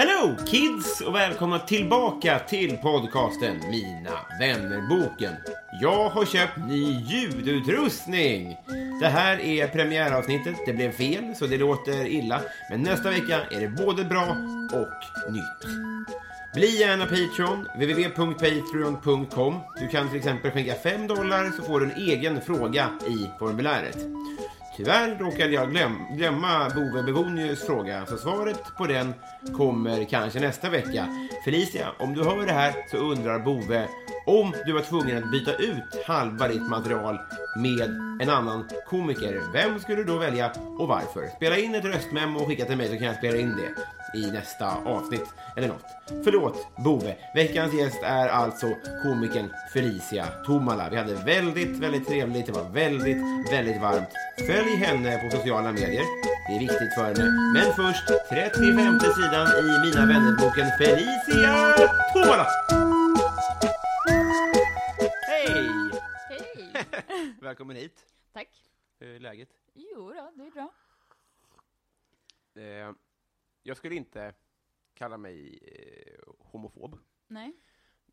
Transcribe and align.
Hello 0.00 0.36
kids 0.46 1.00
och 1.00 1.14
välkomna 1.14 1.58
tillbaka 1.58 2.38
till 2.38 2.76
podcasten 2.76 3.60
Mina 3.70 4.18
vännerboken. 4.40 5.34
Jag 5.82 6.08
har 6.08 6.24
köpt 6.24 6.56
ny 6.56 7.00
ljudutrustning. 7.00 8.56
Det 9.00 9.08
här 9.08 9.40
är 9.40 9.68
premiäravsnittet. 9.68 10.54
Det 10.66 10.72
blev 10.72 10.92
fel 10.92 11.34
så 11.36 11.46
det 11.46 11.58
låter 11.58 12.06
illa. 12.06 12.40
Men 12.70 12.82
nästa 12.82 13.10
vecka 13.10 13.40
är 13.50 13.60
det 13.60 13.68
både 13.68 14.04
bra 14.04 14.36
och 14.72 15.32
nytt. 15.32 15.74
Bli 16.54 16.80
gärna 16.80 17.04
Patreon, 17.06 17.68
www.patreon.com. 17.74 19.60
Du 19.80 19.88
kan 19.88 20.08
till 20.08 20.18
exempel 20.18 20.50
skänka 20.50 20.74
5 20.74 21.06
dollar 21.06 21.50
så 21.56 21.62
får 21.62 21.80
du 21.80 21.86
en 21.86 21.96
egen 21.96 22.40
fråga 22.40 22.90
i 23.08 23.30
formuläret. 23.38 23.98
Tyvärr 24.80 25.18
råkade 25.18 25.52
jag 25.52 25.70
glöm, 25.70 26.06
glömma 26.16 26.70
Bove 26.74 27.02
Bevonius 27.02 27.66
fråga, 27.66 28.06
så 28.06 28.16
svaret 28.16 28.76
på 28.78 28.86
den 28.86 29.14
kommer 29.56 30.04
kanske 30.04 30.40
nästa 30.40 30.70
vecka. 30.70 31.06
Felicia, 31.44 31.88
om 31.98 32.14
du 32.14 32.24
hör 32.24 32.46
det 32.46 32.52
här 32.52 32.74
så 32.90 32.96
undrar 32.96 33.38
Bove 33.38 33.88
om 34.26 34.54
du 34.66 34.72
var 34.72 34.80
tvungen 34.80 35.24
att 35.24 35.30
byta 35.30 35.54
ut 35.54 36.04
halva 36.06 36.48
ditt 36.48 36.68
material 36.68 37.18
med 37.56 37.88
en 38.22 38.30
annan 38.30 38.68
komiker. 38.86 39.42
Vem 39.52 39.80
skulle 39.80 39.96
du 39.96 40.04
då 40.04 40.18
välja 40.18 40.52
och 40.78 40.88
varför? 40.88 41.28
Spela 41.36 41.56
in 41.56 41.74
ett 41.74 41.84
röstmemo 41.84 42.40
och 42.40 42.48
skicka 42.48 42.64
till 42.64 42.76
mig 42.76 42.88
så 42.88 42.96
kan 42.96 43.06
jag 43.06 43.16
spela 43.16 43.36
in 43.36 43.56
det 43.56 43.99
i 44.14 44.30
nästa 44.30 44.76
avsnitt 44.76 45.34
eller 45.56 45.68
något. 45.68 45.84
Förlåt, 46.24 46.76
Bove. 46.84 47.16
Veckans 47.34 47.74
gäst 47.74 48.02
är 48.02 48.28
alltså 48.28 48.66
komikern 49.02 49.52
Felicia 49.72 50.26
Tomala. 50.46 50.90
Vi 50.90 50.96
hade 50.96 51.14
väldigt, 51.14 51.78
väldigt 51.78 52.08
trevligt. 52.08 52.46
Det 52.46 52.52
var 52.52 52.68
väldigt, 52.68 53.22
väldigt 53.52 53.80
varmt. 53.82 54.08
Följ 54.46 54.76
henne 54.76 55.18
på 55.18 55.36
sociala 55.36 55.72
medier. 55.72 56.04
Det 56.48 56.54
är 56.56 56.58
viktigt 56.58 56.94
för 56.94 57.04
henne. 57.04 57.24
Men 57.54 57.74
först 57.74 58.06
35 58.28 59.00
sidan 59.00 59.46
i 59.46 59.86
Mina 59.86 60.06
vännerboken 60.06 60.66
Felicia 60.78 61.74
Tomala. 62.14 62.46
Hej! 65.28 65.70
Hej! 66.28 66.84
Välkommen 67.40 67.76
hit. 67.76 68.06
Tack. 68.32 68.48
Hur 69.00 69.14
är 69.14 69.20
läget? 69.20 69.48
Jo 69.74 70.12
då, 70.12 70.30
det 70.34 70.46
är 70.46 70.50
bra. 70.50 70.70
Eh, 72.56 72.92
jag 73.62 73.76
skulle 73.76 73.94
inte 73.94 74.34
kalla 74.94 75.16
mig 75.18 75.58
eh, 75.62 76.32
homofob, 76.38 76.98
Nej, 77.26 77.52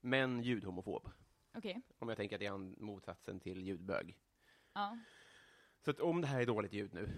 men 0.02 0.42
ljudhomofob. 0.44 1.10
okej. 1.58 1.82
Om 2.00 2.10
jag 2.10 2.18
tänker 2.18 2.36
att 2.36 2.40
det 2.40 2.46
är 2.46 2.82
motsatsen 2.84 3.40
till 3.40 3.62
ljudbög. 3.64 4.18
Ja, 4.74 4.98
Så 5.86 5.92
att 5.92 6.00
om 6.00 6.22
det 6.22 6.28
här 6.28 6.42
är 6.42 6.46
dåligt 6.46 6.74
ljud 6.74 6.94
nu, 6.94 7.10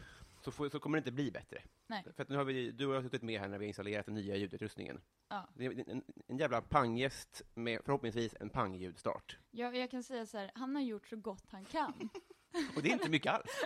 så, 0.41 0.51
får, 0.51 0.69
så 0.69 0.79
kommer 0.79 0.97
det 0.97 0.99
inte 0.99 1.11
bli 1.11 1.31
bättre. 1.31 1.61
nej. 1.87 2.03
För 2.15 2.23
att 2.23 2.29
nu 2.29 2.35
har 2.35 2.43
vi, 2.43 2.71
du 2.71 2.85
och 2.85 2.91
jag 2.93 2.97
har 2.97 3.03
suttit 3.03 3.21
med 3.21 3.39
här 3.41 3.47
när 3.47 3.57
vi 3.57 3.65
har 3.65 3.67
installerat 3.67 4.05
den 4.05 4.15
nya 4.15 4.35
ljudutrustningen. 4.35 5.01
Ja. 5.27 5.49
Det 5.55 5.65
är 5.65 5.89
en, 5.89 6.03
en 6.27 6.37
jävla 6.37 6.61
panggäst 6.61 7.41
med 7.53 7.81
förhoppningsvis 7.85 8.35
en 8.39 8.49
pangljudstart. 8.49 9.37
Jag, 9.51 9.75
jag 9.77 9.91
kan 9.91 10.03
säga 10.03 10.25
så 10.25 10.37
här, 10.37 10.51
han 10.55 10.75
har 10.75 10.81
gjort 10.83 11.07
så 11.07 11.15
gott 11.15 11.49
han 11.51 11.65
kan. 11.65 11.93
Och 12.75 12.81
det 12.83 12.89
är 12.89 12.93
inte 12.93 13.09
mycket 13.09 13.31
alls, 13.33 13.63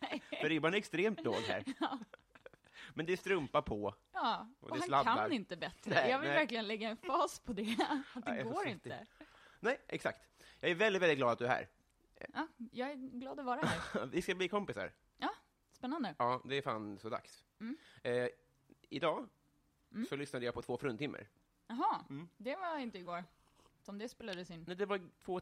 nej. 0.00 0.22
för 0.40 0.48
ribban 0.48 0.74
är 0.74 0.78
extremt 0.78 1.24
låg 1.24 1.34
här. 1.34 1.64
Ja. 1.80 1.98
Men 2.94 3.06
det 3.06 3.12
är 3.12 3.16
strumpa 3.16 3.62
på. 3.62 3.94
Ja, 4.12 4.48
Och 4.60 4.62
och, 4.62 4.68
det 4.70 4.80
han 4.80 4.86
sladdar. 4.86 5.16
kan 5.16 5.32
inte 5.32 5.56
bättre. 5.56 5.90
Nej, 5.94 6.10
jag 6.10 6.18
vill 6.18 6.28
nej. 6.28 6.38
verkligen 6.38 6.66
lägga 6.66 6.88
en 6.88 6.96
fas 6.96 7.38
på 7.40 7.52
det. 7.52 7.76
Att 8.14 8.24
det 8.24 8.36
jag 8.36 8.46
går 8.52 8.66
inte. 8.68 9.06
Nej, 9.60 9.80
exakt. 9.88 10.28
Jag 10.60 10.70
är 10.70 10.74
väldigt, 10.74 11.02
väldigt 11.02 11.18
glad 11.18 11.32
att 11.32 11.38
du 11.38 11.44
är 11.44 11.48
här. 11.48 11.68
Ja, 12.34 12.46
jag 12.72 12.90
är 12.90 12.94
glad 12.96 13.40
att 13.40 13.46
vara 13.46 13.60
här. 13.60 14.06
Vi 14.12 14.22
ska 14.22 14.34
bli 14.34 14.48
kompisar. 14.48 14.92
Spännande. 15.72 16.14
Ja, 16.18 16.42
det 16.44 16.54
är 16.54 16.62
fan 16.62 16.98
så 16.98 17.08
dags. 17.08 17.44
Mm. 17.60 17.76
Eh, 18.02 18.28
idag 18.88 19.28
Mm. 19.92 20.06
så 20.06 20.16
lyssnade 20.16 20.44
jag 20.44 20.54
på 20.54 20.62
två 20.62 20.76
fruntimmer. 20.78 21.28
Jaha, 21.66 22.04
Mm. 22.10 22.28
det 22.36 22.56
var 22.56 22.78
inte 22.78 22.98
igår. 22.98 23.24
Som 23.80 23.98
det 23.98 24.08
spelades 24.08 24.50
in. 24.50 24.64
Nej, 24.66 24.76
det 24.76 24.86
var 24.86 25.00
två, 25.24 25.38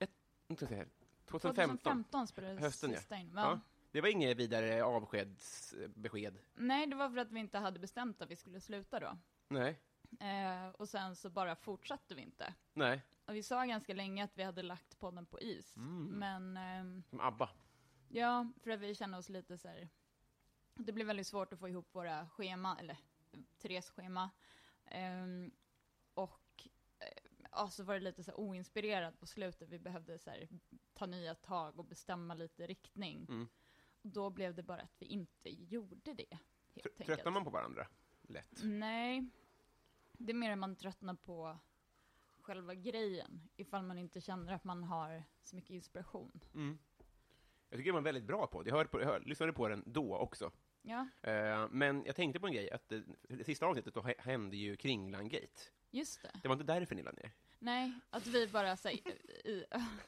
ett, 0.00 0.10
jag 0.46 0.58
se 0.58 0.66
här. 0.74 0.88
2015. 1.26 1.78
2015 1.78 2.26
spelades 2.26 2.60
Hösten, 2.60 2.90
ja. 2.90 2.96
sista 2.98 3.16
in. 3.16 3.32
Ja. 3.36 3.60
Det 3.94 4.00
var 4.00 4.08
inget 4.08 4.36
vidare 4.36 4.84
avskedsbesked. 4.84 6.38
Nej, 6.54 6.86
det 6.86 6.96
var 6.96 7.10
för 7.10 7.16
att 7.18 7.32
vi 7.32 7.40
inte 7.40 7.58
hade 7.58 7.78
bestämt 7.78 8.22
att 8.22 8.30
vi 8.30 8.36
skulle 8.36 8.60
sluta 8.60 9.00
då. 9.00 9.18
Nej, 9.48 9.80
Eh, 10.20 10.68
och 10.68 10.88
sen 10.88 11.16
så 11.16 11.30
bara 11.30 11.56
fortsatte 11.56 12.14
vi 12.14 12.22
inte. 12.22 12.54
nej. 12.72 13.02
Och 13.26 13.34
vi 13.34 13.42
sa 13.42 13.64
ganska 13.64 13.94
länge 13.94 14.24
att 14.24 14.38
vi 14.38 14.42
hade 14.42 14.62
lagt 14.62 14.98
podden 14.98 15.26
på 15.26 15.40
is. 15.40 15.76
Mm. 15.76 16.04
Men 16.06 16.56
ehm, 16.56 17.02
Som 17.10 17.20
ABBA. 17.20 17.50
ja, 18.08 18.52
för 18.62 18.70
att 18.70 18.80
vi 18.80 18.94
kände 18.94 19.18
oss 19.18 19.28
lite 19.28 19.58
så 19.58 19.68
här. 19.68 19.88
Det 20.74 20.92
blev 20.92 21.06
väldigt 21.06 21.26
svårt 21.26 21.52
att 21.52 21.58
få 21.58 21.68
ihop 21.68 21.88
våra 21.94 22.28
schema, 22.28 22.76
eller 22.80 22.96
Therese 23.58 23.90
schema. 23.90 24.30
Ehm, 24.84 25.50
och 26.14 26.68
eh, 26.98 27.30
ja, 27.52 27.70
så 27.70 27.84
var 27.84 27.94
det 27.94 28.00
lite 28.00 28.24
så 28.24 28.30
här 28.30 28.40
oinspirerat 28.40 29.20
på 29.20 29.26
slutet. 29.26 29.68
Vi 29.68 29.78
behövde 29.78 30.18
så 30.18 30.30
här, 30.30 30.48
ta 30.94 31.06
nya 31.06 31.34
tag 31.34 31.78
och 31.78 31.84
bestämma 31.84 32.34
lite 32.34 32.66
riktning. 32.66 33.26
Mm. 33.28 33.48
Då 34.06 34.30
blev 34.30 34.54
det 34.54 34.62
bara 34.62 34.80
att 34.82 34.96
vi 34.98 35.06
inte 35.06 35.50
gjorde 35.50 36.14
det. 36.14 36.38
Helt 36.74 36.98
Tr-. 36.98 37.04
Tröttnar 37.04 37.32
man 37.32 37.44
på 37.44 37.50
varandra? 37.50 37.86
Lätt. 38.22 38.60
Nej, 38.62 39.30
det 40.12 40.32
är 40.32 40.34
mer 40.34 40.50
att 40.50 40.58
man 40.58 40.76
tröttnar 40.76 41.14
på 41.14 41.58
själva 42.40 42.74
grejen, 42.74 43.48
ifall 43.56 43.82
man 43.82 43.98
inte 43.98 44.20
känner 44.20 44.52
att 44.52 44.64
man 44.64 44.82
har 44.84 45.24
så 45.42 45.56
mycket 45.56 45.70
inspiration. 45.70 46.40
Mm. 46.54 46.78
Jag 47.68 47.78
tycker 47.78 47.90
det 47.90 47.94
var 47.94 48.00
väldigt 48.00 48.24
bra 48.24 48.46
på. 48.46 48.66
Jag, 48.66 48.74
hörde 48.74 48.88
på, 48.88 49.00
jag 49.00 49.06
hör, 49.06 49.20
lyssnade 49.20 49.52
på 49.52 49.68
den 49.68 49.82
då 49.86 50.16
också. 50.16 50.52
Ja, 50.82 51.08
Eh, 51.22 51.68
men 51.70 52.04
jag 52.06 52.16
tänkte 52.16 52.40
på 52.40 52.46
en 52.46 52.52
grej, 52.52 52.70
att 52.70 52.88
det, 52.88 53.04
det 53.22 53.44
sista 53.44 53.66
avsnittet 53.66 53.94
då 53.94 54.00
hä- 54.00 54.14
hände 54.20 54.56
ju 54.56 54.76
Kringlan-gate. 54.76 55.60
Just 55.94 56.22
det. 56.22 56.30
Det 56.42 56.48
var 56.48 56.54
inte 56.54 56.72
därför 56.72 56.94
ni 56.94 57.02
la 57.02 57.10
ner. 57.12 57.32
Nej, 57.58 57.92
att 58.10 58.26
vi 58.26 58.46
bara 58.48 58.76
säger 58.76 59.08
i, 59.46 59.64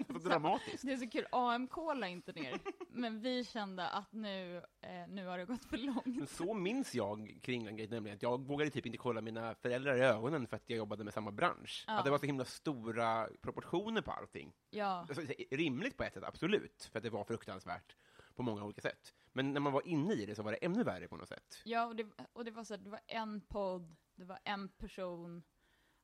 Så 0.07 0.19
dramatiskt. 0.29 0.83
Det 0.87 0.93
är 0.93 0.97
så 0.97 1.09
kul, 1.11 1.27
AMK 1.33 1.77
la 1.77 2.07
inte 2.09 2.33
ner, 2.33 2.61
men 2.89 3.21
vi 3.21 3.45
kände 3.45 3.89
att 3.89 4.13
nu, 4.13 4.57
eh, 4.81 5.09
nu 5.09 5.27
har 5.27 5.39
det 5.39 5.45
gått 5.45 5.65
för 5.65 5.77
Men 5.79 5.87
långt. 6.17 6.31
så 6.31 6.55
minns 6.55 6.95
jag 6.95 7.39
Kringlan-gate, 7.43 7.91
nämligen 7.95 8.17
att 8.17 8.23
jag 8.23 8.47
vågade 8.47 8.71
typ 8.71 8.87
inte 8.87 8.99
kolla 8.99 9.21
mina 9.21 9.55
föräldrar 9.55 9.97
i 9.97 10.01
ögonen 10.01 10.47
för 10.47 10.57
att 10.57 10.63
jag 10.71 10.77
jobbade 10.77 11.05
med 11.05 11.15
samma 11.15 11.31
bransch. 11.33 11.85
Ja. 11.87 11.99
Att 11.99 12.05
det 12.05 12.11
var 12.11 12.19
så 12.19 12.27
himla 12.27 12.45
stora 12.45 13.29
proportioner 13.43 14.01
på 14.03 14.11
allting. 14.13 14.53
Ja, 14.71 15.07
Alltså, 15.09 15.23
rimligt 15.51 15.97
på 15.97 16.05
ett 16.05 16.15
sätt, 16.15 16.25
absolut, 16.25 16.89
för 16.93 16.99
att 16.99 17.03
det 17.03 17.11
var 17.11 17.25
fruktansvärt 17.25 17.97
på 18.35 18.43
många 18.43 18.65
olika 18.65 18.81
sätt. 18.81 19.15
Men 19.33 19.53
när 19.53 19.61
man 19.61 19.73
var 19.73 19.87
inne 19.87 20.15
i 20.15 20.27
det 20.27 20.35
så 20.35 20.43
var 20.43 20.53
det 20.53 20.59
ännu 20.65 20.83
värre 20.83 21.09
på 21.09 21.17
något 21.17 21.29
sätt. 21.29 21.63
ja 21.65 21.87
och, 21.87 21.97
det, 21.97 22.07
och 22.33 22.45
det 22.45 22.51
var 22.51 22.65
så 22.65 22.75
här, 22.75 22.81
det 22.85 22.91
var 22.91 23.01
en 23.07 23.41
podd, 23.41 23.97
det 24.15 24.25
var 24.25 24.39
en 24.45 24.69
person, 24.69 25.43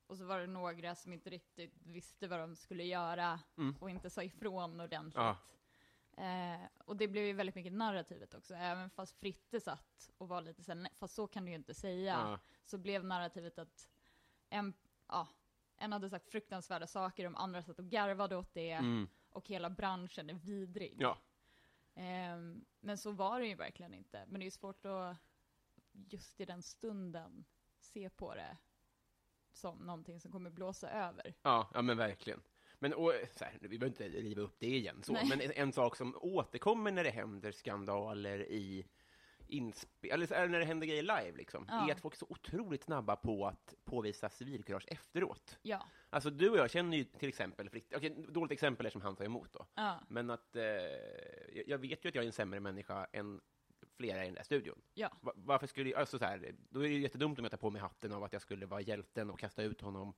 och 0.07 0.19
så 0.19 0.25
var 0.25 0.39
det 0.41 0.47
några 0.47 0.95
som 0.95 1.13
inte 1.13 1.31
riktigt 1.31 1.75
visste 1.85 2.29
vad 2.29 2.39
de 2.39 2.57
skulle 2.57 2.85
göra 2.85 3.41
Mm. 3.57 3.77
och 3.81 3.91
inte 3.91 4.11
sa 4.11 4.23
ifrån 4.23 4.81
ordentligt. 4.81 5.15
Ja. 5.17 5.37
Eh, 6.17 6.61
och 6.85 6.97
det 6.97 7.09
blev 7.09 7.25
ju 7.25 7.33
väldigt 7.33 7.55
mycket 7.55 7.73
narrativet 7.73 8.35
också, 8.35 8.55
även 8.55 8.91
fast 8.91 9.17
Fritte 9.21 9.61
satt 9.61 10.11
och 10.19 10.29
var 10.29 10.41
lite 10.41 10.63
såhär, 10.63 10.77
"Nej, 10.81 10.93
fast 10.97 11.15
så 11.15 11.27
kan 11.27 11.45
du 11.45 11.51
ju 11.51 11.57
inte 11.57 11.75
säga, 11.75 12.13
Ja. 12.13 12.39
så 12.65 12.79
blev 12.79 13.05
narrativet 13.05 13.59
att 13.59 13.89
en, 14.49 14.75
ja, 15.09 15.29
en 15.77 15.93
hade 15.93 16.11
sagt 16.11 16.29
fruktansvärda 16.29 16.87
saker, 16.87 17.25
de 17.25 17.37
andra 17.37 17.63
satt 17.63 17.79
och 17.79 17.85
garvade 17.91 18.37
åt 18.37 18.55
det, 18.55 18.71
Mm. 18.71 19.09
och 19.31 19.49
hela 19.49 19.71
branschen 19.71 20.31
är 20.31 20.35
vidrig. 20.35 20.97
Ja. 21.01 21.19
Ehm, 21.95 22.65
men 22.81 22.99
så 22.99 23.11
var 23.11 23.41
det 23.41 23.47
ju 23.47 23.55
verkligen 23.55 23.95
inte. 23.95 24.25
Men 24.29 24.41
det 24.41 24.43
är 24.43 24.47
ju 24.47 24.51
svårt 24.51 24.85
att 24.87 25.17
just 25.93 26.41
i 26.41 26.45
den 26.45 26.63
stunden 26.63 27.45
se 27.81 28.11
på 28.11 28.35
det 28.35 28.57
som 29.53 29.79
någonting 29.79 30.21
som 30.21 30.33
kommer 30.33 30.51
blåsa 30.51 30.91
över. 30.91 31.35
Ja, 31.43 31.71
ja 31.75 31.83
men 31.83 31.97
verkligen. 31.97 32.41
Men 32.79 32.95
och, 32.95 33.13
så 33.35 33.45
här, 33.45 33.59
vi 33.61 33.79
behöver 33.79 33.87
inte 34.05 34.19
riva 34.19 34.43
upp 34.43 34.57
det 34.59 34.67
igen, 34.77 35.03
så. 35.03 35.13
Nej. 35.13 35.27
men 35.29 35.41
en, 35.55 35.73
sak 35.73 35.97
som 35.97 36.17
återkommer 36.21 36.91
när 36.91 37.05
det 37.05 37.11
händer 37.11 37.53
skandaler 37.53 38.39
i 38.51 38.87
inspe- 39.49 40.13
eller 40.13 40.49
när 40.49 40.59
det 40.59 40.65
händer 40.65 40.87
grejer 40.87 41.03
live, 41.03 41.33
liksom, 41.37 41.67
Ja. 41.69 41.89
är 41.89 41.93
att 41.93 42.01
folk 42.01 42.15
är 42.15 42.19
så 42.19 42.27
otroligt 42.29 42.83
snabba 42.83 43.17
på 43.17 43.47
att 43.47 43.75
påvisa 43.85 44.29
civilkurage 44.31 44.85
efteråt. 44.89 45.59
Ja, 45.63 45.87
Alltså, 46.11 46.31
du 46.31 46.51
och 46.51 46.59
jag 46.59 46.71
känner 46.71 46.97
ju 46.97 47.05
till 47.05 47.29
exempel, 47.29 47.69
fritt- 47.71 47.93
okej, 47.97 48.25
dåligt 48.29 48.53
exempel 48.53 48.87
är 48.87 48.91
som 48.91 49.01
han 49.01 49.17
tar 49.17 49.25
emot 49.25 49.53
då, 49.53 49.67
ja, 49.75 50.01
men 50.09 50.31
att 50.31 50.57
eh, 50.57 50.63
jag- 50.63 51.69
jag 51.69 51.79
vet 51.79 52.05
ju 52.05 52.09
att 52.09 52.15
jag 52.15 52.23
är 52.23 52.27
en 52.27 52.33
sämre 52.33 52.61
människa 52.61 53.07
än 53.13 53.41
flera 53.97 54.23
i 54.23 54.27
den 54.27 54.35
där 54.35 54.43
studion. 54.43 54.83
ja, 54.95 55.11
Va- 55.21 55.33
Varför 55.37 55.67
skulle 55.67 55.91
jag, 55.91 56.01
alltså 56.01 56.19
så 56.19 56.25
här, 56.25 56.55
då 56.71 56.81
är 56.81 56.89
det 56.89 56.95
ju 56.95 57.01
jättedumt 57.01 57.39
om 57.39 57.45
jag 57.45 57.51
tar 57.51 57.59
på 57.59 57.71
mig 57.71 57.81
hatten 57.83 58.13
av 58.13 58.25
att 58.25 58.33
jag 58.33 58.43
skulle 58.43 58.67
vara 58.67 58.81
hjälten 58.81 59.31
och 59.31 59.39
kasta 59.39 59.63
ut 59.63 59.81
honom. 59.81 60.09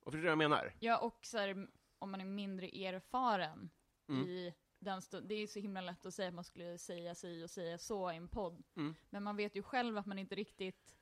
Och 0.00 0.12
förstår 0.12 0.18
du 0.18 0.22
vad 0.22 0.30
jag 0.30 0.38
menar? 0.38 0.72
ja. 0.80 0.98
Och 0.98 1.18
så 1.26 1.38
här, 1.38 1.68
om 1.98 2.10
man 2.10 2.20
är 2.20 2.24
mindre 2.24 2.66
erfaren 2.66 3.70
Mm. 4.08 4.24
i 4.28 4.54
den 4.78 5.02
stunden. 5.02 5.28
Det 5.28 5.34
är 5.34 5.46
så 5.46 5.58
himla 5.58 5.80
lätt 5.80 6.06
att 6.06 6.14
säga 6.14 6.28
att 6.28 6.34
man 6.34 6.44
skulle 6.44 6.78
säga 6.78 7.14
si 7.14 7.44
och 7.44 7.50
säga 7.50 7.78
så 7.78 8.12
i 8.12 8.16
en 8.16 8.28
podd. 8.28 8.62
Mm. 8.76 8.94
Men 9.10 9.22
man 9.22 9.36
vet 9.36 9.56
ju 9.56 9.62
själv 9.62 9.98
att 9.98 10.06
man 10.06 10.18
inte 10.18 10.34
riktigt 10.34 10.96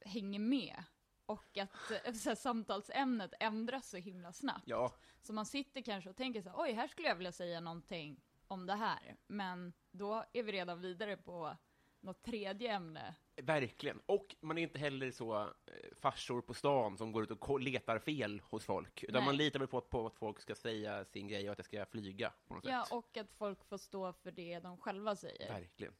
hänger 0.00 0.38
med. 0.38 0.84
Och 1.26 1.58
att 1.58 1.90
eh, 2.04 2.12
så 2.14 2.28
här, 2.28 2.34
samtalsämnet 2.36 3.32
ändras 3.40 3.88
så 3.90 3.96
himla 3.96 4.32
snabbt. 4.32 4.62
Ja, 4.66 4.92
Så 5.22 5.32
man 5.32 5.46
sitter 5.46 5.82
kanske 5.82 6.10
och 6.10 6.16
tänker 6.16 6.42
så 6.42 6.48
här, 6.48 6.60
oj, 6.60 6.72
här 6.72 6.88
skulle 6.88 7.08
jag 7.08 7.16
vilja 7.16 7.32
säga 7.32 7.60
någonting 7.60 8.20
om 8.48 8.66
det 8.66 8.74
här. 8.74 9.16
Men 9.26 9.72
då 9.90 10.24
är 10.32 10.42
vi 10.42 10.52
redan 10.52 10.80
vidare 10.80 11.16
på 11.16 11.56
något 12.00 12.22
tredje 12.22 12.72
ämne. 12.72 13.14
verkligen. 13.42 14.00
Och 14.06 14.36
man 14.40 14.58
är 14.58 14.62
inte 14.62 14.78
heller 14.78 15.10
så 15.10 15.40
eh, 15.42 15.48
farsor 16.00 16.40
på 16.42 16.54
stan 16.54 16.96
som 16.98 17.12
går 17.12 17.22
ut 17.22 17.30
och 17.30 17.60
letar 17.60 17.98
fel 17.98 18.40
hos 18.40 18.64
folk, 18.64 19.02
utan 19.02 19.14
Nej. 19.14 19.24
man 19.24 19.36
litar 19.36 19.58
väl 19.58 19.68
på, 19.68 19.80
på 19.80 20.06
att 20.06 20.14
folk 20.16 20.40
ska 20.40 20.54
säga 20.54 21.04
sin 21.04 21.28
grej 21.28 21.46
och 21.48 21.52
att 21.52 21.58
det 21.58 21.64
ska 21.64 21.86
flyga 21.86 22.32
på 22.46 22.54
något 22.54 22.64
Ja, 22.64 22.84
sätt. 22.84 22.92
och 22.92 23.16
att 23.16 23.32
folk 23.32 23.64
får 23.64 23.78
stå 23.78 24.12
för 24.12 24.30
det 24.30 24.60
de 24.60 24.76
själva 24.78 25.16
säger. 25.16 25.52
Verkligen. 25.52 25.94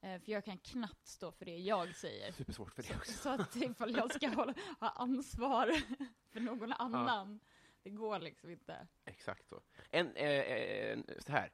Eh, 0.00 0.20
För 0.20 0.32
jag 0.32 0.44
kan 0.44 0.58
knappt 0.58 1.06
stå 1.06 1.32
för 1.32 1.44
det 1.44 1.56
jag 1.56 1.94
säger. 1.94 2.32
Supersvårt 2.32 2.74
för 2.74 2.82
det 2.82 2.96
också. 2.96 3.12
Så 3.12 3.28
att 3.28 3.56
ifall 3.56 3.96
jag 3.96 4.14
ska 4.14 4.28
hålla, 4.28 4.54
ha 4.80 4.88
ansvar 4.88 5.72
för 6.32 6.40
någon 6.40 6.72
annan, 6.72 7.40
det 7.84 7.90
går 7.90 8.18
liksom 8.18 8.50
inte. 8.50 8.86
Exakt 9.04 9.48
så. 9.48 9.60
En, 9.90 10.16
eh, 10.16 10.90
en, 10.90 11.04
så 11.18 11.32
här. 11.32 11.52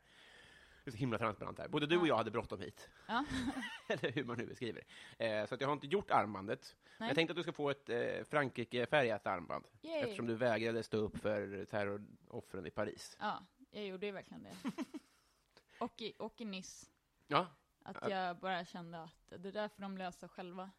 Det 0.84 0.90
är 0.90 0.92
så 0.92 0.96
himla 0.98 1.18
transparent 1.18 1.58
här. 1.58 1.68
Både 1.68 1.86
du 1.86 1.96
och 1.96 2.04
Ja. 2.06 2.08
jag 2.08 2.16
hade 2.16 2.30
bråttom 2.30 2.60
hit. 2.60 2.90
Ja. 3.08 3.24
Eller 3.88 4.12
hur 4.12 4.24
man 4.24 4.38
nu 4.38 4.46
beskriver 4.46 4.84
det. 5.18 5.26
Eh, 5.26 5.46
så 5.46 5.54
att 5.54 5.60
jag 5.60 5.68
har 5.68 5.72
inte 5.72 5.86
gjort 5.86 6.10
armbandet. 6.10 6.76
Nej. 6.98 7.08
Jag 7.08 7.14
tänkte 7.16 7.32
att 7.32 7.36
du 7.36 7.42
ska 7.42 7.52
få 7.52 7.70
ett 7.70 7.88
eh, 7.88 8.24
Frankrike-färgat 8.24 9.26
armband. 9.26 9.64
Yay. 9.82 10.00
Eftersom 10.00 10.26
du 10.26 10.34
vägrade 10.34 10.82
stå 10.82 10.96
upp 10.96 11.18
för 11.18 11.64
terroroffren 11.64 12.66
i 12.66 12.70
Paris. 12.70 13.16
Ja, 13.20 13.46
jag 13.70 13.86
gjorde 13.86 14.06
ju 14.06 14.12
verkligen 14.12 14.42
det. 14.42 14.56
Och 15.78 16.00
i, 16.02 16.14
och 16.18 16.40
i 16.40 16.44
Nice. 16.44 16.86
Ja, 17.26 17.46
Att 17.82 17.96
Ja. 18.02 18.08
jag 18.10 18.36
bara 18.36 18.64
kände 18.64 19.02
att 19.02 19.28
det 19.28 19.50
där 19.50 19.68
får 19.68 19.82
de 19.82 19.98
lösa 19.98 20.28
själva. 20.28 20.70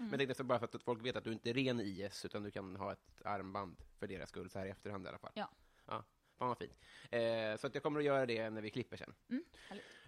Men 0.00 0.10
jag 0.10 0.18
tänkte 0.18 0.34
så 0.34 0.44
bara 0.44 0.58
för 0.58 0.66
att 0.66 0.82
folk 0.82 1.04
vet 1.04 1.16
att 1.16 1.24
du 1.24 1.32
inte 1.32 1.50
är 1.50 1.54
ren 1.54 1.80
IS, 1.80 2.24
utan 2.24 2.42
du 2.42 2.50
kan 2.50 2.76
ha 2.76 2.92
ett 2.92 3.22
armband 3.24 3.76
för 3.98 4.06
deras 4.06 4.28
skull, 4.28 4.50
så 4.50 4.58
här 4.58 4.66
i 4.66 4.70
efterhand 4.70 5.06
i 5.06 5.08
alla 5.08 5.18
fall. 5.18 5.32
Ja. 5.34 5.50
Ja, 5.86 6.04
fan 6.38 6.48
vad 6.48 6.58
fint. 6.58 6.76
Eh, 7.10 7.56
så 7.56 7.66
att 7.66 7.74
jag 7.74 7.82
kommer 7.82 8.00
att 8.00 8.06
göra 8.06 8.26
det 8.26 8.50
när 8.50 8.62
vi 8.62 8.70
klipper 8.70 8.96
sen. 8.96 9.14
Mm. 9.28 9.44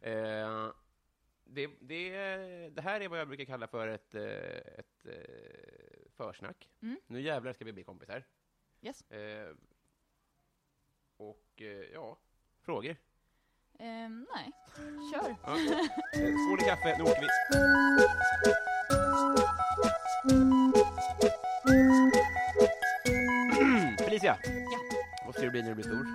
Eh, 0.01 0.73
det, 1.45 1.71
det, 1.81 2.11
det 2.69 2.83
här 2.83 3.01
är 3.01 3.09
vad 3.09 3.19
jag 3.21 3.29
brukar 3.29 3.45
kalla 3.45 3.67
för 3.67 3.89
ett, 3.89 4.15
eh, 4.15 4.23
ett 4.79 5.07
eh, 5.07 6.11
försnack. 6.17 6.71
Mm. 6.83 7.01
Nu 7.07 7.21
jävlar 7.21 7.53
ska 7.53 7.65
vi 7.65 7.73
bli 7.73 7.85
kompisar. 7.85 8.25
Yes. 8.81 9.11
Eh, 9.11 9.55
och 11.17 11.53
eh, 11.57 11.67
ja, 11.67 12.19
frågor? 12.61 12.97
Ehm, 13.79 14.27
nej, 14.35 14.53
kör. 15.13 15.37
Ja. 15.43 15.57
Skål 16.13 16.61
i 16.61 16.65
kaffe, 16.65 16.99
nu 16.99 17.05
åker 17.05 17.21
vi. 17.21 17.29
Felicia, 24.23 24.39
Ja. 24.71 24.79
vad 25.27 25.35
ska 25.35 25.43
du 25.45 25.51
bli 25.51 25.63
när 25.63 25.69
du 25.69 25.75
blir 25.75 25.85
stor? 25.85 26.07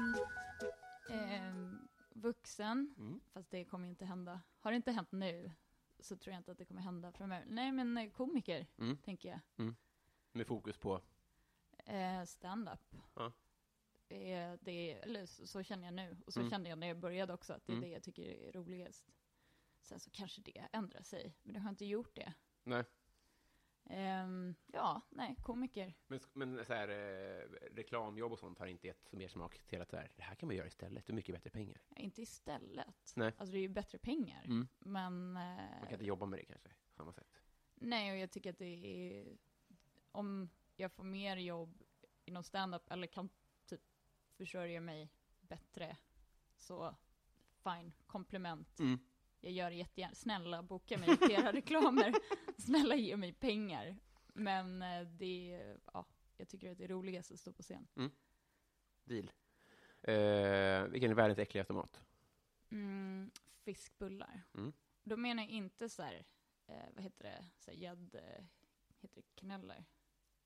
Ehm, 1.09 1.87
vuxen, 2.09 2.93
Mm. 2.97 3.19
fast 3.33 3.51
det 3.51 3.65
kommer 3.65 3.87
inte 3.87 4.05
hända. 4.05 4.41
Har 4.59 4.71
det 4.71 4.75
inte 4.77 4.91
hänt 4.91 5.11
nu 5.11 5.51
så 5.99 6.15
tror 6.17 6.31
jag 6.33 6.39
inte 6.39 6.51
att 6.51 6.57
det 6.57 6.65
kommer 6.65 6.81
hända 6.81 7.11
framöver. 7.11 7.45
Nej, 7.49 7.71
men 7.71 7.97
eh, 7.97 8.09
komiker, 8.11 8.67
Mm. 8.77 8.97
tänker 8.97 9.29
jag. 9.29 9.73
Med 10.31 10.47
fokus 10.47 10.77
på... 10.77 11.01
Eh, 11.85 12.23
stand-up. 12.23 12.95
Ja. 13.15 13.31
Eh, 14.09 14.53
det, 14.61 14.93
eller 14.93 15.25
så, 15.25 15.47
så 15.47 15.63
känner 15.63 15.85
jag 15.85 15.93
nu. 15.93 16.17
Och 16.25 16.33
så 16.33 16.39
Mm. 16.39 16.49
kände 16.49 16.69
jag 16.69 16.79
när 16.79 16.87
jag 16.87 16.97
började 16.99 17.33
också, 17.33 17.53
att 17.53 17.65
det 17.65 17.71
är 17.71 17.77
Mm. 17.77 17.89
det 17.89 17.93
jag 17.93 18.03
tycker 18.03 18.23
är 18.23 18.51
roligast. 18.51 19.05
Sen 19.81 19.99
så 19.99 20.09
kanske 20.11 20.41
det 20.41 20.67
ändrar 20.71 21.01
sig, 21.01 21.35
men 21.43 21.53
det 21.53 21.59
har 21.59 21.69
inte 21.69 21.85
gjort 21.85 22.15
det. 22.15 22.33
Nej. 22.63 22.83
Ehm, 23.89 24.55
ja, 24.73 25.01
nej, 25.09 25.35
komiker. 25.41 25.93
Men, 26.07 26.19
men 26.33 26.65
så 26.65 26.73
här, 26.73 26.87
eh, 26.89 27.49
reklamjobb 27.75 28.31
och 28.31 28.39
sånt 28.39 28.59
har 28.59 28.67
inte 28.67 28.87
gett 28.87 29.11
mer 29.11 29.27
smak 29.27 29.59
till 29.67 29.81
att 29.81 29.89
så 29.89 29.97
här, 29.97 30.11
det 30.15 30.23
här 30.23 30.35
kan 30.35 30.47
man 30.47 30.55
göra 30.55 30.67
istället, 30.67 31.05
det 31.05 31.11
är 31.11 31.15
mycket 31.15 31.35
bättre 31.35 31.49
pengar. 31.49 31.81
Inte 31.95 32.21
istället. 32.21 33.13
Nej. 33.15 33.33
Alltså 33.37 33.51
det 33.53 33.57
är 33.57 33.61
ju 33.61 33.67
bättre 33.69 33.97
pengar. 33.97 34.43
Mm. 34.45 34.67
Men... 34.79 35.33
Man 35.33 35.57
Eh, 35.57 35.81
kan 35.83 35.91
inte 35.93 36.05
jobba 36.05 36.25
med 36.25 36.39
det 36.39 36.45
kanske, 36.45 36.69
på 36.69 36.93
samma 36.95 37.13
sätt. 37.13 37.41
nej, 37.75 38.11
och 38.11 38.17
jag 38.17 38.31
tycker 38.31 38.49
att 38.49 38.57
det 38.59 38.65
är... 38.65 39.37
Om 40.11 40.49
jag 40.75 40.91
får 40.91 41.03
mer 41.03 41.37
jobb 41.37 41.83
inom 42.25 42.43
stand-up 42.43 42.91
eller 42.91 43.07
kan 43.07 43.29
typ 43.65 43.81
försörja 44.37 44.81
mig 44.81 45.11
bättre, 45.41 45.97
så 46.57 46.95
fine, 47.63 47.93
komplement. 48.07 48.79
Mm. 48.79 48.99
Jag 49.41 49.51
gör 49.51 49.69
det 49.69 49.75
jättegärna. 49.75 50.15
Snälla, 50.15 50.63
boka 50.63 50.97
mig 50.97 51.09
i 51.13 51.17
flera 51.17 51.51
reklamer. 51.53 52.13
Snälla, 52.57 52.95
ge 52.95 53.17
mig 53.17 53.33
pengar. 53.33 53.97
Men 54.33 54.81
eh, 54.81 55.01
det, 55.01 55.63
ja, 55.93 56.05
jag 56.37 56.47
tycker 56.47 56.71
att 56.71 56.77
det 56.77 56.83
är 56.83 56.87
roligast 56.87 57.31
att 57.31 57.39
stå 57.39 57.53
på 57.53 57.63
scen. 57.63 57.87
Deal. 59.03 59.31
Eh, 60.01 60.83
vilken 60.91 61.11
är 61.11 61.15
världens 61.15 61.39
äckligaste 61.39 61.73
mat? 61.73 62.01
Mm, 62.69 63.31
fiskbullar. 63.63 64.41
Mm. 64.53 64.73
Då 65.03 65.17
menar 65.17 65.43
jag 65.43 65.51
inte 65.51 65.89
så 65.89 66.01
här, 66.03 66.25
eh, 66.67 66.85
vad 66.93 67.03
heter 67.03 67.23
det, 67.23 67.45
så 67.57 67.71
här 67.71 67.77
gädd, 67.77 68.15
eh, 68.15 68.45
heter 69.01 69.21
det 69.21 69.35
kneller? 69.35 69.85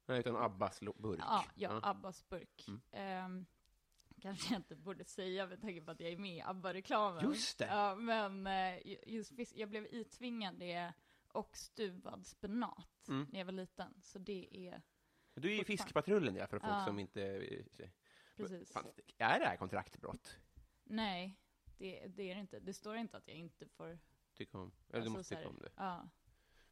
Nej, 0.06 0.20
utan 0.20 0.36
Abbas 0.36 0.80
burk. 0.80 1.20
Ja, 1.20 1.46
ja, 1.56 1.80
Abbas 1.84 2.30
burk. 2.30 2.66
Mm. 2.68 2.82
Ehm, 2.92 3.46
kanske 4.22 4.54
jag 4.54 4.60
inte 4.60 4.76
borde 4.76 5.06
säga 5.06 5.48
med 5.48 5.62
tanke 5.62 5.82
på 5.82 5.92
att 5.92 6.00
jag 6.00 6.12
är 6.12 6.18
med 6.18 6.36
i 6.38 6.42
ABBA-reklamen. 6.42 7.24
Just 7.32 7.58
det. 7.60 7.66
Ja, 7.66 7.96
men 7.96 8.48
eh, 8.48 8.88
ju- 8.88 9.00
just 9.06 9.36
fisk, 9.36 9.54
jag 9.56 9.70
blev 9.70 9.86
itvingad 9.86 10.56
det 10.60 10.94
och 11.28 11.58
stuvad 11.58 12.26
spenat 12.28 12.88
Mm. 13.08 13.28
när 13.32 13.40
jag 13.40 13.46
var 13.46 13.52
liten. 13.52 13.94
Så 14.02 14.20
det 14.20 14.68
är, 14.68 14.82
Du 15.34 15.52
är 15.52 15.56
ju. 15.58 15.64
Fiskpatrullen, 15.64 16.36
ja, 16.36 16.48
för 16.48 16.60
folk 16.60 16.72
Ja. 16.72 16.86
som 16.86 17.00
inte... 17.00 17.24
eh, 17.24 17.90
precis. 18.38 18.72
Fan, 18.72 18.86
är 19.18 19.40
det 19.40 19.46
här 19.46 19.58
kontraktbrott? 19.58 20.38
Nej, 20.84 21.40
det, 21.78 22.08
det 22.08 22.32
är 22.32 22.36
det 22.36 22.42
inte. 22.42 22.60
Det 22.60 22.74
står 22.74 22.96
inte 22.98 23.18
att 23.18 23.28
jag 23.28 23.38
inte 23.38 23.68
får... 23.68 24.00
Tycka 24.34 24.58
om. 24.58 24.72
Eller 24.90 24.92
du 24.92 24.98
alltså, 24.98 25.10
måste 25.12 25.24
så 25.30 25.36
här, 25.36 25.42
tycka 25.42 25.50
om 25.50 25.60
det. 25.60 25.72
Ja, 25.76 26.10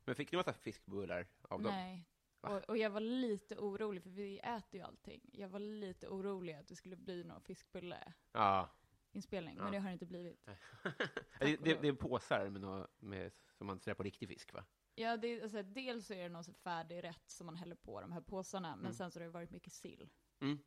Men 0.06 0.16
fick 0.16 0.32
du 0.32 0.38
massa 0.38 0.54
fiskbullar 0.54 1.28
av 1.42 1.62
dem? 1.62 1.72
nej. 1.74 2.06
Och, 2.42 2.70
och 2.70 2.78
jag 2.78 2.90
var 2.90 3.00
lite 3.00 3.58
orolig, 3.58 4.04
för 4.04 4.10
vi 4.10 4.40
äter 4.40 4.76
ju 4.80 4.82
allting. 4.82 5.22
Jag 5.34 5.50
var 5.50 5.60
lite 5.60 6.08
orolig 6.08 6.54
att 6.54 6.68
det 6.68 6.76
skulle 6.76 6.96
bli 6.96 7.24
någon 7.24 7.42
fiskbulle-inspelning, 7.42 9.56
Ja. 9.58 9.64
men 9.64 9.66
Ja. 9.66 9.72
det 9.72 9.80
har 9.80 9.92
inte 9.92 10.06
blivit. 10.06 10.46
det, 11.40 11.56
det, 11.64 11.82
det 11.82 11.88
är 11.88 11.94
påsar 11.94 12.50
med, 12.50 12.62
nå- 12.62 12.88
med, 13.00 13.32
som 13.58 13.68
man 13.68 13.80
trär 13.80 13.94
på 13.94 14.04
riktig 14.04 14.30
fisk, 14.30 14.54
va? 14.54 14.66
Ja, 14.96 15.18
det, 15.18 15.42
alltså, 15.42 15.64
dels 15.64 16.06
så 16.08 16.14
är 16.14 16.24
det 16.24 16.30
någon 16.30 16.44
så 16.44 16.54
färdig 16.54 17.04
rätt 17.04 17.30
som 17.30 17.46
man 17.46 17.56
häller 17.56 17.76
på 17.76 18.02
de 18.02 18.12
här 18.12 18.22
påsarna, 18.22 18.70
men 18.76 18.80
Mm. 18.86 18.94
sen 18.94 19.12
så 19.12 19.20
har 19.20 19.26
det 19.26 19.32
varit 19.32 19.52
mycket 19.52 19.74
sill. 19.74 20.10
Mm. 20.42 20.60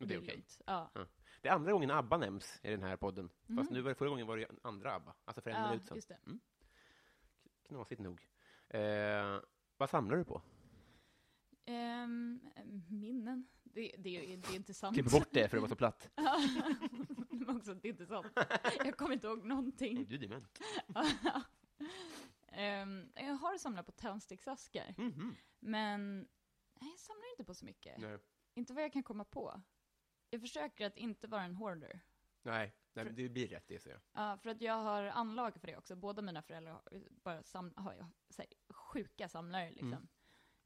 Och 0.00 0.06
det 0.06 0.14
är 0.14 0.18
okej. 0.18 0.30
lugnt. 0.34 0.60
Ja. 0.66 0.90
Det 1.42 1.48
är 1.48 1.52
andra 1.52 1.72
gången 1.72 1.90
ABBA 1.90 2.18
nämns 2.18 2.60
i 2.62 2.70
den 2.70 2.82
här 2.82 2.96
podden. 2.96 3.28
Fast 3.28 3.48
Mhm. 3.48 3.66
nu 3.74 3.80
var 3.80 3.88
det 3.88 3.94
förra 3.94 4.08
gången 4.08 4.26
var 4.26 4.36
det 4.36 4.46
andra 4.62 4.94
ABBA, 4.94 5.14
alltså 5.24 5.40
för 5.42 5.50
en 5.50 5.60
ja, 5.62 5.68
minut 5.68 5.84
sedan. 5.84 5.96
just 5.96 6.08
det. 6.08 6.18
Knasigt 7.62 8.00
nog. 8.00 8.28
Eh, 8.68 9.40
vad 9.76 9.90
samlar 9.90 10.16
du 10.16 10.24
på? 10.24 10.42
Ehm, 11.66 12.40
minnen. 12.88 13.46
Det, 13.62 13.94
det, 13.98 14.32
är- 14.32 14.36
det 14.36 14.48
är 14.48 14.56
inte 14.56 14.74
sant. 14.74 14.94
Klipp 14.96 15.10
bort 15.10 15.28
det 15.32 15.48
för 15.48 15.56
det 15.56 15.60
var 15.60 15.68
så 15.68 15.76
platt. 15.76 16.10
Men 17.30 17.56
också, 17.56 17.74
det 17.74 17.88
är 17.88 17.90
inte 17.90 18.06
sant. 18.06 18.26
Jag 18.84 18.96
kommer 18.96 19.14
inte 19.14 19.26
ihåg 19.26 19.44
någonting. 19.44 20.04
Du 20.08 20.14
är 20.14 20.18
dement. 20.18 20.58
Ehm, 22.48 23.12
jag 23.14 23.34
har 23.34 23.58
samlat 23.58 23.86
på 23.86 23.92
tändsticksaskar, 23.92 24.94
Mhm. 24.98 25.34
men 25.60 26.18
nej, 26.80 26.90
jag 26.90 26.98
samlar 27.00 27.30
inte 27.30 27.44
på 27.44 27.54
så 27.54 27.64
mycket. 27.64 27.98
Nej. 27.98 28.18
Inte 28.54 28.72
vad 28.74 28.84
jag 28.84 28.92
kan 28.92 29.02
komma 29.02 29.24
på. 29.24 29.62
Jag 30.30 30.40
försöker 30.40 30.86
att 30.86 30.96
inte 30.96 31.26
vara 31.26 31.42
en 31.42 31.54
hoarder. 31.54 32.00
Nej, 32.42 32.74
nej 32.92 33.04
det 33.12 33.28
blir 33.28 33.48
rätt 33.48 33.64
det, 33.68 33.78
säger 33.82 33.96
jag. 34.12 34.22
Ja, 34.24 34.36
för 34.38 34.50
att 34.50 34.60
jag 34.60 34.74
har 34.74 35.02
anlag 35.02 35.60
för 35.60 35.66
det 35.66 35.76
också. 35.76 35.96
Båda 35.96 36.22
mina 36.22 36.42
föräldrar 36.42 36.72
har 36.72 36.82
bara 37.08 37.42
sam 37.42 37.72
har 37.76 37.92
jag, 37.94 38.06
här, 38.38 38.46
sjuka 38.68 39.28
samlare 39.28 39.70
liksom. 39.70 39.92
Och, 39.94 40.08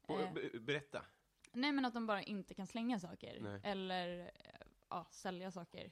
Eh, 0.09 0.33
be- 0.33 0.59
Berätta. 0.59 1.05
nej 1.53 1.71
men 1.71 1.85
att 1.85 1.93
de 1.93 2.05
bara 2.07 2.23
inte 2.23 2.53
kan 2.53 2.67
slänga 2.67 2.99
saker. 2.99 3.39
Nej. 3.41 3.61
Eller 3.63 4.19
eh, 4.19 4.67
ja, 4.89 5.07
sälja 5.11 5.51
saker. 5.51 5.91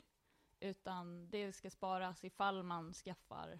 Utan 0.60 1.30
det 1.30 1.54
ska 1.54 1.70
sparas 1.70 2.24
ifall 2.24 2.64
man 2.64 2.94
skaffar 2.94 3.60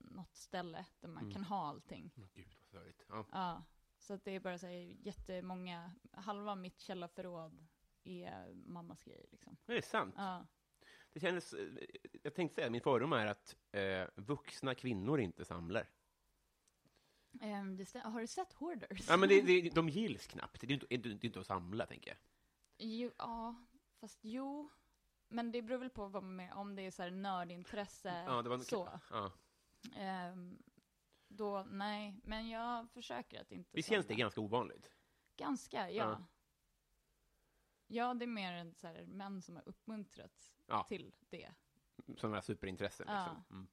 något 0.00 0.36
ställe 0.36 0.86
där 1.00 1.08
man 1.08 1.22
Mm. 1.22 1.34
kan 1.34 1.44
ha 1.44 1.68
allting. 1.68 2.10
Åh, 2.16 2.24
Gud, 2.34 2.46
vad 2.58 2.64
störigt. 2.66 3.04
Ja. 3.08 3.26
Ja, 3.32 3.64
så 3.98 4.14
att 4.14 4.24
det 4.24 4.30
är 4.30 4.40
bara 4.40 4.58
så 4.58 4.66
här, 4.66 4.96
jättemånga, 5.06 5.94
halva 6.12 6.54
mitt 6.54 6.80
källarförråd 6.80 7.66
är 8.04 8.54
mammas 8.54 9.02
grejer 9.04 9.26
liksom. 9.30 9.56
Det 9.66 9.76
är 9.76 9.82
sant. 9.82 10.14
Ja. 10.18 10.46
Det 11.12 11.20
kändes, 11.20 11.52
eh, 11.52 11.68
jag 12.22 12.34
tänkte 12.34 12.54
säga, 12.54 12.70
min 12.70 12.80
fördom 12.80 13.12
är 13.12 13.26
att 13.26 13.56
eh, 13.72 14.06
vuxna 14.16 14.74
kvinnor 14.74 15.20
inte 15.20 15.44
samlar. 15.44 15.88
Stä- 17.40 18.04
har 18.10 18.20
du 18.20 18.26
sett 18.26 18.52
Hoarders? 18.52 19.08
Ja, 19.08 19.16
men 19.16 19.28
det, 19.28 19.40
det, 19.42 19.70
de 19.74 19.88
gills 19.88 20.26
knappt. 20.26 20.60
Det 20.60 20.66
är 20.66 20.72
inte, 20.72 20.86
det 20.88 21.06
är 21.06 21.24
inte 21.24 21.40
att 21.40 21.46
samla, 21.46 21.86
tänker 21.86 22.10
jag. 22.10 22.18
Jo, 22.78 23.10
ja, 23.18 23.54
fast 24.00 24.18
jo. 24.22 24.70
Men 25.28 25.52
det 25.52 25.62
beror 25.62 25.78
väl 25.78 25.90
på 25.90 26.08
vad 26.08 26.22
man, 26.22 26.52
om 26.52 26.76
det 26.76 26.82
är 26.82 26.90
så 26.90 27.02
här 27.02 27.10
nördintresse, 27.10 28.22
Ja, 28.26 28.42
det 28.42 28.48
var 28.48 28.56
en- 28.56 28.64
så. 28.64 29.00
Ja. 29.10 29.32
Ehm, 29.96 30.62
då, 31.28 31.66
nej. 31.70 32.20
Men 32.24 32.48
jag 32.48 32.90
försöker 32.90 33.40
att 33.40 33.52
inte 33.52 33.70
Visst 33.72 33.88
känns 33.88 34.06
det 34.06 34.14
ganska 34.14 34.40
ovanligt? 34.40 34.90
Ganska, 35.36 35.90
ja. 35.90 36.04
Ja. 36.04 36.26
ja. 37.86 38.14
det 38.14 38.24
är 38.24 38.26
mer 38.26 38.72
så 38.76 38.86
här 38.86 39.06
män 39.06 39.42
som 39.42 39.56
har 39.56 39.68
uppmuntrats 39.68 40.56
Ja. 40.66 40.84
till 40.88 41.12
det. 41.20 41.52
Sådana 42.16 42.42
superintressen. 42.42 43.06
Liksom. 43.06 43.44
Mm. 43.50 43.68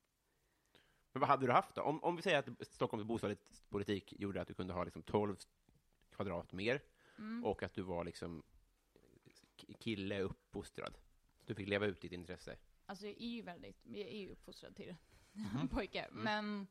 Men 1.15 1.19
vad 1.19 1.29
hade 1.29 1.45
du 1.45 1.51
haft 1.51 1.75
då? 1.75 1.81
Om, 1.81 2.03
om 2.03 2.15
vi 2.15 2.21
säger 2.21 2.37
att 2.39 2.67
Stockholms 2.67 3.05
bostadspolitik 3.05 4.13
gjorde 4.19 4.41
att 4.41 4.47
du 4.47 4.53
kunde 4.53 4.73
ha 4.73 4.83
liksom 4.83 5.03
12 5.03 5.35
kvadrat 6.11 6.53
mer 6.53 6.81
Mm. 7.17 7.45
och 7.45 7.63
att 7.63 7.73
du 7.73 7.81
var 7.81 8.03
liksom 8.03 8.43
kille 9.79 10.21
uppfostrad. 10.21 10.97
Du 11.45 11.55
fick 11.55 11.67
leva 11.67 11.85
ut 11.85 12.01
ditt 12.01 12.11
intresse. 12.11 12.57
Alltså 12.85 13.05
jag 13.05 13.15
är 13.21 13.27
ju 13.27 13.41
väldigt, 13.41 13.77
jag 13.83 14.07
är 14.07 14.17
ju 14.17 14.29
uppfostrad 14.29 14.75
till 14.75 14.95
Mhm. 15.31 15.67
pojkar. 15.71 16.09
Men, 16.11 16.67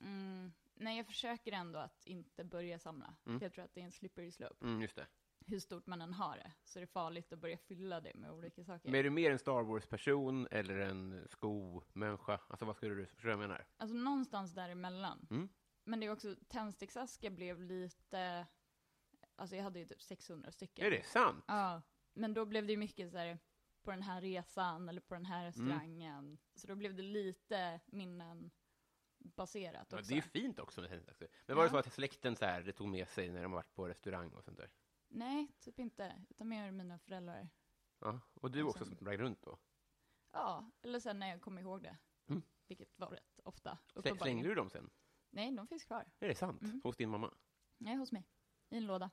mm, 0.00 0.52
nej 0.74 0.96
jag 0.96 1.06
försöker 1.06 1.52
ändå 1.52 1.78
att 1.78 2.06
inte 2.06 2.44
börja 2.44 2.78
samla. 2.78 3.14
Mm. 3.26 3.38
För 3.40 3.46
jag 3.46 3.52
tror 3.52 3.64
att 3.64 3.74
det 3.74 3.80
är 3.80 3.84
en 3.84 3.92
slippery 3.92 4.32
slope. 4.32 4.64
Mm, 4.64 4.82
just 4.82 4.96
det. 4.96 5.06
Hur 5.46 5.58
stort 5.58 5.86
man 5.86 6.02
än 6.02 6.12
har 6.12 6.36
det, 6.36 6.52
så 6.64 6.78
är 6.78 6.80
det 6.80 6.86
farligt 6.86 7.32
att 7.32 7.38
börja 7.38 7.58
fylla 7.58 8.00
det 8.00 8.14
med 8.14 8.30
olika 8.30 8.64
saker. 8.64 8.90
Men 8.90 8.98
är 9.00 9.02
du 9.04 9.10
mer 9.10 9.30
en 9.30 9.38
Star 9.38 9.62
Wars-person 9.62 10.48
eller 10.50 10.76
en 10.78 11.28
skomänniska? 11.30 12.40
Alltså 12.48 12.64
vad 12.64 12.76
skulle 12.76 12.94
du, 12.94 13.06
förstår 13.06 13.30
jag 13.30 13.38
menar? 13.40 13.66
Alltså 13.76 13.96
någonstans 13.96 14.52
däremellan. 14.54 15.26
Mm. 15.30 15.48
Men 15.84 16.00
det 16.00 16.06
är 16.06 16.12
också, 16.12 16.36
tändsticksaskar 16.48 17.30
blev 17.30 17.60
lite, 17.62 18.46
alltså 19.36 19.56
jag 19.56 19.62
hade 19.62 19.78
ju 19.78 19.84
typ 19.86 20.02
600 20.02 20.50
stycken. 20.52 20.86
Är 20.86 20.90
det 20.90 21.06
sant? 21.06 21.44
Ja, 21.48 21.82
men 22.14 22.34
då 22.34 22.44
blev 22.44 22.66
det 22.66 22.72
ju 22.72 22.78
mycket 22.78 23.10
så 23.10 23.18
här 23.18 23.38
på 23.82 23.90
den 23.90 24.02
här 24.02 24.20
resan 24.20 24.88
eller 24.88 25.00
på 25.00 25.14
den 25.14 25.24
här 25.26 25.44
restaurangen. 25.44 26.38
Så 26.54 26.66
då 26.66 26.74
blev 26.74 26.94
det 26.94 27.02
lite 27.02 27.80
minnen 27.86 28.50
baserat 29.18 29.86
Ja, 29.90 29.98
också. 29.98 30.08
det 30.08 30.14
är 30.14 30.16
ju 30.16 30.22
fint 30.22 30.58
också 30.58 30.80
med 30.80 30.90
tändstickor. 30.90 31.28
Men 31.46 31.56
var 31.56 31.62
det 31.64 31.68
Ja. 31.68 31.70
så 31.82 31.88
att 31.88 31.92
släkten 31.94 32.36
så 32.36 32.44
här, 32.44 32.62
det 32.62 32.72
tog 32.72 32.88
med 32.88 33.08
sig 33.08 33.30
när 33.30 33.42
de 33.42 33.52
varit 33.52 33.74
på 33.74 33.88
restaurang 33.88 34.30
och 34.30 34.44
sånt 34.44 34.58
där? 34.58 34.70
Nej, 35.14 35.52
typ 35.60 35.78
inte. 35.78 36.24
Utan 36.30 36.48
mer 36.48 36.70
mina 36.70 36.98
föräldrar. 36.98 37.48
Ja, 37.98 38.20
och 38.34 38.50
du 38.50 38.62
Och 38.62 38.68
också 38.70 38.84
sen- 38.84 38.96
sprang 38.96 39.16
runt 39.16 39.42
då? 39.42 39.58
Ja, 40.32 40.70
eller 40.82 41.00
sen 41.00 41.18
när 41.18 41.28
jag 41.28 41.40
kom 41.42 41.58
ihåg 41.58 41.82
det. 41.82 41.96
Mm. 42.26 42.42
Vilket 42.66 42.98
var 42.98 43.08
rätt 43.10 43.40
ofta. 43.44 43.78
Uppenbarligen. 43.94 44.18
slängde 44.18 44.48
du 44.48 44.54
dem 44.54 44.70
sen? 44.70 44.90
Nej, 45.30 45.52
de 45.52 45.66
finns 45.66 45.84
kvar. 45.84 46.04
Är 46.20 46.28
det 46.28 46.34
sant? 46.34 46.62
Mm. 46.62 46.80
Hos 46.84 46.96
din 46.96 47.10
mamma? 47.10 47.34
Nej, 47.78 47.96
hos 47.96 48.12
mig. 48.12 48.28
I 48.68 48.76
en 48.76 48.86
låda. 48.86 49.10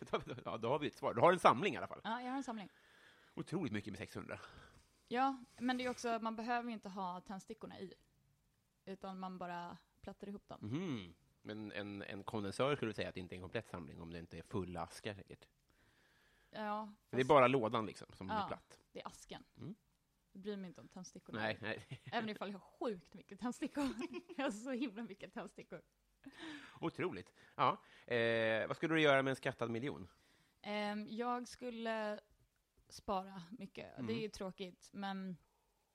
Ja, 0.44 0.56
då 0.58 0.68
har 0.68 0.78
vi 0.78 0.86
ett 0.86 0.94
svar. 0.96 1.14
Du 1.14 1.20
har 1.20 1.32
en 1.32 1.38
samling 1.38 1.74
i 1.74 1.76
alla 1.76 1.86
fall. 1.86 2.00
Ja, 2.04 2.22
jag 2.22 2.30
har 2.30 2.36
en 2.36 2.44
samling. 2.44 2.68
Otroligt 3.34 3.72
mycket 3.72 3.90
med 3.92 3.98
600. 3.98 4.40
Ja, 5.08 5.44
men 5.58 5.76
det 5.78 5.84
är 5.84 5.90
också, 5.90 6.18
man 6.22 6.36
behöver 6.36 6.68
ju 6.68 6.74
inte 6.74 6.88
ha 6.88 7.20
tändstickorna 7.20 7.80
i. 7.80 7.94
Utan 8.84 9.18
man 9.18 9.38
bara 9.38 9.78
plattar 10.00 10.28
ihop 10.28 10.48
dem. 10.48 10.58
Mhm. 10.62 11.14
Men 11.46 11.72
en, 11.72 12.02
en 12.02 12.24
kondensör 12.24 12.76
skulle 12.76 12.94
säga 12.94 13.08
att 13.08 13.14
det 13.14 13.20
inte 13.20 13.34
är 13.34 13.36
en 13.36 13.42
komplett 13.42 13.68
samling 13.68 14.00
om 14.00 14.12
det 14.12 14.18
inte 14.18 14.38
är 14.38 14.42
fulla 14.42 14.80
askar 14.82 15.14
säkert. 15.14 15.46
Ja, 16.50 16.84
Men 16.86 16.94
det 17.10 17.16
är 17.16 17.18
fast 17.24 17.28
bara 17.28 17.46
lådan 17.48 17.86
liksom 17.86 18.06
som 18.14 18.28
Ja. 18.28 18.34
blir 18.34 18.46
platt. 18.46 18.78
det 18.92 19.00
är 19.00 19.06
asken. 19.06 19.44
Mm. 19.58 19.74
Jag 20.32 20.42
bryr 20.42 20.56
mig 20.56 20.68
inte 20.68 20.80
om 20.80 20.88
tändstickorna. 20.88 21.38
Nej, 21.40 21.58
nej. 21.60 21.86
Även 22.12 22.28
ifall 22.28 22.48
jag 22.52 22.58
har 22.58 22.88
sjukt 22.88 23.14
mycket 23.14 23.40
tändstickor. 23.40 23.84
jag 24.36 24.44
har 24.44 24.50
så 24.50 24.70
himla 24.70 25.02
mycket 25.02 25.32
tändstickor. 25.34 25.82
Otroligt. 26.80 27.32
Ja. 27.54 27.82
Eh, 28.14 28.66
vad 28.66 28.76
skulle 28.76 28.94
du 28.94 29.00
göra 29.00 29.22
med 29.22 29.30
en 29.30 29.36
skattad 29.36 29.70
miljon? 29.70 30.08
Ehm, 30.62 31.06
jag 31.10 31.48
skulle 31.48 32.20
spara 32.88 33.42
mycket. 33.58 33.94
Mm. 33.94 34.06
Det 34.06 34.12
är 34.12 34.20
ju 34.22 34.28
tråkigt, 34.28 34.88
men 34.92 35.36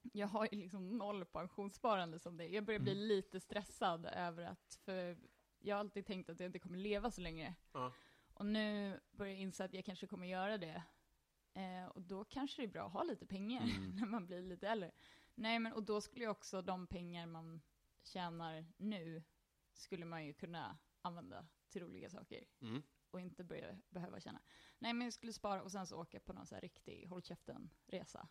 jag 0.02 0.28
har 0.28 0.48
ju 0.52 0.58
liksom 0.58 0.98
noll 0.98 1.26
pensionssparande 1.26 2.20
som 2.20 2.38
det 2.38 2.44
är. 2.44 2.48
Jag 2.48 2.64
börjar 2.64 2.80
bli 2.80 2.92
Mm. 2.92 3.08
lite 3.08 3.40
stressad 3.40 4.06
över 4.06 4.44
att, 4.44 4.80
för 4.86 5.18
jag 5.62 5.76
har 5.76 5.80
alltid 5.80 6.06
tänkt 6.06 6.30
att 6.30 6.40
jag 6.40 6.48
inte 6.48 6.60
kommer 6.60 6.78
leva 6.78 7.12
så 7.12 7.22
länge. 7.22 7.56
Ja. 7.72 7.94
Och 8.34 8.46
nu 8.46 9.00
börjar 9.12 9.32
jag 9.34 9.42
inse 9.42 9.66
att 9.66 9.74
jag 9.74 9.86
kanske 9.86 10.08
kommer 10.08 10.28
göra 10.28 10.58
det. 10.58 10.84
Eh, 11.54 11.86
och 11.86 12.02
då 12.02 12.24
kanske 12.26 12.62
det 12.62 12.66
är 12.66 12.72
bra 12.72 12.86
att 12.88 12.94
ha 12.94 13.04
lite 13.04 13.26
pengar 13.26 13.62
Mm. 13.64 13.90
när 13.96 14.06
man 14.06 14.26
blir 14.26 14.42
lite 14.42 14.68
äldre. 14.68 14.92
Nej, 15.36 15.60
men 15.60 15.74
och 15.74 15.84
då 15.84 16.02
skulle 16.02 16.26
ju 16.26 16.30
också 16.32 16.62
de 16.62 16.88
pengar 16.88 17.26
man 17.26 17.62
tjänar 18.04 18.66
nu, 18.78 19.24
skulle 19.74 20.06
man 20.06 20.26
ju 20.26 20.34
kunna 20.34 20.78
använda 21.02 21.48
till 21.70 21.82
roliga 21.82 22.10
saker 22.10 22.44
Mm. 22.62 22.84
och 23.12 23.22
inte 23.22 23.44
börja, 23.44 23.78
behöva 23.90 24.20
känna. 24.20 24.42
Nej, 24.80 24.94
men 24.94 25.06
jag 25.06 25.14
skulle 25.14 25.34
spara 25.34 25.64
och 25.64 25.72
sen 25.72 25.88
så 25.88 26.02
åka 26.02 26.20
på 26.20 26.34
någon 26.34 26.46
så 26.46 26.56
här 26.56 26.62
riktig 26.62 27.06
håll 27.08 27.22
käften-resa. 27.22 28.28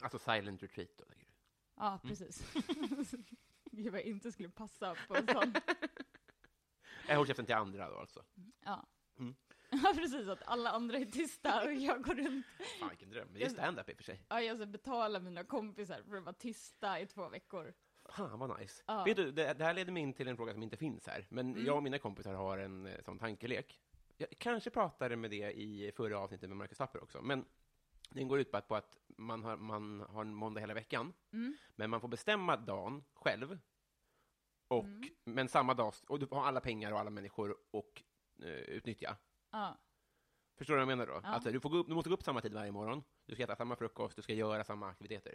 Alltså 0.00 0.18
silent 0.18 0.62
retreat 0.62 0.90
då, 0.98 1.04
tänker 1.04 1.26
du? 1.26 1.32
Ja, 1.76 2.00
precis. 2.02 2.52
Gud 3.72 3.92
vad 3.92 4.00
jag 4.00 4.06
inte 4.06 4.32
skulle 4.32 4.48
passa 4.48 4.96
på 5.08 5.16
en 5.16 5.26
sån. 5.26 5.54
Jag 7.08 7.16
håller 7.16 7.26
käften 7.28 7.46
till 7.46 7.54
andra 7.54 7.90
då 7.90 7.96
alltså. 7.96 8.24
Ja. 8.64 8.86
Mm. 9.18 9.34
Ja, 9.84 9.92
precis. 9.96 10.28
Att 10.28 10.42
alla 10.44 10.70
andra 10.70 10.98
är 10.98 11.04
tysta 11.04 11.64
och 11.64 11.72
jag 11.72 12.02
går 12.04 12.14
runt. 12.14 12.46
Fan 12.80 12.88
vilken 12.88 13.10
dröm. 13.10 13.28
Men 13.30 13.38
det 13.40 13.44
är 13.44 13.48
stand-up 13.48 13.88
i 13.88 13.92
och 13.92 13.96
för 13.96 14.04
sig. 14.04 14.24
Ja, 14.28 14.40
jag 14.40 14.56
ska 14.56 14.66
betala 14.66 15.20
mina 15.20 15.44
kompisar 15.44 16.02
för 16.08 16.16
att 16.16 16.24
vara 16.24 16.32
tysta 16.34 17.00
i 17.00 17.06
två 17.06 17.28
veckor. 17.28 17.74
Fan 18.08 18.38
vad 18.38 18.60
nice. 18.60 18.82
Ja. 18.86 19.04
Vet 19.04 19.16
du, 19.16 19.32
det, 19.32 19.52
det 19.54 19.64
här 19.64 19.74
leder 19.74 19.92
mig 19.92 20.02
in 20.02 20.12
till 20.14 20.28
en 20.28 20.36
fråga 20.36 20.52
som 20.52 20.62
inte 20.62 20.76
finns 20.76 21.06
här. 21.06 21.26
Men 21.30 21.50
Mm. 21.52 21.66
jag 21.66 21.76
och 21.76 21.82
mina 21.82 21.98
kompisar 21.98 22.34
har 22.34 22.58
en 22.58 22.86
eh, 22.86 23.00
sån 23.04 23.18
tankelek. 23.18 23.80
Jag 24.16 24.28
kanske 24.38 24.70
pratade 24.70 25.16
med 25.16 25.30
det 25.30 25.52
i 25.52 25.92
förra 25.96 26.18
avsnittet 26.18 26.48
med 26.48 26.56
Marcus 26.56 26.78
Tapper 26.78 27.02
också. 27.02 27.22
Men 27.22 27.44
den 28.14 28.28
går 28.28 28.40
ut 28.40 28.50
på 28.50 28.56
att, 28.56 28.72
att 28.72 28.98
man, 29.06 29.44
har, 29.44 29.56
man 29.56 30.00
har 30.00 30.20
en 30.20 30.34
måndag 30.34 30.60
hela 30.60 30.74
veckan. 30.74 31.12
Mm. 31.32 31.56
Men 31.76 31.90
man 31.90 32.00
får 32.00 32.08
bestämma 32.08 32.56
dagen 32.56 33.04
själv. 33.14 33.58
Och, 34.68 34.84
Mm. 34.84 35.08
Men 35.24 35.48
samma 35.48 35.74
dag, 35.74 35.94
och 36.08 36.18
du 36.18 36.26
har 36.30 36.44
alla 36.44 36.60
pengar 36.60 36.92
och 36.92 37.00
alla 37.00 37.10
människor 37.10 37.56
och 37.70 38.02
eh, 38.42 38.48
utnyttja. 38.48 39.16
Ja. 39.50 39.78
Förstår 40.56 40.74
du 40.74 40.84
vad 40.84 40.92
jag 40.92 40.98
menar 40.98 41.06
då? 41.06 41.20
Ja. 41.22 41.28
Alltså, 41.28 41.50
du, 41.50 41.60
får 41.60 41.70
gå 41.70 41.76
upp, 41.76 41.86
du 41.88 41.94
måste 41.94 42.10
gå 42.10 42.14
upp 42.14 42.22
samma 42.22 42.40
tid 42.40 42.52
varje 42.52 42.72
morgon, 42.72 43.02
du 43.26 43.34
ska 43.34 43.44
äta 43.44 43.56
samma 43.56 43.76
frukost, 43.76 44.16
du 44.16 44.22
ska 44.22 44.34
göra 44.34 44.64
samma 44.64 44.88
aktiviteter. 44.88 45.34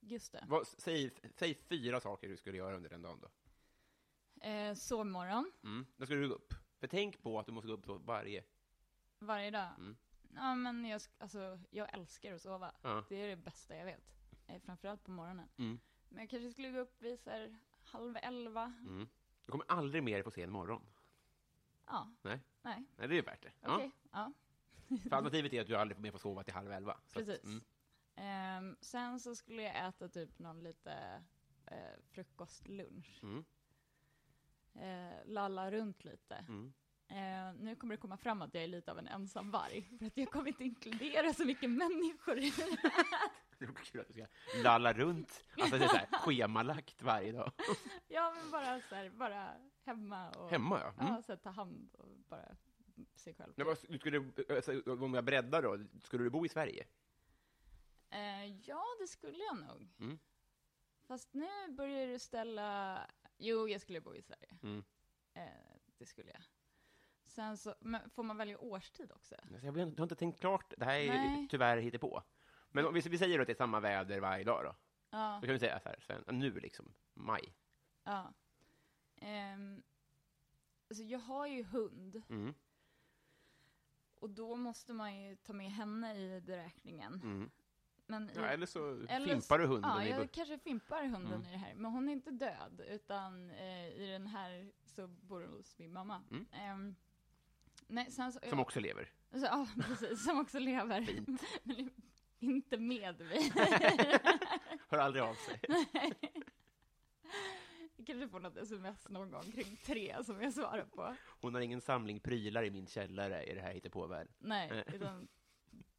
Just 0.00 0.32
det. 0.32 0.44
Vad, 0.48 0.66
säg, 0.66 1.10
säg 1.34 1.54
fyra 1.54 2.00
saker 2.00 2.28
du 2.28 2.36
skulle 2.36 2.58
göra 2.58 2.76
under 2.76 2.90
den 2.90 3.02
dagen 3.02 3.20
då. 3.20 3.30
Eh, 4.48 4.74
sovmorgon 4.74 5.52
Mm. 5.62 5.86
Då 5.96 6.06
ska 6.06 6.14
du 6.14 6.28
gå 6.28 6.34
upp. 6.34 6.54
För 6.80 6.86
tänk 6.86 7.22
på 7.22 7.38
att 7.38 7.46
du 7.46 7.52
måste 7.52 7.68
gå 7.68 7.74
upp 7.74 8.06
varje... 8.06 8.44
varje 9.18 9.50
dag. 9.50 9.68
Mm. 9.78 9.96
Ja, 10.34 10.54
men 10.54 10.84
jag, 10.84 11.00
alltså, 11.18 11.60
jag 11.70 11.94
älskar 11.94 12.34
att 12.34 12.42
sova. 12.42 12.72
Ja. 12.82 13.04
Det 13.08 13.16
är 13.16 13.28
det 13.28 13.36
bästa 13.36 13.76
jag 13.76 13.84
vet. 13.84 14.14
Eh, 14.46 14.60
framförallt 14.60 15.04
på 15.04 15.10
morgonen. 15.10 15.48
Mm. 15.56 15.80
Men 16.08 16.20
jag 16.20 16.30
kanske 16.30 16.50
skulle 16.50 16.70
gå 16.70 16.78
upp 16.78 17.02
vid 17.02 17.20
så 17.20 17.30
här, 17.30 17.58
halv 17.84 18.16
elva. 18.22 18.64
Mm. 18.80 19.08
Du 19.46 19.50
kommer 19.50 19.66
aldrig 19.68 20.02
mer 20.02 20.22
få 20.22 20.30
se 20.30 20.42
en 20.42 20.50
morgon. 20.52 20.86
Ja. 21.86 22.12
Nej. 22.22 22.40
Nej. 22.62 22.84
Nej, 22.96 23.08
det 23.08 23.18
är 23.18 23.22
värt 23.22 23.42
det. 23.42 23.52
Okej. 23.62 23.90
Ja. 24.12 24.32
För 24.88 24.94
alternativet 25.16 25.52
är 25.52 25.60
att 25.60 25.66
du 25.66 25.76
aldrig 25.76 25.96
får 25.96 26.02
mer 26.02 26.12
få 26.12 26.18
sova 26.18 26.44
till 26.44 26.54
halv 26.54 26.72
elva. 26.72 27.00
Så 27.06 27.18
att- 27.20 27.26
Precis. 27.26 27.44
mm. 27.44 27.62
Ehm, 28.14 28.76
sen 28.80 29.20
så 29.20 29.34
skulle 29.34 29.62
jag 29.62 29.88
äta 29.88 30.08
typ 30.08 30.38
någon 30.38 30.62
lite 30.62 31.22
eh, 31.66 32.00
frukostlunch. 32.10 33.20
Mm. 33.22 33.44
Eh, 34.74 35.18
lalla 35.26 35.70
runt 35.70 36.04
lite. 36.04 36.34
Mm. 36.34 36.72
Eh, 37.10 37.54
nu 37.58 37.76
kommer 37.76 37.94
det 37.94 38.00
komma 38.00 38.16
fram 38.16 38.42
att 38.42 38.54
jag 38.54 38.62
är 38.64 38.68
lite 38.68 38.90
av 38.90 38.98
en 38.98 39.08
ensam 39.08 39.50
varg. 39.50 39.88
För 39.98 40.06
att 40.06 40.16
jag 40.16 40.30
kommer 40.30 40.48
inte 40.48 40.64
inkludera 40.64 41.34
så 41.34 41.44
mycket 41.44 41.70
människor 41.70 42.38
i 42.38 42.50
det. 42.50 42.78
Det 43.58 43.64
är 43.64 43.72
kul 43.84 44.00
att 44.00 44.08
du 44.08 44.12
ska 44.12 44.26
lalla 44.62 44.92
runt. 44.92 45.44
Alltså 45.60 45.78
det 45.78 45.84
är 45.84 45.88
så 45.88 45.96
här 45.96 46.08
schemalagt 46.12 47.02
varje 47.02 47.32
dag. 47.32 47.52
Ja, 48.08 48.34
men 48.36 48.50
bara 48.50 48.80
så 48.80 48.94
här, 48.94 49.10
bara 49.10 49.52
hemma 49.84 50.30
och 50.30 50.50
Hemma, 50.50 50.80
ja. 50.80 51.02
Mm. 51.02 51.14
ja, 51.14 51.22
så 51.22 51.32
här, 51.32 51.36
ta 51.36 51.50
hand 51.50 51.94
och 51.94 52.08
bara 52.28 52.56
sig 53.14 53.34
själv. 53.34 53.52
Men 53.56 53.66
vad, 53.66 53.76
du 53.88 53.98
skulle, 53.98 54.30
alltså, 54.48 54.82
om 55.04 55.14
jag 55.14 55.24
breddar 55.24 55.62
då, 55.62 55.78
skulle 56.02 56.24
du 56.24 56.30
bo 56.30 56.46
i 56.46 56.48
Sverige? 56.48 56.86
Eh, 58.10 58.46
ja, 58.46 58.84
det 59.00 59.06
skulle 59.06 59.44
jag 59.44 59.56
nog. 59.56 59.88
Mm. 60.00 60.18
Fast 61.06 61.34
nu 61.34 61.68
börjar 61.70 62.06
du 62.06 62.18
ställa... 62.18 63.00
Jo, 63.38 63.68
jag 63.68 63.80
skulle 63.80 64.00
bo 64.00 64.14
i 64.14 64.22
Sverige. 64.22 64.58
Mm. 64.62 64.84
Eh, 65.34 65.42
det 65.98 66.06
skulle 66.06 66.30
jag. 66.30 66.42
Sen 67.30 67.56
så, 67.56 67.74
men 67.80 68.10
får 68.10 68.22
man 68.22 68.36
välja 68.36 68.58
årstid 68.58 69.12
också? 69.12 69.34
Alltså, 69.34 69.66
jag, 69.66 69.72
vet, 69.72 69.88
jag 69.88 69.96
har 69.98 70.02
inte 70.02 70.14
tänkt 70.14 70.40
klart. 70.40 70.74
Det 70.78 70.84
här 70.84 70.94
är 71.00 71.08
Nej. 71.08 71.46
tyvärr 71.50 71.98
på. 71.98 72.22
Men 72.70 72.86
om 72.86 72.94
vi, 72.94 73.00
vi 73.00 73.18
säger 73.18 73.40
att 73.40 73.46
det 73.46 73.52
är 73.52 73.54
samma 73.56 73.80
väder 73.80 74.20
varje 74.20 74.44
dag 74.44 74.64
då. 74.64 74.76
Ja, 75.10 75.38
Då 75.40 75.46
kan 75.46 75.52
vi 75.52 75.58
säga 75.58 75.80
så 75.80 75.88
här, 75.88 75.98
sen, 76.06 76.38
nu 76.38 76.60
liksom, 76.60 76.92
maj. 77.14 77.54
ja. 78.04 78.32
Ehm, 79.16 79.82
alltså 80.88 81.04
jag 81.04 81.18
har 81.18 81.46
ju 81.46 81.64
hund, 81.64 82.22
Mm. 82.28 82.54
och 84.14 84.30
då 84.30 84.56
måste 84.56 84.92
man 84.92 85.16
ju 85.22 85.36
ta 85.36 85.52
med 85.52 85.70
henne 85.72 86.14
i 86.18 86.40
beräkningen. 86.40 87.14
Mm. 87.14 87.50
Men 88.06 88.30
i, 88.30 88.32
Ja, 88.36 88.42
eller 88.46 88.66
så 88.66 89.06
eller 89.08 89.26
fimpar 89.28 89.58
du 89.58 89.66
hunden 89.66 89.90
Ja, 89.90 90.04
i 90.04 90.10
jag 90.10 90.30
kanske 90.32 90.58
fimpar 90.58 91.02
hunden 91.02 91.32
Mm. 91.34 91.46
i 91.48 91.50
det 91.50 91.56
här. 91.58 91.74
Men 91.74 91.92
hon 91.92 92.08
är 92.08 92.12
inte 92.12 92.30
död, 92.30 92.80
utan 92.88 93.50
eh, 93.50 93.88
i 93.88 94.06
den 94.12 94.26
här 94.26 94.72
så 94.84 95.06
bor 95.06 95.40
hon 95.40 95.52
hos 95.52 95.78
min 95.78 95.92
mamma. 95.92 96.22
Mm. 96.30 96.96
Nej, 97.90 98.10
sen 98.10 98.32
så, 98.32 98.40
som 98.48 98.60
också 98.60 98.80
lever. 98.80 99.12
Så, 99.32 99.38
ja, 99.38 99.66
precis. 99.82 100.24
Som 100.24 100.40
också 100.40 100.58
lever. 100.58 101.02
Fint. 101.02 101.42
Men 101.62 101.90
inte 102.38 102.78
med 102.78 103.20
mig. 103.20 103.52
Hör 104.88 104.98
aldrig 104.98 105.24
av 105.24 105.34
sig. 105.34 105.60
Jag 107.96 108.06
kanske 108.06 108.28
får 108.28 108.40
något 108.40 108.56
sms 108.56 109.08
någon 109.08 109.30
gång 109.30 109.52
kring 109.52 109.76
tre 109.76 110.24
som 110.24 110.42
jag 110.42 110.52
svarar 110.52 110.84
på. 110.84 111.16
Hon 111.40 111.54
har 111.54 111.60
ingen 111.60 111.80
samling 111.80 112.20
prylar 112.20 112.64
i 112.64 112.70
min 112.70 112.86
källare 112.86 113.44
i 113.44 113.54
det 113.54 113.60
här 113.60 113.72
hittepåvärlden. 113.72 114.32
Nej, 114.38 114.68
Nej. 114.70 114.84
utan 114.94 115.28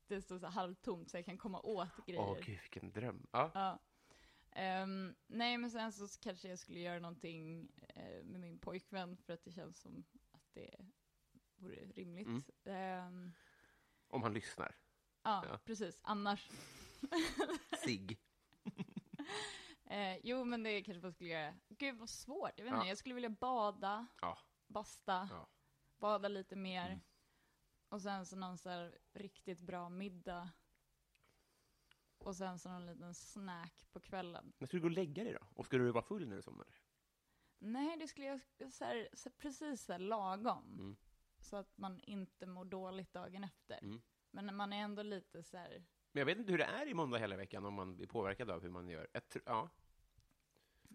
det 0.08 0.22
står 0.22 0.40
så 0.40 0.48
halvtomt 0.48 1.10
så 1.10 1.18
jag 1.18 1.26
kan 1.26 1.38
komma 1.38 1.60
åt 1.62 2.06
grejer. 2.06 2.22
Åh, 2.22 2.38
gud, 2.46 2.60
vilken 2.62 2.92
dröm. 2.92 3.28
Ja. 3.32 3.52
Ja. 3.54 3.80
Ehm, 4.52 5.16
nej, 5.28 5.58
men 5.58 5.72
sen 5.72 5.92
så 5.92 6.08
kanske 6.22 6.48
jag 6.50 6.60
skulle 6.60 6.80
göra 6.80 7.00
någonting 7.00 7.68
eh, 7.96 8.24
med 8.24 8.40
min 8.40 8.60
pojkvän 8.60 9.18
för 9.18 9.34
att 9.34 9.44
det 9.44 9.52
känns 9.52 9.82
som 9.82 10.04
att 10.32 10.54
det 10.54 10.76
vore 11.62 11.76
rimligt. 11.76 12.28
Mm. 12.28 12.44
Ehm, 12.66 13.34
Om 14.08 14.24
han 14.24 14.34
lyssnar. 14.34 14.76
ja, 15.24 15.46
Ja. 15.50 15.58
precis. 15.66 16.00
Annars 16.04 16.50
Sig. 17.86 18.20
Eh, 19.86 20.18
jo, 20.24 20.44
men 20.46 20.64
det 20.64 20.84
kanske 20.84 21.02
man 21.02 21.12
skulle 21.14 21.30
göra. 21.30 21.56
Gud 21.70 21.98
vad 21.98 22.10
svårt. 22.10 22.52
Jag 22.56 22.64
vet 22.66 22.72
Ja. 22.72 22.78
inte, 22.78 22.88
jag 22.90 22.98
skulle 22.98 23.16
vilja 23.16 23.30
bada, 23.30 24.08
Ja. 24.22 24.38
basta, 24.68 25.28
Ja. 25.32 25.48
bada 26.00 26.28
lite 26.28 26.56
mer. 26.56 26.88
Mm. 26.88 27.00
Och 27.90 28.02
sen 28.02 28.26
så 28.26 28.36
någon 28.36 28.58
så 28.58 28.70
här 28.70 28.98
riktigt 29.14 29.62
bra 29.62 29.90
middag. 29.90 30.50
Och 32.18 32.36
sen 32.36 32.60
så 32.60 32.70
någon 32.70 32.86
liten 32.86 33.14
snack 33.16 33.86
på 33.92 34.00
kvällen. 34.00 34.54
Men 34.58 34.68
skulle 34.68 34.80
du 34.80 34.82
gå 34.82 34.88
och 34.88 34.96
lägga 35.06 35.24
dig 35.24 35.34
då? 35.34 35.48
Och 35.56 35.66
skulle 35.66 35.84
du 35.84 35.92
vara 35.92 36.04
full 36.04 36.28
när 36.28 36.36
du 36.36 36.42
somnade? 36.42 36.72
Nej, 37.60 37.98
det 37.98 38.08
skulle 38.08 38.28
jag 38.28 38.74
så 38.74 38.86
här, 38.86 39.10
så 39.14 39.30
precis 39.30 39.84
så 39.86 39.92
här 39.92 40.00
lagom. 40.00 40.74
Mm. 40.80 40.96
Så 41.42 41.58
att 41.58 41.78
man 41.78 42.00
inte 42.00 42.46
mår 42.46 42.66
dåligt 42.66 43.14
dagen 43.14 43.44
efter. 43.44 43.80
Mm. 43.84 44.02
Men 44.32 44.56
man 44.56 44.74
är 44.74 44.78
ändå 44.78 45.04
lite 45.04 45.44
så 45.44 45.58
här, 45.58 45.84
Men 46.12 46.20
jag 46.20 46.26
vet 46.26 46.38
inte 46.38 46.52
hur 46.52 46.58
det 46.58 46.64
är 46.64 46.88
i 46.88 46.94
måndag 46.94 47.18
hela 47.18 47.38
veckan 47.38 47.66
om 47.66 47.74
man 47.74 47.96
blir 47.98 48.08
påverkad 48.08 48.50
av 48.50 48.62
hur 48.62 48.70
man 48.70 48.90
gör. 48.90 49.08
Jag 49.14 49.24
tr- 49.24 49.42
ja. 49.46 49.70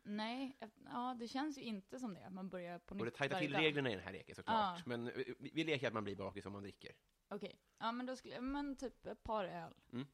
nej, 0.04 0.58
ja 0.84 1.16
det 1.18 1.28
känns 1.28 1.58
ju 1.58 1.62
inte 1.62 1.98
som 1.98 2.14
det. 2.14 2.26
att 2.26 2.32
Man 2.32 2.48
börjar 2.48 2.78
på 2.78 2.94
nytt 2.94 3.00
Och 3.00 3.06
det 3.06 3.10
tajtar 3.10 3.36
varje 3.36 3.48
till 3.48 3.56
reglerna 3.56 3.90
i 3.90 3.94
den 3.94 4.04
här 4.04 4.12
leken 4.12 4.34
såklart. 4.34 4.78
Ja. 4.78 4.82
Men 4.86 5.08
eh, 5.08 5.34
vi, 5.38 5.64
leker 5.64 5.88
att 5.88 5.94
man 5.94 6.04
blir 6.04 6.16
bakis 6.16 6.46
om 6.46 6.52
man 6.52 6.62
dricker. 6.62 6.92
Okej, 7.28 7.60
ja 7.78 7.92
men 7.92 8.06
då 8.06 8.16
skulle 8.16 8.40
men 8.40 8.76
typ 8.76 9.06
ett 9.06 9.22
par 9.22 9.44
öl. 9.44 9.74
Mm. 9.92 10.06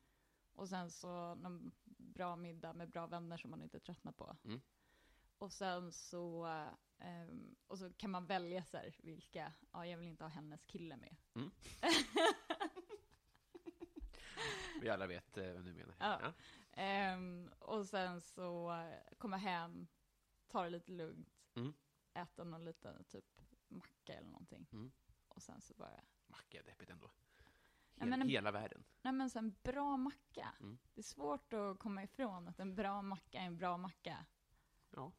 Och 0.52 0.68
sen 0.68 0.90
så 0.90 1.34
någon 1.34 1.72
bra 1.84 2.36
middag 2.36 2.72
med 2.72 2.90
bra 2.90 3.06
vänner 3.06 3.36
som 3.36 3.50
man 3.50 3.62
inte 3.62 3.80
tröttnar 3.80 4.12
på. 4.12 4.36
Mm. 4.44 4.60
Och 5.42 5.52
sen 5.52 5.92
så, 5.92 6.44
ehm, 6.98 7.54
och 7.66 7.78
så 7.78 7.92
kan 7.92 8.10
man 8.10 8.26
välja 8.26 8.64
så 8.64 8.76
här, 8.76 8.94
vilka, 9.02 9.52
ja 9.72 9.86
jag 9.86 9.98
vill 9.98 10.08
inte 10.08 10.24
ha 10.24 10.28
hennes 10.28 10.64
kille 10.64 10.96
med. 10.96 11.16
Vi 14.80 14.88
alla 14.88 15.06
vet 15.06 15.36
eh, 15.36 15.44
vem 15.44 15.64
du 15.64 15.72
menar. 15.74 15.94
Ja. 15.98 16.32
Ehm, 16.72 17.50
och 17.58 17.86
sen 17.86 18.20
så 18.20 18.72
komma 19.18 19.36
hem, 19.36 19.86
ta 20.48 20.62
det 20.64 20.70
lite 20.70 20.92
lugnt, 20.92 21.28
Mm. 21.54 21.72
äta 22.14 22.44
någon 22.44 22.64
liten 22.64 23.04
typ 23.04 23.40
macka 23.68 24.12
eller 24.14 24.30
någonting. 24.30 24.66
Mm. 24.72 24.92
Och 25.28 25.42
sen 25.42 25.60
så 25.60 25.74
bara, 25.74 26.00
Macka 26.26 26.58
är 26.58 26.62
deppigt 26.62 26.90
ändå. 26.90 27.10
Ja, 27.94 28.00
Hel, 28.00 28.08
men 28.08 28.22
en- 28.22 28.28
Hela 28.28 28.50
världen. 28.52 28.84
nej 29.02 29.12
men 29.12 29.30
så 29.30 29.38
en 29.38 29.56
bra 29.62 29.96
macka. 29.96 30.54
Mm. 30.60 30.78
Det 30.94 31.00
är 31.00 31.04
svårt 31.04 31.52
att 31.52 31.78
komma 31.78 32.02
ifrån 32.02 32.48
att 32.48 32.60
en 32.60 32.74
bra 32.74 33.02
macka 33.02 33.38
är 33.40 33.46
en 33.46 33.56
bra 33.56 33.76
macka. 33.76 34.26
Ja. 34.90 35.12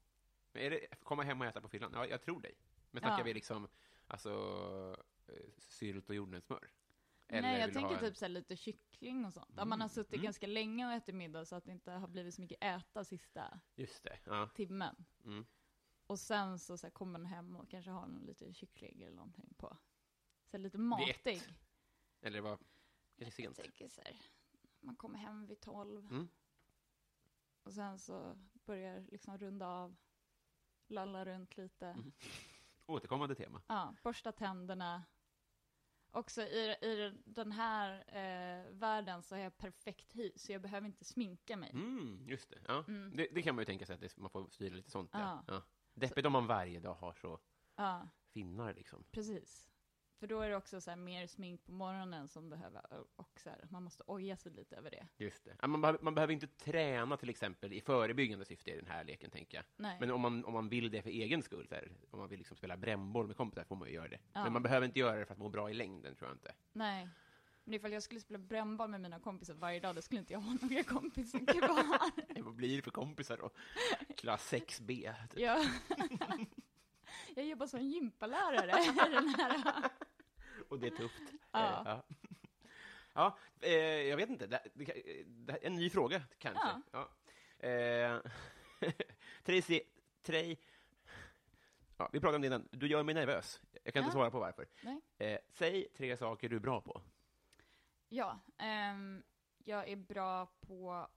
Men 0.54 0.64
är 0.64 0.70
det 0.70 0.88
komma 1.04 1.24
hem 1.24 1.42
och 1.42 1.48
äta 1.48 1.62
på 1.62 1.68
fyllan? 1.70 1.92
Ja, 1.94 2.06
jag 2.08 2.22
tror 2.22 2.42
dig. 2.42 2.56
Men 2.92 3.02
snackar 3.02 3.18
Ja. 3.18 3.24
vi 3.24 3.34
liksom, 3.34 3.68
alltså, 4.08 4.32
eh, 5.28 5.36
sylt 5.58 6.10
och 6.10 6.16
jordnötssmör? 6.16 6.70
Nej, 7.28 7.60
jag 7.60 7.74
tänker 7.74 7.88
ha 7.90 7.94
en- 7.94 8.00
typ 8.00 8.18
så 8.18 8.28
lite 8.28 8.56
kyckling 8.56 9.26
och 9.26 9.34
sånt. 9.34 9.60
Om 9.60 9.70
man 9.70 9.82
har 9.82 9.88
suttit 9.88 10.14
Mm. 10.14 10.24
ganska 10.24 10.48
länge 10.48 10.86
och 10.88 10.94
ätit 10.94 11.16
middag 11.16 11.46
så 11.46 11.56
att 11.56 11.66
det 11.66 11.72
inte 11.72 11.92
har 11.92 12.08
blivit 12.08 12.36
så 12.36 12.42
mycket 12.42 12.64
äta 12.64 13.04
sista 13.04 13.60
Just 13.76 14.04
det, 14.04 14.20
ja. 14.26 14.50
timmen. 14.56 15.06
Mm. 15.26 15.46
Och 16.08 16.20
sen 16.20 16.60
så, 16.60 16.78
så 16.78 16.90
kommer 16.92 17.12
man 17.12 17.26
hem 17.26 17.56
och 17.56 17.70
kanske 17.70 17.92
har 17.92 18.08
någon 18.08 18.26
lite 18.26 18.54
kyckling 18.54 19.02
eller 19.02 19.16
någonting 19.16 19.54
på. 19.58 19.78
Så 20.46 20.58
lite 20.58 20.78
matig. 20.78 21.42
Eller 22.22 22.42
vad, 22.42 22.60
kanske 23.18 23.44
Jag 23.44 23.56
sent. 23.56 23.66
tänker 23.68 23.88
så 23.88 24.02
här, 24.02 24.22
man 24.80 24.96
kommer 24.96 25.18
hem 25.20 25.46
vid 25.46 25.60
tolv. 25.62 26.06
Mm. 26.12 26.28
Och 27.64 27.74
sen 27.74 28.00
så 28.00 28.38
börjar 28.66 29.02
liksom 29.12 29.38
runda 29.38 29.68
av, 29.68 29.96
lalla 30.94 31.26
runt 31.26 31.58
lite. 31.58 31.86
Mm. 31.88 32.12
Återkommande 32.86 33.36
tema. 33.36 33.62
Ja, 33.68 33.96
borsta 34.04 34.32
tänderna. 34.32 35.04
Också 36.12 36.42
i, 36.42 36.76
i 36.82 37.14
den 37.26 37.52
här 37.52 38.04
eh, 38.08 38.72
världen 38.72 39.24
så 39.24 39.36
har 39.36 39.42
jag 39.42 39.58
perfekt 39.58 40.16
hy, 40.16 40.32
så 40.36 40.52
jag 40.52 40.62
behöver 40.62 40.88
inte 40.88 41.06
sminka 41.06 41.58
mig. 41.58 41.70
Mm, 41.74 42.28
just 42.28 42.50
det. 42.50 42.60
Ja. 42.68 42.84
Mm. 42.88 43.16
Det, 43.16 43.28
det 43.32 43.42
kan 43.42 43.56
man 43.56 43.62
ju 43.62 43.66
tänka 43.66 43.86
sig 43.86 43.94
att 43.94 44.02
det, 44.02 44.18
man 44.18 44.30
får 44.30 44.50
styra 44.50 44.76
lite 44.76 44.92
sånt. 44.92 45.10
Ja. 45.14 45.44
Ja. 45.48 45.64
Deppigt 45.94 46.26
om 46.26 46.32
man 46.34 46.48
varje 46.48 46.80
dag 46.80 46.94
har 46.94 47.14
så 47.14 47.40
Ja, 47.76 48.10
finnar 48.34 48.74
liksom. 48.74 49.04
precis. 49.12 49.73
För 50.24 50.28
då 50.28 50.42
är 50.42 50.50
det 50.50 50.56
också 50.56 50.82
så 50.82 50.90
här 50.90 50.98
mer 50.98 51.28
smink 51.28 51.66
på 51.66 51.72
morgonen 51.72 52.28
som 52.28 52.50
behöver, 52.50 52.82
och 53.16 53.40
så 53.40 53.50
här, 53.50 53.68
man 53.70 53.84
måste 53.84 54.04
oja 54.08 54.38
sig 54.38 54.52
lite 54.52 54.76
över 54.76 54.92
det. 54.92 55.08
Just 55.18 55.46
det. 55.46 55.68
Man, 55.68 55.82
behöver- 55.82 56.00
man 56.04 56.16
behöver 56.16 56.34
inte 56.34 56.48
träna 56.48 57.18
till 57.18 57.30
exempel 57.30 57.74
i 57.74 57.82
förebyggande 57.82 58.46
syfte 58.46 58.72
i 58.72 58.76
den 58.76 58.88
här 58.88 59.04
leken, 59.04 59.30
tänker 59.32 59.58
jag. 59.58 59.66
Nej. 59.76 59.98
Men 60.00 60.12
om 60.12 60.22
man, 60.22 60.46
om 60.46 60.54
man 60.54 60.70
vill 60.70 60.92
det 60.92 61.02
för 61.02 61.10
egen 61.10 61.44
skull, 61.44 61.68
så 61.68 61.76
här, 61.76 61.92
om 62.12 62.20
man 62.20 62.30
vill 62.30 62.38
liksom 62.40 62.58
spela 62.58 62.78
brännboll 62.78 63.28
med 63.28 63.38
kompisar, 63.38 63.64
får 63.64 63.76
man 63.76 63.88
ju 63.88 63.94
göra 63.94 64.08
det. 64.08 64.20
Ja. 64.34 64.44
Men 64.44 64.54
man 64.54 64.64
behöver 64.64 64.86
inte 64.86 65.00
göra 65.00 65.20
det 65.20 65.26
för 65.26 65.34
att 65.34 65.40
må 65.40 65.50
bra 65.50 65.70
i 65.70 65.74
längden, 65.74 66.16
tror 66.16 66.30
jag 66.30 66.36
inte. 66.36 66.54
Nej. 66.74 67.10
Men 67.64 67.74
ifall 67.74 67.92
jag 67.92 68.04
skulle 68.04 68.20
spela 68.20 68.38
brännboll 68.40 68.90
med 68.90 69.02
mina 69.02 69.20
kompisar 69.20 69.54
varje 69.54 69.80
dag, 69.80 69.96
då 69.96 70.02
skulle 70.02 70.20
inte 70.20 70.34
jag 70.34 70.40
ha 70.40 70.58
några 70.62 70.84
kompisar 70.84 71.40
kvar. 71.40 72.44
Vad 72.44 72.56
blir 72.56 72.76
det 72.76 72.82
för 72.82 72.92
kompisar 72.92 73.38
då? 73.38 73.50
Klass 74.18 74.54
6B. 74.54 75.14
Typ. 75.30 75.40
Ja. 75.40 75.66
Jag 77.36 77.46
jobbar 77.46 77.68
som 77.68 77.82
gympalärare 77.82 78.84
i 78.84 79.12
den 79.14 79.28
här. 79.30 79.84
Och 80.70 80.80
det 80.80 80.88
är 80.88 80.92
tufft. 80.92 81.22
Ja. 81.52 81.60
Eh, 81.60 81.82
ja. 81.86 82.04
ja 83.14 83.38
eh, 83.62 83.74
jag 83.82 84.18
vet 84.18 84.30
inte. 84.30 84.48
Det, 84.48 84.62
det, 84.74 85.24
det, 85.26 85.54
en 85.54 85.76
ny 85.76 85.90
fråga, 85.90 86.22
kanske. 86.38 86.82
Ja. 86.92 87.10
Eh, 87.68 88.22
Tracy, 89.44 89.82
Trey, 90.22 90.58
ja, 91.98 92.10
vi 92.14 92.20
pratade 92.20 92.36
om 92.36 92.42
det 92.42 92.48
innan. 92.48 92.68
Du 92.72 92.88
gör 92.88 93.04
mig 93.04 93.16
nervös. 93.16 93.62
Jag 93.84 93.94
kan 93.94 94.04
inte 94.04 94.10
Ja. 94.10 94.20
svara 94.20 94.32
på 94.32 94.40
varför. 94.40 94.68
Eh, 95.18 95.40
säg 95.50 95.88
tre 95.98 96.18
saker 96.18 96.50
du 96.50 96.56
är 96.56 96.60
bra 96.60 96.82
på. 96.82 97.02
Ja, 98.10 98.40
ehm, 98.58 99.24
jag 99.58 99.90
är 99.90 99.96
bra 99.96 100.46
på 100.46 101.08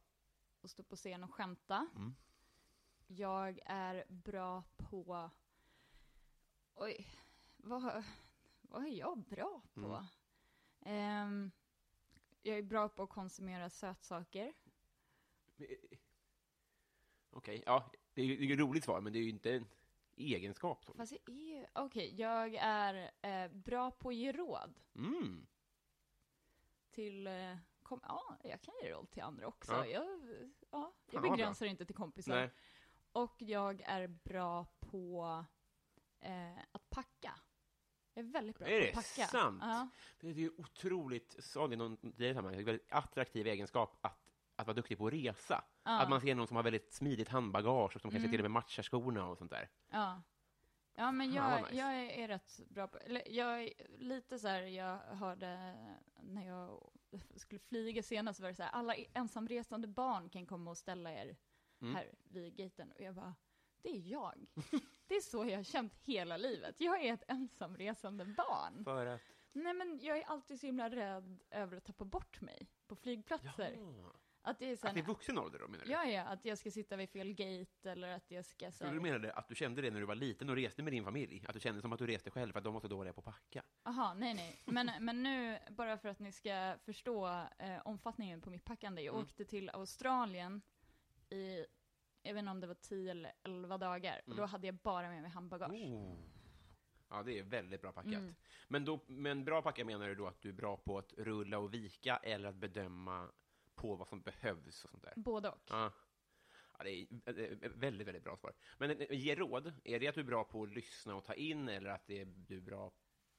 att 0.62 0.70
stå 0.70 0.82
på 0.82 0.96
scen 0.96 1.24
och 1.24 1.34
skämta. 1.34 1.86
Mm. 1.96 2.14
Jag 3.06 3.58
är 3.66 4.04
bra 4.08 4.62
på... 4.76 5.30
Oj, 6.74 7.06
vad, 7.56 8.04
vad 8.68 8.82
är 8.84 8.88
jag 8.90 9.18
bra 9.18 9.62
på? 9.74 9.80
Mm. 9.80 10.04
Ehm, 10.80 11.50
jag 12.42 12.58
är 12.58 12.62
bra 12.62 12.88
på 12.88 13.02
att 13.02 13.10
konsumera 13.10 13.70
sötsaker. 13.70 14.54
Eh, 15.56 15.66
Okej, 17.30 17.62
ja, 17.66 17.92
det 18.14 18.22
är 18.22 18.26
ju 18.26 18.52
ett 18.52 18.58
roligt 18.58 18.84
svar, 18.84 19.00
men 19.00 19.12
det 19.12 19.18
är 19.18 19.22
ju 19.22 19.28
inte 19.30 19.52
en 19.54 19.66
egenskap. 20.16 20.84
Så. 20.84 20.94
Fast 20.94 21.12
jag 21.12 21.28
är 21.36 21.58
ju... 21.58 21.66
Okej, 21.72 22.14
jag 22.20 22.54
är 22.54 23.10
eh, 23.22 23.50
bra 23.52 23.90
på 23.90 24.08
att 24.08 24.14
ge 24.14 24.32
råd 24.32 24.80
Mm. 24.94 25.46
till... 26.90 27.26
Eh, 27.26 27.56
kom, 27.82 28.00
ja, 28.02 28.38
jag 28.44 28.62
kan 28.62 28.74
ge 28.82 28.90
råd 28.92 29.10
till 29.10 29.22
andra 29.22 29.46
också. 29.46 29.72
Ja. 29.72 29.86
Jag, 29.86 30.06
ja, 30.70 30.94
jag 31.10 31.22
Fan, 31.22 31.30
begränsar 31.30 31.66
inte 31.66 31.86
till 31.86 31.94
kompisar. 31.96 32.34
Nej. 32.34 32.50
Och 33.12 33.36
jag 33.38 33.80
är 33.80 34.06
bra 34.06 34.64
på 34.80 35.44
eh, 36.20 36.58
att 36.72 36.90
packa. 36.90 37.40
Jag 38.16 38.24
är 38.26 38.30
väldigt 38.30 38.58
bra 38.58 38.68
Är 38.68 38.78
på 38.78 38.84
det 38.84 38.88
att 38.88 38.94
packa. 38.94 39.26
sant? 39.26 39.58
Ja. 39.62 39.88
Det 40.20 40.28
är 40.28 40.32
ju 40.32 40.50
otroligt, 40.58 41.36
sa 41.44 41.68
det 41.68 41.76
någon 41.76 41.96
det 42.02 42.26
är 42.30 42.34
en 42.34 42.64
väldigt 42.64 42.92
attraktiv 42.92 43.46
egenskap 43.46 43.98
att 44.00 44.22
att 44.58 44.66
vara 44.66 44.74
duktig 44.74 44.98
på 44.98 45.06
att 45.06 45.12
resa. 45.12 45.64
Ja. 45.84 46.00
Att 46.02 46.08
man 46.10 46.20
ser 46.20 46.34
någon 46.34 46.46
som 46.46 46.56
har 46.56 46.64
väldigt 46.64 46.92
smidigt 46.92 47.28
handbagage 47.28 47.96
och 47.96 48.00
som 48.00 48.10
kanske 48.10 48.18
Mm. 48.26 48.30
till 48.30 48.40
och 48.40 48.44
med 48.44 48.50
matchar 48.50 48.82
skorna 48.82 49.26
och 49.28 49.38
sånt 49.38 49.50
där. 49.50 49.68
Ja. 49.90 50.22
Ja, 50.94 51.12
men 51.12 51.32
jag, 51.32 51.62
nice. 51.62 51.74
jag 51.76 51.94
är, 51.94 52.10
är 52.10 52.28
rätt 52.28 52.60
bra 52.68 52.88
på, 52.88 52.98
eller 52.98 53.22
jag 53.32 53.62
är 53.62 53.70
lite 53.98 54.38
så 54.38 54.48
här, 54.48 54.62
jag 54.62 54.98
hörde 54.98 55.76
när 56.22 56.46
jag 56.46 56.90
skulle 57.36 57.58
flyga 57.58 58.02
senast 58.02 58.40
var 58.40 58.48
det 58.48 58.54
så 58.54 58.62
här, 58.62 58.70
alla 58.70 58.94
ensamresande 58.94 59.88
barn 59.88 60.28
kan 60.28 60.46
komma 60.46 60.70
och 60.70 60.78
ställa 60.78 61.12
er 61.12 61.36
Mm. 61.80 61.94
här 61.94 62.14
vid 62.24 62.56
gaten. 62.56 62.92
Och 62.92 63.00
jag 63.00 63.14
bara, 63.14 63.34
det 63.82 63.88
är 63.90 64.00
jag. 64.12 64.46
Det 65.08 65.14
är 65.16 65.20
så 65.20 65.46
jag 65.46 65.56
har 65.56 65.62
känt 65.62 65.92
hela 66.02 66.36
livet. 66.36 66.74
Jag 66.80 67.04
är 67.04 67.14
ett 67.14 67.24
ensamresande 67.28 68.24
barn. 68.24 68.84
För 68.84 69.06
att... 69.06 69.20
Nej 69.52 69.74
men 69.74 69.98
jag 70.02 70.18
är 70.18 70.24
alltid 70.24 70.60
så 70.60 70.66
himla 70.66 70.90
rädd 70.90 71.38
över 71.50 71.76
att 71.76 71.84
tappa 71.84 72.04
bort 72.04 72.40
mig 72.40 72.66
på 72.86 72.96
flygplatser. 72.96 73.72
Ja. 73.78 74.12
Att 74.42 74.58
det 74.58 74.70
är 74.70 74.76
så 74.76 74.86
Att 74.86 74.96
i 74.96 75.00
här, 75.00 75.06
vuxen 75.06 75.38
ålder 75.38 75.58
då, 75.58 75.68
menar 75.68 75.84
du? 75.84 75.90
ja, 75.92 76.04
ja, 76.04 76.22
att 76.22 76.44
jag 76.44 76.58
ska 76.58 76.70
sitta 76.70 76.96
vid 76.96 77.10
fel 77.10 77.32
gate 77.32 77.90
eller 77.90 78.12
att 78.16 78.30
jag 78.30 78.44
ska 78.44 78.70
så 78.72 78.76
Så 78.78 78.84
du 78.84 78.90
här, 78.90 79.00
menade 79.00 79.32
att 79.32 79.48
du 79.48 79.54
kände 79.54 79.82
det 79.82 79.90
när 79.90 80.00
du 80.00 80.06
var 80.06 80.14
liten 80.14 80.50
och 80.50 80.56
reste 80.56 80.82
med 80.82 80.92
din 80.92 81.04
familj? 81.04 81.44
Att 81.48 81.54
du 81.54 81.60
kände 81.60 81.80
som 81.80 81.92
att 81.92 81.98
du 81.98 82.06
reste 82.06 82.30
själv 82.30 82.52
för 82.52 82.58
att 82.58 82.64
de 82.64 82.74
var 82.74 82.80
så 82.80 82.88
dåliga 82.88 83.12
på 83.12 83.20
att 83.20 83.24
packa? 83.24 83.62
Aha, 83.82 84.14
nej 84.14 84.34
nej. 84.34 84.62
Men, 84.64 84.90
men 85.00 85.22
nu, 85.22 85.58
bara 85.70 85.98
för 85.98 86.08
att 86.08 86.18
ni 86.18 86.32
ska 86.32 86.76
förstå 86.84 87.26
eh, 87.58 87.78
omfattningen 87.84 88.40
på 88.40 88.50
mitt 88.50 88.64
packande. 88.64 89.02
Jag 89.02 89.14
Mm. 89.14 89.24
åkte 89.24 89.44
till 89.44 89.70
Australien 89.70 90.62
i, 91.30 91.66
jag 92.26 92.34
vet 92.34 92.40
inte 92.40 92.50
om 92.50 92.60
det 92.60 92.66
var 92.66 92.74
10 92.74 93.10
eller 93.10 93.32
11 93.42 93.78
dagar. 93.78 94.20
Och 94.26 94.30
då 94.30 94.42
Mm. 94.42 94.48
hade 94.48 94.66
jag 94.66 94.74
bara 94.74 95.08
med 95.08 95.22
mig 95.22 95.30
handbagage. 95.30 95.72
Oh. 95.72 96.16
Ja, 97.08 97.22
det 97.22 97.38
är 97.38 97.42
väldigt 97.42 97.80
bra 97.82 97.92
packat. 97.92 98.12
Mm. 98.12 98.34
Men, 98.68 98.84
då, 98.84 99.00
men 99.06 99.44
bra 99.44 99.62
packat 99.62 99.86
menar 99.86 100.08
du 100.08 100.14
då 100.14 100.26
att 100.26 100.40
du 100.42 100.48
är 100.48 100.52
bra 100.52 100.76
på 100.76 100.98
att 100.98 101.12
rulla 101.12 101.58
och 101.58 101.74
vika 101.74 102.16
eller 102.16 102.48
att 102.48 102.54
bedöma 102.56 103.28
på 103.74 103.96
vad 103.96 104.08
som 104.08 104.20
behövs 104.22 104.84
och 104.84 104.90
sånt 104.90 105.02
där? 105.02 105.12
Både 105.16 105.48
och. 105.48 105.58
Ja. 105.68 105.92
Ja, 106.78 106.84
det 106.84 106.90
är 106.90 107.68
väldigt, 107.68 108.06
väldigt 108.08 108.24
bra 108.24 108.36
svar. 108.36 108.54
Men 108.78 108.90
eh, 108.90 109.06
ge 109.10 109.34
råd, 109.34 109.72
är 109.84 110.00
det 110.00 110.08
att 110.08 110.14
du 110.14 110.20
är 110.20 110.24
bra 110.24 110.44
på 110.44 110.62
att 110.62 110.68
lyssna 110.68 111.14
och 111.14 111.24
ta 111.24 111.34
in 111.34 111.68
eller 111.68 111.90
att 111.90 112.06
det 112.06 112.20
är, 112.20 112.24
du 112.24 112.56
är 112.56 112.60
bra... 112.60 112.92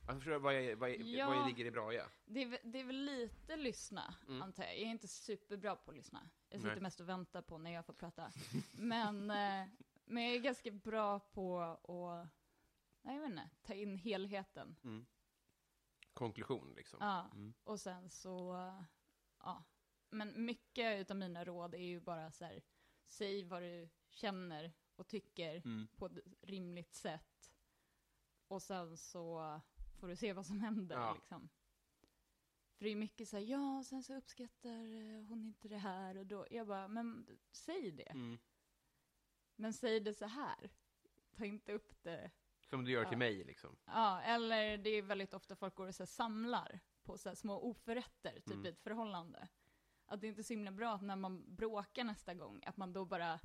Jag 0.07 0.15
förstår, 0.15 0.39
vad, 0.39 0.53
är, 0.53 0.75
vad, 0.75 0.89
är, 0.89 0.95
Ja. 0.95 1.27
vad 1.29 1.47
ligger 1.47 1.65
i 1.65 1.71
bra 1.71 1.93
ja? 1.93 2.05
Det, 2.25 2.41
är, 2.41 2.45
väl- 2.45 2.59
det 2.71 2.79
är 2.79 2.83
väl 2.83 3.05
lite 3.05 3.57
lyssna, 3.57 4.15
Mm. 4.27 4.41
antar 4.41 4.63
jag. 4.63 4.73
Jag 4.75 4.81
är 4.81 4.85
inte 4.91 5.07
superbra 5.07 5.75
på 5.75 5.91
att 5.91 5.97
lyssna. 5.97 6.29
Jag 6.49 6.59
sitter 6.61 6.71
Nej. 6.73 6.81
mest 6.81 6.99
och 6.99 7.09
väntar 7.09 7.41
på 7.41 7.57
när 7.57 7.71
jag 7.71 7.85
får 7.85 7.93
prata. 7.93 8.31
men, 8.71 9.31
eh, 9.31 9.67
men 10.05 10.23
jag 10.23 10.35
är 10.35 10.39
ganska 10.39 10.71
bra 10.71 11.19
på 11.19 11.59
att, 11.61 12.29
nej, 13.01 13.15
jag 13.15 13.21
vet 13.21 13.29
inte, 13.31 13.49
ta 13.63 13.73
in 13.73 13.95
helheten. 13.97 14.75
Mm. 14.83 15.05
Konklusion 16.13 16.73
liksom. 16.75 16.99
Ja, 17.01 17.29
Mm. 17.33 17.53
och 17.63 17.79
sen 17.79 18.09
så, 18.09 18.53
ja. 19.39 19.63
Men 20.09 20.45
mycket 20.45 20.99
utav 21.01 21.17
mina 21.17 21.45
råd 21.45 21.73
är 21.75 21.77
ju 21.85 21.99
bara 21.99 22.31
så 22.31 22.45
här, 22.45 22.61
säg 23.07 23.43
vad 23.43 23.61
du 23.61 23.89
känner 24.09 24.73
och 24.95 25.07
tycker 25.07 25.55
Mm. 25.55 25.87
på 25.95 26.05
ett 26.05 26.17
rimligt 26.41 26.93
sätt. 26.93 27.53
Och 28.47 28.61
sen 28.61 28.97
så 28.97 29.61
får 29.97 30.07
du 30.07 30.15
se 30.15 30.33
vad 30.33 30.45
som 30.45 30.59
händer 30.59 30.95
Ja. 30.95 31.13
liksom. 31.13 31.49
För 32.77 32.85
det 32.85 32.91
är 32.91 32.95
mycket 32.95 33.29
så 33.29 33.37
här, 33.37 33.43
ja, 33.43 33.83
sen 33.85 34.03
så 34.03 34.15
uppskattar 34.17 34.69
eh, 34.95 35.25
hon 35.25 35.45
inte 35.45 35.67
det 35.67 35.77
här 35.77 36.17
och 36.17 36.25
då, 36.25 36.47
jag 36.51 36.67
bara, 36.67 36.87
men 36.87 37.27
säg 37.51 37.91
det. 37.91 38.03
Mm. 38.11 38.37
Men 39.55 39.73
säg 39.73 39.99
det 39.99 40.13
så 40.13 40.25
här. 40.25 40.69
Ta 41.37 41.45
inte 41.45 41.71
upp 41.73 42.03
det 42.03 42.31
Som 42.69 42.83
du 42.85 42.91
gör 42.91 43.03
till 43.03 43.11
Ja. 43.13 43.17
mig 43.17 43.43
liksom. 43.43 43.75
Ja, 43.85 44.21
eller 44.21 44.77
det 44.77 44.89
är 44.89 45.01
väldigt 45.01 45.33
ofta 45.33 45.55
folk 45.55 45.75
går 45.75 45.87
och 45.87 45.95
så 45.95 46.03
här 46.03 46.07
samlar 46.07 46.79
på 47.03 47.17
så 47.17 47.29
här 47.29 47.35
små 47.35 47.59
oförrätter, 47.61 48.33
typ 48.33 48.51
Mm. 48.53 48.65
i 48.65 48.69
ett 48.69 48.79
förhållande. 48.79 49.47
Att 50.05 50.21
det 50.21 50.27
inte 50.27 50.41
är 50.41 50.43
så 50.43 50.53
himla 50.53 50.71
bra 50.71 50.93
att 50.93 51.01
när 51.01 51.15
man 51.15 51.55
bråkar 51.55 52.03
nästa 52.03 52.33
gång, 52.33 52.63
att 52.65 52.77
man 52.77 52.93
då 52.93 53.05
bara 53.05 53.39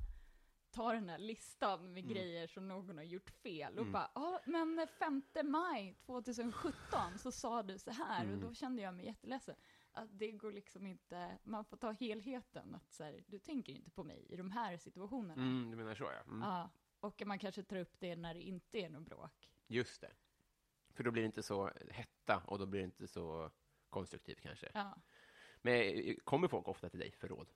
tar 0.73 0.93
den 0.93 1.09
här 1.09 1.17
listan 1.17 1.93
med 1.93 2.03
Mm. 2.03 2.13
grejer 2.13 2.47
som 2.47 2.67
någon 2.67 2.97
har 2.97 3.03
gjort 3.03 3.29
fel 3.29 3.73
och 3.73 3.79
Mm. 3.81 3.91
bara, 3.93 4.11
ja 4.15 4.39
men 4.45 4.87
5 4.99 5.21
maj 5.43 5.95
2017 6.05 7.17
så 7.19 7.31
sa 7.31 7.63
du 7.63 7.77
så 7.79 7.91
här 7.91 8.23
och 8.25 8.29
Mm. 8.33 8.41
då 8.41 8.53
kände 8.53 8.81
jag 8.81 8.93
mig 8.95 9.05
jätteledsen. 9.05 9.55
Att 9.91 10.09
det 10.19 10.31
går 10.31 10.51
liksom 10.51 10.87
inte, 10.87 11.37
man 11.43 11.65
får 11.65 11.77
ta 11.77 11.91
helheten, 11.91 12.75
att 12.75 12.91
så 12.93 13.03
här, 13.03 13.23
du 13.27 13.39
tänker 13.39 13.73
inte 13.73 13.91
på 13.91 14.03
mig 14.03 14.25
i 14.29 14.35
de 14.35 14.51
här 14.51 14.77
situationerna. 14.77 15.33
Mm, 15.41 15.71
du 15.71 15.77
menar 15.77 15.95
så 15.95 16.03
ja. 16.03 16.21
Mm. 16.21 16.41
Ja, 16.41 16.69
och 16.99 17.23
man 17.25 17.39
kanske 17.39 17.63
tar 17.63 17.77
upp 17.77 17.99
det 17.99 18.15
när 18.15 18.33
det 18.33 18.41
inte 18.41 18.79
är 18.79 18.89
något 18.89 19.05
bråk. 19.05 19.49
Just 19.67 20.01
det. 20.01 20.11
För 20.93 21.03
då 21.03 21.11
blir 21.11 21.21
det 21.23 21.25
inte 21.25 21.43
så 21.43 21.71
hetta 21.91 22.43
och 22.47 22.59
då 22.59 22.65
blir 22.65 22.79
det 22.79 22.85
inte 22.85 23.07
så 23.07 23.51
konstruktivt 23.89 24.41
kanske. 24.41 24.71
Ja. 24.73 24.95
Men 25.61 25.73
eh, 25.73 26.15
kommer 26.23 26.47
folk 26.47 26.67
ofta 26.67 26.89
till 26.89 26.99
dig 26.99 27.11
för 27.11 27.27
råd? 27.27 27.49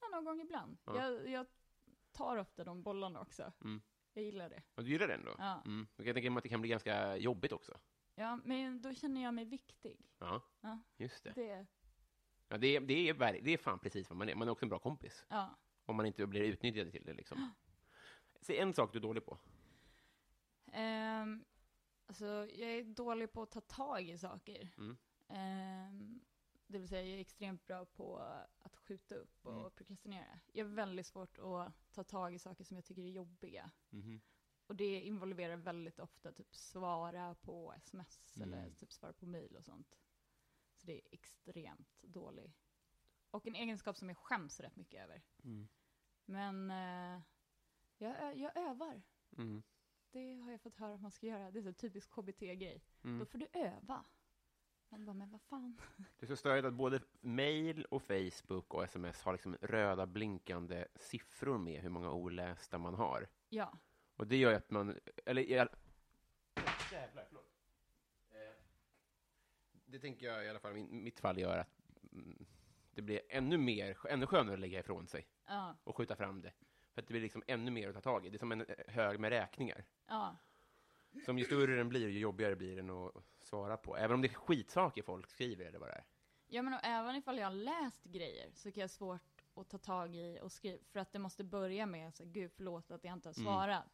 Ja, 0.00 0.08
någon 0.08 0.24
gång 0.24 0.40
ibland. 0.40 0.78
Ja. 0.84 1.02
Jag, 1.02 1.28
jag 1.28 1.46
tar 2.18 2.36
ofta 2.36 2.64
de 2.64 2.82
bollarna 2.82 3.20
också. 3.20 3.52
Mm. 3.64 3.82
Jag 4.12 4.24
gillar 4.24 4.48
det. 4.50 4.62
Och 4.74 4.84
du 4.84 4.90
gillar 4.90 5.08
den 5.08 5.24
då? 5.24 5.34
Ja. 5.38 5.62
Mm. 5.66 5.86
Jag 5.96 6.06
kan 6.06 6.14
tänka 6.14 6.30
mig 6.30 6.36
att 6.38 6.42
det 6.42 6.48
kan 6.48 6.60
bli 6.60 6.70
ganska 6.70 7.16
jobbigt 7.16 7.52
också. 7.52 7.80
ja, 8.14 8.36
men 8.44 8.82
då 8.82 8.94
känner 8.94 9.22
jag 9.22 9.34
mig 9.34 9.44
viktig. 9.44 10.06
Ja, 10.18 10.42
Ja, 10.60 10.78
just 10.96 11.24
det. 11.24 11.32
det, 11.32 11.66
Ja, 12.48 12.58
det, 12.58 12.76
är, 12.76 12.80
det, 12.80 13.08
är, 13.08 13.42
det 13.42 13.50
är 13.50 13.58
fan 13.58 13.78
precis 13.78 14.10
vad 14.10 14.16
man 14.16 14.28
är. 14.28 14.34
Man 14.34 14.48
är 14.48 14.52
också 14.52 14.64
en 14.64 14.68
bra 14.68 14.78
kompis. 14.78 15.26
ja. 15.28 15.58
Om 15.84 15.96
man 15.96 16.06
inte 16.06 16.26
blir 16.26 16.42
utnyttjad 16.42 16.92
till 16.92 17.04
det 17.04 17.14
liksom. 17.14 17.50
Säg 18.40 18.58
en 18.58 18.74
sak 18.74 18.92
du 18.92 18.98
är 18.98 19.02
dålig 19.02 19.24
på. 19.24 19.38
Ehm, 20.72 21.44
alltså, 22.06 22.24
jag 22.52 22.70
är 22.70 22.84
dålig 22.84 23.32
på 23.32 23.42
att 23.42 23.50
ta 23.50 23.60
tag 23.60 24.08
i 24.08 24.18
saker. 24.18 24.68
Mm. 24.78 24.96
Ehm, 25.28 26.20
det 26.68 26.78
vill 26.78 26.88
säga, 26.88 27.02
jag 27.02 27.16
är 27.16 27.20
extremt 27.20 27.66
bra 27.66 27.84
på 27.86 28.18
att 28.58 28.76
skjuta 28.76 29.14
upp 29.14 29.46
och 29.46 29.58
Mm. 29.58 29.70
prokrastinera. 29.70 30.40
Jag 30.52 30.64
har 30.64 30.72
väldigt 30.74 31.06
svårt 31.06 31.38
att 31.38 31.72
ta 31.92 32.04
tag 32.04 32.34
i 32.34 32.38
saker 32.38 32.64
som 32.64 32.76
jag 32.76 32.84
tycker 32.84 33.02
är 33.02 33.10
jobbiga. 33.10 33.70
Mhm. 33.90 34.20
Och 34.66 34.76
det 34.76 35.00
involverar 35.00 35.56
väldigt 35.56 35.98
ofta 35.98 36.32
typ 36.32 36.54
svara 36.54 37.34
på 37.34 37.72
sms 37.72 38.36
Mm. 38.36 38.52
eller 38.52 38.70
typ 38.74 38.92
svara 38.92 39.12
på 39.12 39.26
mail 39.26 39.56
och 39.56 39.64
sånt. 39.64 39.98
Så 40.76 40.86
det 40.86 40.92
är 40.92 41.14
extremt 41.14 42.02
dålig. 42.02 42.54
Och 43.30 43.46
en 43.46 43.54
egenskap 43.54 43.96
som 43.96 44.08
jag 44.08 44.18
skäms 44.18 44.60
rätt 44.60 44.76
mycket 44.76 45.00
över. 45.04 45.22
Mm. 45.44 45.68
Men 46.24 46.70
eh, 46.70 47.22
jag, 47.98 48.36
jag 48.38 48.56
övar. 48.56 49.02
Mm. 49.36 49.62
Det 50.10 50.34
har 50.34 50.50
jag 50.50 50.60
fått 50.60 50.76
höra 50.76 50.94
att 50.94 51.00
man 51.00 51.10
ska 51.10 51.26
göra. 51.26 51.50
Det 51.50 51.58
är 51.58 51.62
så 51.62 51.72
typisk 51.72 52.10
KBT-grej. 52.10 52.84
Mm. 53.04 53.18
Då 53.18 53.26
får 53.26 53.38
du 53.38 53.46
öva. 53.52 54.04
Man 54.90 55.04
bara, 55.04 55.14
men 55.14 55.30
vad 55.30 55.40
fan. 55.42 55.80
Det 56.18 56.26
är 56.26 56.28
så 56.28 56.36
störigt 56.36 56.66
att 56.66 56.74
både 56.74 57.00
mail 57.20 57.84
och 57.84 58.02
Facebook 58.02 58.74
och 58.74 58.84
sms 58.84 59.22
har 59.22 59.32
liksom 59.32 59.56
röda 59.60 60.06
blinkande 60.06 60.86
siffror 60.94 61.58
med 61.58 61.82
hur 61.82 61.88
många 61.88 62.10
olästa 62.12 62.78
man 62.78 62.94
har. 62.94 63.28
Ja, 63.48 63.78
Och 64.16 64.26
det 64.26 64.36
gör 64.36 64.50
ju 64.50 64.56
att 64.56 64.70
man, 64.70 65.00
eller 65.26 65.42
i 65.42 65.58
all... 65.58 65.68
Jävlar, 66.92 67.24
förlåt. 67.28 67.52
Eh, 68.30 68.36
Det 69.86 69.98
tänker 69.98 70.26
jag 70.26 70.44
i 70.44 70.48
alla 70.48 70.58
fall 70.60 70.76
i 70.76 70.82
mitt 70.84 71.20
fall 71.20 71.38
gör 71.38 71.58
att 71.58 71.80
mm, 72.12 72.46
det 72.94 73.02
blir 73.02 73.20
ännu 73.28 73.58
mer, 73.58 73.96
ännu 74.08 74.26
skönare 74.26 74.54
att 74.54 74.60
lägga 74.60 74.80
ifrån 74.80 75.06
sig 75.06 75.26
ja, 75.46 75.76
och 75.84 75.96
skjuta 75.96 76.16
fram 76.16 76.40
det. 76.42 76.52
För 76.94 77.02
att 77.02 77.06
det 77.08 77.12
blir 77.12 77.20
liksom 77.22 77.42
ännu 77.46 77.70
mer 77.70 77.88
att 77.88 77.94
ta 77.94 78.00
tag 78.00 78.26
i. 78.26 78.30
Det 78.30 78.36
är 78.36 78.38
som 78.38 78.52
en 78.52 78.60
eh, 78.60 78.74
hög 78.86 79.20
med 79.20 79.30
räkningar. 79.30 79.84
ja. 80.06 80.36
Som 81.24 81.38
ju 81.38 81.44
större 81.44 81.76
den 81.76 81.88
blir, 81.88 82.08
ju 82.08 82.18
jobbigare 82.18 82.56
blir 82.56 82.76
den 82.76 82.90
att 82.90 83.12
svara 83.40 83.76
på. 83.76 83.96
Även 83.96 84.14
om 84.14 84.22
det 84.22 84.28
är 84.28 84.34
skitsaker 84.34 85.02
folk 85.02 85.26
skriver 85.30 85.64
eller 85.64 85.78
vad 85.78 85.88
det 85.88 85.92
är. 85.94 86.04
Ja, 86.46 86.62
men 86.62 86.74
även 86.82 87.16
ifall 87.16 87.38
jag 87.38 87.46
har 87.46 87.54
läst 87.54 88.04
grejer 88.04 88.50
så 88.54 88.72
kan 88.72 88.80
jag 88.80 88.84
ha 88.84 88.88
svårt 88.88 89.44
att 89.54 89.68
ta 89.68 89.78
tag 89.78 90.16
i 90.16 90.38
och 90.42 90.52
skriva, 90.52 90.78
för 90.92 91.00
att 91.00 91.12
det 91.12 91.18
måste 91.18 91.44
börja 91.44 91.86
med 91.86 92.14
så 92.14 92.24
gud 92.24 92.52
förlåt 92.56 92.90
att 92.90 93.04
jag 93.04 93.12
inte 93.12 93.28
har 93.28 93.34
Mm. 93.38 93.44
svarat. 93.44 93.84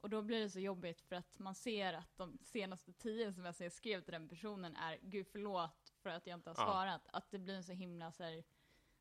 Och 0.00 0.10
då 0.10 0.22
blir 0.22 0.40
det 0.40 0.50
så 0.50 0.60
jobbigt 0.60 1.00
för 1.00 1.16
att 1.16 1.38
man 1.38 1.54
ser 1.54 1.92
att 1.94 2.16
de 2.16 2.38
senaste 2.42 2.92
tio 2.92 3.32
som 3.32 3.44
jag 3.44 3.72
skrev 3.72 4.00
till 4.00 4.12
den 4.12 4.28
personen 4.28 4.76
är 4.76 4.98
gud 5.02 5.26
förlåt 5.32 5.92
för 6.02 6.10
att 6.10 6.26
jag 6.26 6.34
inte 6.38 6.50
har 6.50 6.54
Ja. 6.58 6.64
svarat. 6.64 7.02
Att 7.12 7.30
det 7.30 7.38
blir 7.38 7.62
så 7.62 7.72
himla 7.72 8.12
så 8.12 8.22
här, 8.24 8.44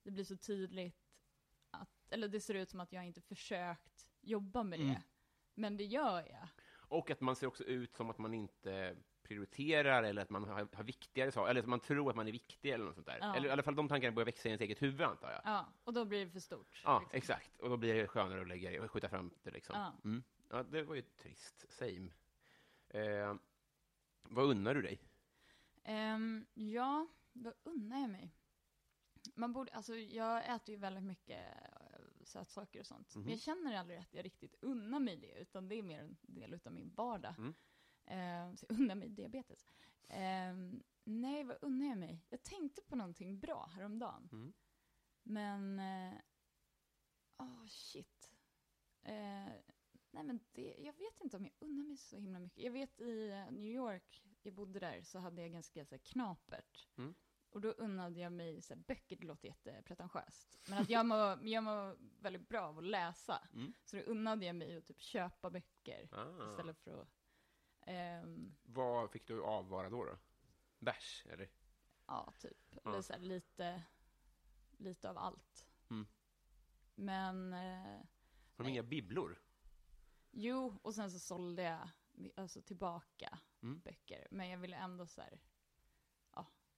det 0.04 0.12
blir 0.12 0.24
så 0.24 0.38
tydligt 0.38 0.96
att, 1.72 1.90
eller 2.10 2.28
det 2.28 2.40
ser 2.40 2.54
ut 2.54 2.70
som 2.70 2.80
att 2.80 2.94
jag 2.94 3.06
inte 3.06 3.22
försökt 3.22 4.08
jobba 4.22 4.64
med 4.64 4.80
Mm. 4.80 4.94
det. 4.94 5.02
Men 5.54 5.78
det 5.78 5.86
gör 5.86 6.20
jag. 6.20 6.48
Och 6.90 7.12
att 7.12 7.22
man 7.22 7.36
ser 7.36 7.48
också 7.48 7.64
ut 7.64 7.96
som 7.96 8.10
att 8.10 8.18
man 8.18 8.34
inte 8.34 8.96
prioriterar 9.24 10.04
eller 10.04 10.22
att 10.22 10.30
man 10.30 10.44
har, 10.44 10.68
har 10.74 10.84
viktigare 10.84 11.32
saker, 11.32 11.50
eller 11.50 11.62
att 11.62 11.68
man 11.68 11.80
tror 11.80 12.10
att 12.10 12.16
man 12.16 12.28
är 12.28 12.32
viktig 12.32 12.72
eller 12.72 12.86
något 12.86 12.96
sånt 12.96 13.08
där. 13.08 13.18
Ja. 13.22 13.36
Eller 13.36 13.50
i 13.50 13.52
alla 13.52 13.64
fall 13.64 13.76
de 13.76 13.88
tankarna 13.88 14.16
börjar 14.16 14.26
växa 14.26 14.50
i 14.50 14.52
ens 14.52 14.62
eget 14.62 14.82
huvud, 14.82 15.02
antar 15.02 15.32
jag. 15.32 15.42
Ja, 15.44 15.66
och 15.84 15.94
då 15.94 16.06
blir 16.06 16.26
det 16.26 16.32
för 16.32 16.40
stort. 16.40 16.82
Ja, 16.84 17.00
liksom. 17.00 17.18
exakt. 17.18 17.60
Och 17.60 17.70
då 17.70 17.78
blir 17.78 17.94
det 17.94 18.08
skönare 18.08 18.42
att 18.42 18.48
lägga 18.48 18.84
och 18.84 18.92
skjuta 18.92 19.10
fram 19.10 19.32
det 19.44 19.52
liksom. 19.52 19.76
Ja. 19.76 19.94
Mm. 20.04 20.24
Ja, 20.50 20.64
det 20.64 20.84
var 20.84 20.96
ju 20.96 21.02
trist. 21.02 21.66
Same. 21.70 22.12
Eh, 22.88 23.36
vad 24.24 24.46
unnar 24.46 24.74
du 24.74 24.82
dig? 24.82 25.02
Ehm, 25.84 26.46
ja, 26.54 27.08
vad 27.34 27.54
unnar 27.64 28.00
jag 28.00 28.10
mig? 28.10 28.36
Man 29.36 29.54
borde, 29.54 29.72
alltså 29.72 29.96
jag 29.96 30.56
äter 30.56 30.76
ju 30.76 30.82
väldigt 30.82 31.04
mycket 31.04 31.46
sötsaker 32.30 32.80
och 32.80 32.86
sånt. 32.86 33.16
Mhm. 33.16 33.24
Men 33.24 33.32
jag 33.32 33.42
känner 33.42 33.76
aldrig 33.76 34.00
att 34.00 34.14
jag 34.14 34.26
riktigt 34.26 34.56
unnar 34.62 35.00
mig 35.00 35.18
det, 35.18 35.42
utan 35.42 35.68
det 35.68 35.76
är 35.76 35.84
mer 35.84 36.00
en 36.00 36.18
del 36.22 36.54
utav 36.54 36.74
min 36.74 36.90
vardag. 36.90 37.36
Mm. 37.38 37.54
Ehm, 38.06 38.58
så 38.58 38.66
jag 38.70 38.80
unnar 38.80 38.96
mig 38.96 39.10
diabetes. 39.10 39.68
Ehm, 40.08 40.84
nej, 41.04 41.44
vad 41.44 41.58
unnar 41.62 41.86
jag 41.86 41.98
mig? 41.98 42.26
Jag 42.30 42.44
tänkte 42.44 42.82
på 42.82 42.96
någonting 42.96 43.40
bra 43.40 43.66
häromdagen. 43.66 44.30
Mm. 44.32 44.54
Men, 45.24 45.80
eh, 45.80 46.20
åh 47.38 47.66
shit. 47.68 48.32
Eh, 49.02 49.54
nej 50.12 50.24
men 50.24 50.40
det, 50.52 50.76
jag 50.80 50.94
vet 50.94 51.22
inte 51.22 51.38
om 51.38 51.44
jag 51.44 51.54
unnar 51.60 51.84
mig 51.84 51.98
så 51.98 52.16
himla 52.16 52.40
mycket. 52.40 52.64
Jag 52.64 52.72
vet 52.72 53.00
i 53.00 53.30
eh, 53.30 53.52
New 53.52 53.72
York, 53.72 54.24
jag 54.42 54.54
bodde 54.54 54.80
där, 54.80 55.02
så 55.02 55.20
hade 55.20 55.42
jag 55.42 55.52
ganska 55.52 55.86
så 55.86 55.96
här, 55.96 56.00
knapert. 56.00 56.88
Mm. 56.98 57.16
Och 57.52 57.62
då 57.62 57.70
unnade 57.72 58.20
jag 58.20 58.32
mig 58.34 58.62
så 58.62 58.74
här, 58.74 58.82
böcker, 58.82 59.16
det 59.16 59.26
låter 59.26 59.48
jättepretentiöst. 59.48 60.62
Men 60.70 60.78
att 60.82 60.90
jag 60.90 61.06
mår, 61.06 61.18
jag 61.48 61.64
mår 61.64 61.98
väldigt 62.22 62.50
bra 62.50 62.62
av 62.62 62.78
att 62.78 62.84
läsa. 62.84 63.48
Mm. 63.54 63.74
Så 63.84 63.96
då 63.96 64.02
unnade 64.02 64.46
jag 64.46 64.56
mig 64.56 64.78
att 64.78 64.86
typ 64.86 65.02
köpa 65.02 65.50
böcker 65.50 66.10
Ah. 66.12 66.52
istället 66.52 66.80
för 66.80 67.02
att... 67.02 67.10
ehm, 67.82 68.56
Vad 68.64 69.12
fick 69.12 69.28
du 69.28 69.44
avvara 69.44 69.90
då? 69.90 70.06
då? 70.06 70.18
Bärs, 70.80 71.26
eller? 71.30 71.50
Ja, 72.06 72.34
typ. 72.40 72.76
Ja. 72.84 72.92
Eller 72.92 73.02
så 73.02 73.14
här, 73.14 73.20
lite, 73.20 73.84
lite 74.78 75.10
av 75.10 75.18
allt. 75.18 75.68
Mm. 75.90 76.08
Men, 76.96 77.54
eh, 77.54 78.02
Har 78.56 78.64
de 78.64 78.68
inga 78.70 78.84
bibblor? 78.84 79.42
jo, 80.32 80.80
och 80.82 80.96
sen 80.96 81.12
så 81.12 81.20
sålde 81.20 81.62
jag 81.64 81.90
alltså, 82.36 82.62
tillbaka 82.62 83.40
Mm. 83.62 83.80
böcker. 83.80 84.28
Men 84.32 84.50
jag 84.50 84.58
ville 84.58 84.78
ändå 84.78 85.08
så 85.08 85.22
här, 85.22 85.40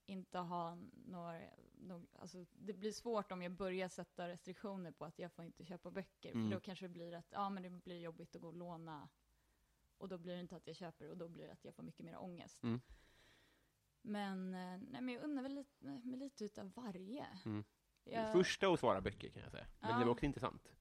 inte 0.06 0.38
ha 0.38 0.78
några, 1.06 1.40
några, 1.78 2.06
alltså 2.20 2.46
det 2.54 2.74
blir 2.74 2.92
svårt 2.92 3.32
om 3.32 3.42
jag 3.42 3.52
börjar 3.52 3.88
sätta 3.90 4.28
restriktioner 4.28 4.92
på 4.92 5.06
att 5.06 5.20
jag 5.20 5.32
får 5.32 5.46
inte 5.46 5.66
köpa 5.66 5.92
böcker. 5.92 6.32
Mm. 6.32 6.50
För 6.50 6.56
då 6.56 6.60
kanske 6.62 6.86
det 6.86 6.90
blir 6.94 7.14
att, 7.14 7.28
ja 7.32 7.50
men 7.50 7.64
det 7.64 7.70
blir 7.70 8.00
jobbigt 8.00 8.36
att 8.36 8.42
gå 8.42 8.48
och 8.48 8.54
låna. 8.54 9.10
Och 9.98 10.08
då 10.08 10.18
blir 10.18 10.34
det 10.34 10.40
inte 10.40 10.56
att 10.56 10.68
jag 10.68 10.76
köper, 10.76 11.10
och 11.10 11.18
då 11.18 11.28
blir 11.28 11.46
det 11.46 11.54
att 11.54 11.66
jag 11.66 11.76
får 11.76 11.84
mycket 11.84 12.06
mer 12.06 12.18
ångest. 12.18 12.64
Mm. 12.64 12.82
Men, 14.02 14.54
eh, 14.54 14.78
nej 14.90 15.02
men 15.02 15.10
jag 15.10 15.24
undrar 15.24 15.44
väl 15.44 15.54
lite, 15.54 15.86
med 16.04 16.20
lite 16.20 16.46
utav 16.46 16.72
varje. 16.76 17.26
Mm. 17.46 17.64
Jag- 18.04 18.32
Första 18.32 18.68
att 18.74 18.80
svara 18.80 19.02
böcker 19.02 19.30
kan 19.30 19.42
jag 19.42 19.52
säga. 19.52 19.68
Men 19.80 19.90
Ja. 19.90 19.98
det 20.00 20.06
var 20.06 20.12
också 20.12 20.26
intressant. 20.26 20.72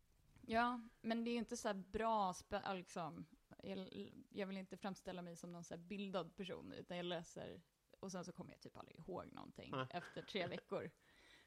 Ja, 0.46 0.80
men 1.00 1.24
det 1.24 1.30
är 1.30 1.33
ju 1.33 1.38
inte 1.38 1.56
så 1.56 1.74
bra, 1.74 2.35
liksom, 2.74 3.26
jag, 3.62 4.11
jag 4.30 4.46
vill 4.46 4.56
inte 4.56 4.76
framställa 4.76 5.22
mig 5.22 5.37
som 5.37 5.52
någon 5.52 5.64
så 5.64 5.76
bildad 5.76 6.37
person, 6.37 6.72
utan 6.72 6.96
jag 6.96 7.06
läser, 7.06 7.62
och 8.00 8.12
sen 8.12 8.24
så 8.24 8.32
kommer 8.32 8.52
jag 8.52 8.60
typ 8.60 8.76
aldrig 8.76 8.98
ihåg 8.98 9.32
någonting 9.32 9.70
Nej. 9.70 9.86
efter 9.90 10.22
tre 10.22 10.46
veckor. 10.46 10.90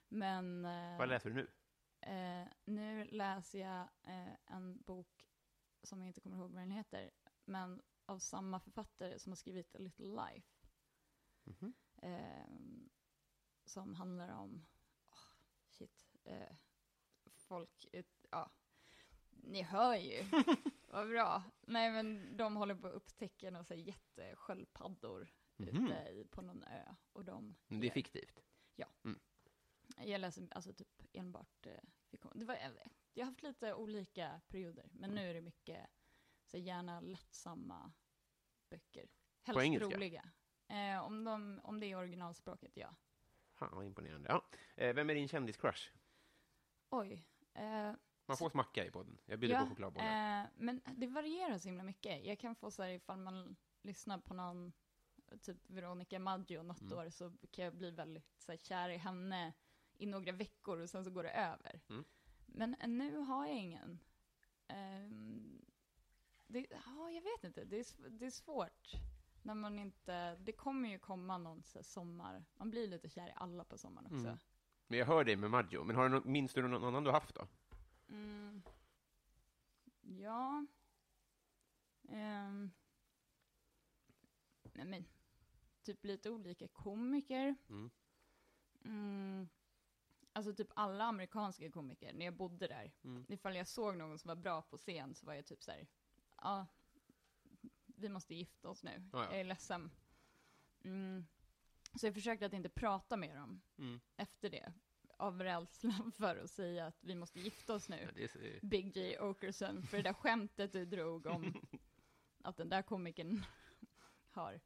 Men 0.07 0.65
eh, 0.65 0.97
Vad 0.97 1.09
läser 1.09 1.29
du 1.29 1.35
nu? 1.35 1.47
eh, 2.11 2.47
nu 2.65 3.05
läser 3.05 3.59
jag 3.59 3.81
eh, 4.03 4.33
en 4.45 4.81
bok 4.81 5.29
som 5.83 5.99
jag 5.99 6.07
inte 6.07 6.21
kommer 6.21 6.37
ihåg 6.37 6.51
vad 6.51 6.61
den 6.61 6.71
heter, 6.71 7.11
men 7.45 7.81
av 8.05 8.19
samma 8.19 8.59
författare 8.59 9.19
som 9.19 9.31
har 9.31 9.37
skrivit 9.37 9.75
A 9.75 9.79
Little 9.79 10.05
Life. 10.05 10.67
Mhm. 11.43 11.73
Eh, 11.97 12.47
som 13.65 13.95
handlar 13.95 14.29
om, 14.29 14.65
åh, 15.11 15.17
shit, 15.67 16.15
eh, 16.23 16.55
folk, 17.35 17.85
ut, 17.91 18.25
ja, 18.31 18.51
ni 19.29 19.61
hör 19.61 19.95
ju, 19.95 20.23
vad 20.87 21.09
bra. 21.09 21.43
Nej 21.61 21.91
men 21.91 22.37
de 22.37 22.55
håller 22.55 22.75
på 22.75 22.87
att 22.87 22.93
upptäcka 22.93 23.51
några 23.51 23.65
så 23.65 23.73
Mhm. 25.57 25.85
ute 25.87 26.09
i, 26.11 26.25
på 26.25 26.41
någon 26.41 26.63
ö. 26.63 26.95
Och 27.13 27.25
de, 27.25 27.55
Men 27.67 27.79
Det 27.79 27.87
är 27.87 27.91
fiktivt. 27.91 28.43
jag 29.97 30.21
läser 30.21 30.47
alltså 30.51 30.73
typ 30.73 31.01
enbart 31.13 31.65
eh. 31.65 31.79
Det 32.35 32.45
var, 32.45 32.55
jag 33.13 33.25
har 33.25 33.31
haft 33.31 33.43
lite 33.43 33.73
olika 33.73 34.41
perioder, 34.47 34.89
men 34.91 35.09
nu 35.11 35.29
är 35.29 35.33
det 35.33 35.41
mycket 35.41 35.87
så 36.45 36.57
gärna 36.57 36.99
lättsamma 37.01 37.93
böcker. 38.69 39.07
Helst 39.43 39.61
engelska? 39.61 39.95
roliga. 39.95 40.29
Eh, 40.67 41.05
om, 41.05 41.23
de, 41.23 41.59
om 41.63 41.79
det 41.79 41.85
är 41.85 41.95
originalspråket, 41.97 42.71
ja. 42.77 42.95
Fan, 43.53 43.75
vad 43.75 43.85
imponerande. 43.85 44.29
Ja. 44.29 44.45
Eh, 44.75 44.93
Vem 44.95 45.09
är 45.09 45.15
din 45.15 45.27
kändiscrush? 45.27 45.91
Oj. 46.89 47.27
Eh, 47.53 47.93
Man 48.25 48.37
får 48.37 48.49
smacka 48.49 48.85
i 48.85 48.91
podden. 48.91 49.21
Jag 49.25 49.39
bjuder 49.39 49.59
på 49.59 49.67
chokladbollar. 49.69 50.41
eh, 50.43 50.47
men 50.55 50.81
det 50.97 51.07
varierar 51.07 51.57
så 51.57 51.67
himla 51.67 51.83
mycket. 51.83 52.25
Jag 52.25 52.39
kan 52.39 52.55
få 52.55 52.71
så 52.71 52.83
här 52.83 52.89
ifall 52.89 53.19
man 53.19 53.55
lyssnar 53.81 54.17
på 54.17 54.33
någon, 54.33 54.73
typ 55.37 55.57
Veronica 55.69 56.19
Maggio 56.19 56.63
något 56.63 56.81
Mm. 56.81 56.97
år, 56.97 57.09
så 57.09 57.31
kan 57.51 57.65
jag 57.65 57.75
bli 57.75 57.91
väldigt 57.91 58.41
så 58.41 58.51
här, 58.51 58.57
kär 58.57 58.89
i 58.89 58.97
henne 58.97 59.53
i 59.97 60.05
några 60.05 60.31
veckor 60.31 60.79
och 60.79 60.89
sen 60.89 61.03
så 61.03 61.11
går 61.11 61.23
det 61.23 61.31
över. 61.31 61.81
Mm. 61.89 62.03
Men 62.45 62.75
eh, 62.75 62.87
nu 62.87 63.17
har 63.17 63.45
jag 63.47 63.55
ingen. 63.57 63.99
Ehm, 64.67 65.65
det, 66.47 66.67
ja, 66.85 67.11
jag 67.11 67.21
vet 67.21 67.43
inte. 67.43 67.63
Det 67.63 67.77
är, 67.79 68.09
det 68.09 68.25
är 68.25 68.31
svårt. 68.31 68.91
När 69.43 69.53
man 69.55 69.79
inte, 69.79 70.35
det 70.35 70.51
kommer 70.51 70.89
ju 70.89 70.99
komma 70.99 71.37
någon 71.37 71.63
så 71.63 71.77
här, 71.77 71.83
sommar. 71.83 72.45
Man 72.53 72.69
blir 72.69 72.87
lite 72.87 73.09
kär 73.09 73.27
i 73.27 73.33
alla 73.35 73.63
på 73.63 73.77
sommaren 73.77 74.05
också. 74.05 74.27
Mm. 74.27 74.39
Men 74.87 74.99
jag 74.99 75.05
hör 75.05 75.23
dig 75.23 75.35
med 75.35 75.51
Maggio. 75.51 75.83
Men 75.83 75.95
har 75.95 76.09
du 76.09 76.21
minns 76.25 76.53
du 76.53 76.61
någon 76.67 76.83
annan 76.83 77.03
du 77.03 77.11
haft 77.11 77.35
då? 77.35 77.47
Mm. 78.09 78.63
Ja. 80.01 80.65
Ehm. 82.09 82.71
Nej 84.73 84.85
men, 84.85 85.05
typ 85.83 86.05
lite 86.05 86.29
olika 86.29 86.67
komiker. 86.67 87.55
Mm. 87.69 87.91
Mm. 88.85 89.49
Alltså 90.33 90.53
typ 90.53 90.71
alla 90.75 91.03
amerikanska 91.03 91.71
komiker, 91.71 92.13
när 92.13 92.25
jag 92.25 92.33
bodde 92.33 92.67
där. 92.67 92.91
Mm. 93.03 93.25
Ifall 93.29 93.55
jag 93.55 93.67
såg 93.67 93.97
någon 93.97 94.19
som 94.19 94.27
var 94.29 94.35
bra 94.35 94.61
på 94.61 94.77
scen 94.77 95.15
så 95.15 95.25
var 95.25 95.33
jag 95.33 95.45
typ 95.45 95.63
så 95.63 95.71
här, 95.71 95.87
ja, 96.37 96.67
vi 97.85 98.09
måste 98.09 98.35
gifta 98.35 98.69
oss 98.69 98.83
nu. 98.83 99.09
Ja, 99.13 99.23
ja. 99.23 99.31
Jag 99.31 99.39
är 99.39 99.43
ledsen. 99.43 99.91
Mm. 100.83 101.25
Så 101.99 102.05
jag 102.07 102.13
försökte 102.13 102.45
att 102.45 102.53
inte 102.53 102.69
prata 102.69 103.17
med 103.17 103.35
dem 103.35 103.61
Mm. 103.77 103.99
efter 104.15 104.49
det. 104.49 104.73
Av 105.17 105.41
rädsla 105.41 106.11
för 106.15 106.35
att 106.35 106.51
säga 106.51 106.87
att 106.87 107.03
vi 107.03 107.15
måste 107.15 107.39
gifta 107.39 107.73
oss 107.75 107.89
nu. 107.89 108.09
Ja, 108.15 108.21
är, 108.21 108.65
Big 108.65 108.97
J. 108.97 109.19
Okerson 109.19 109.83
för 109.83 109.97
det 109.97 110.03
där 110.03 110.13
skämtet 110.13 110.71
du 110.73 110.85
drog 110.85 111.25
om 111.25 111.61
att 112.43 112.57
den 112.57 112.69
där 112.69 112.81
komikern 112.81 113.45
har 114.31 114.59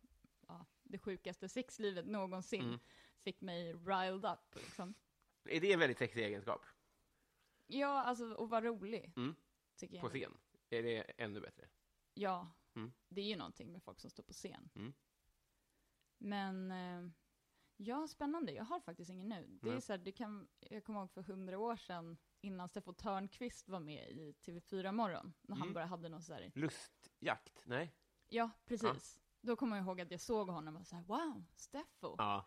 ja, 0.47 0.65
det 0.89 0.97
sjukaste 0.99 1.49
sexlivet 1.49 2.05
någonsin 2.07 2.61
Mm. 2.65 2.79
fick 3.23 3.41
mig 3.41 3.73
riled 3.73 4.25
up. 4.25 4.55
Liksom. 4.55 4.93
är 5.45 5.61
det 5.61 5.73
en 5.73 5.79
väldigt 5.79 5.97
sexig 5.97 6.23
egenskap? 6.25 6.65
Ja, 7.67 8.03
alltså 8.03 8.33
att 8.43 8.49
vara 8.49 8.61
rolig. 8.61 9.13
Mm. 9.15 9.35
Tycker 9.75 9.95
jag. 9.95 10.01
På 10.03 10.09
scen? 10.09 10.37
Är 10.69 10.83
det 10.83 11.01
ännu 11.01 11.39
bättre? 11.41 11.67
Ja, 12.13 12.51
Mm. 12.75 12.91
det 13.09 13.21
är 13.21 13.25
ju 13.25 13.35
någonting 13.35 13.71
med 13.71 13.83
folk 13.83 13.99
som 13.99 14.09
står 14.09 14.23
på 14.23 14.33
scen. 14.33 14.69
Mm. 14.75 14.93
Men 16.17 16.71
eh, 16.71 17.11
ja, 17.77 18.07
spännande. 18.07 18.51
Jag 18.51 18.63
har 18.63 18.79
faktiskt 18.79 19.09
ingen 19.11 19.29
nu. 19.29 19.59
Det 19.61 19.69
är 19.69 19.79
så 19.79 19.93
här, 19.93 19.97
det 19.97 20.11
kan, 20.11 20.47
jag 20.59 20.83
kommer 20.83 20.99
ihåg 20.99 21.11
för 21.11 21.21
hundra 21.21 21.57
år 21.59 21.75
sedan 21.75 22.17
innan 22.41 22.69
Steffo 22.69 22.93
Törnqvist 22.93 23.69
var 23.69 23.79
med 23.79 24.09
i 24.11 24.31
TV4 24.31 24.91
Morgon. 24.91 25.33
När 25.41 25.55
han 25.55 25.67
Mm. 25.67 25.73
bara 25.73 25.85
hade 25.85 26.09
någon 26.09 26.23
så 26.23 26.33
här 26.33 26.51
Lustjakt? 26.55 27.61
Nej? 27.65 27.93
Ja, 28.29 28.49
precis. 28.65 29.19
Då 29.47 29.55
kommer 29.55 29.77
jag 29.77 29.85
ihåg 29.85 30.01
att 30.01 30.11
jag 30.11 30.19
såg 30.21 30.49
honom 30.49 30.75
och 30.75 30.87
så 30.87 30.95
här, 30.95 31.03
wow, 31.03 31.43
Steffo. 31.55 32.15
Ja. 32.17 32.45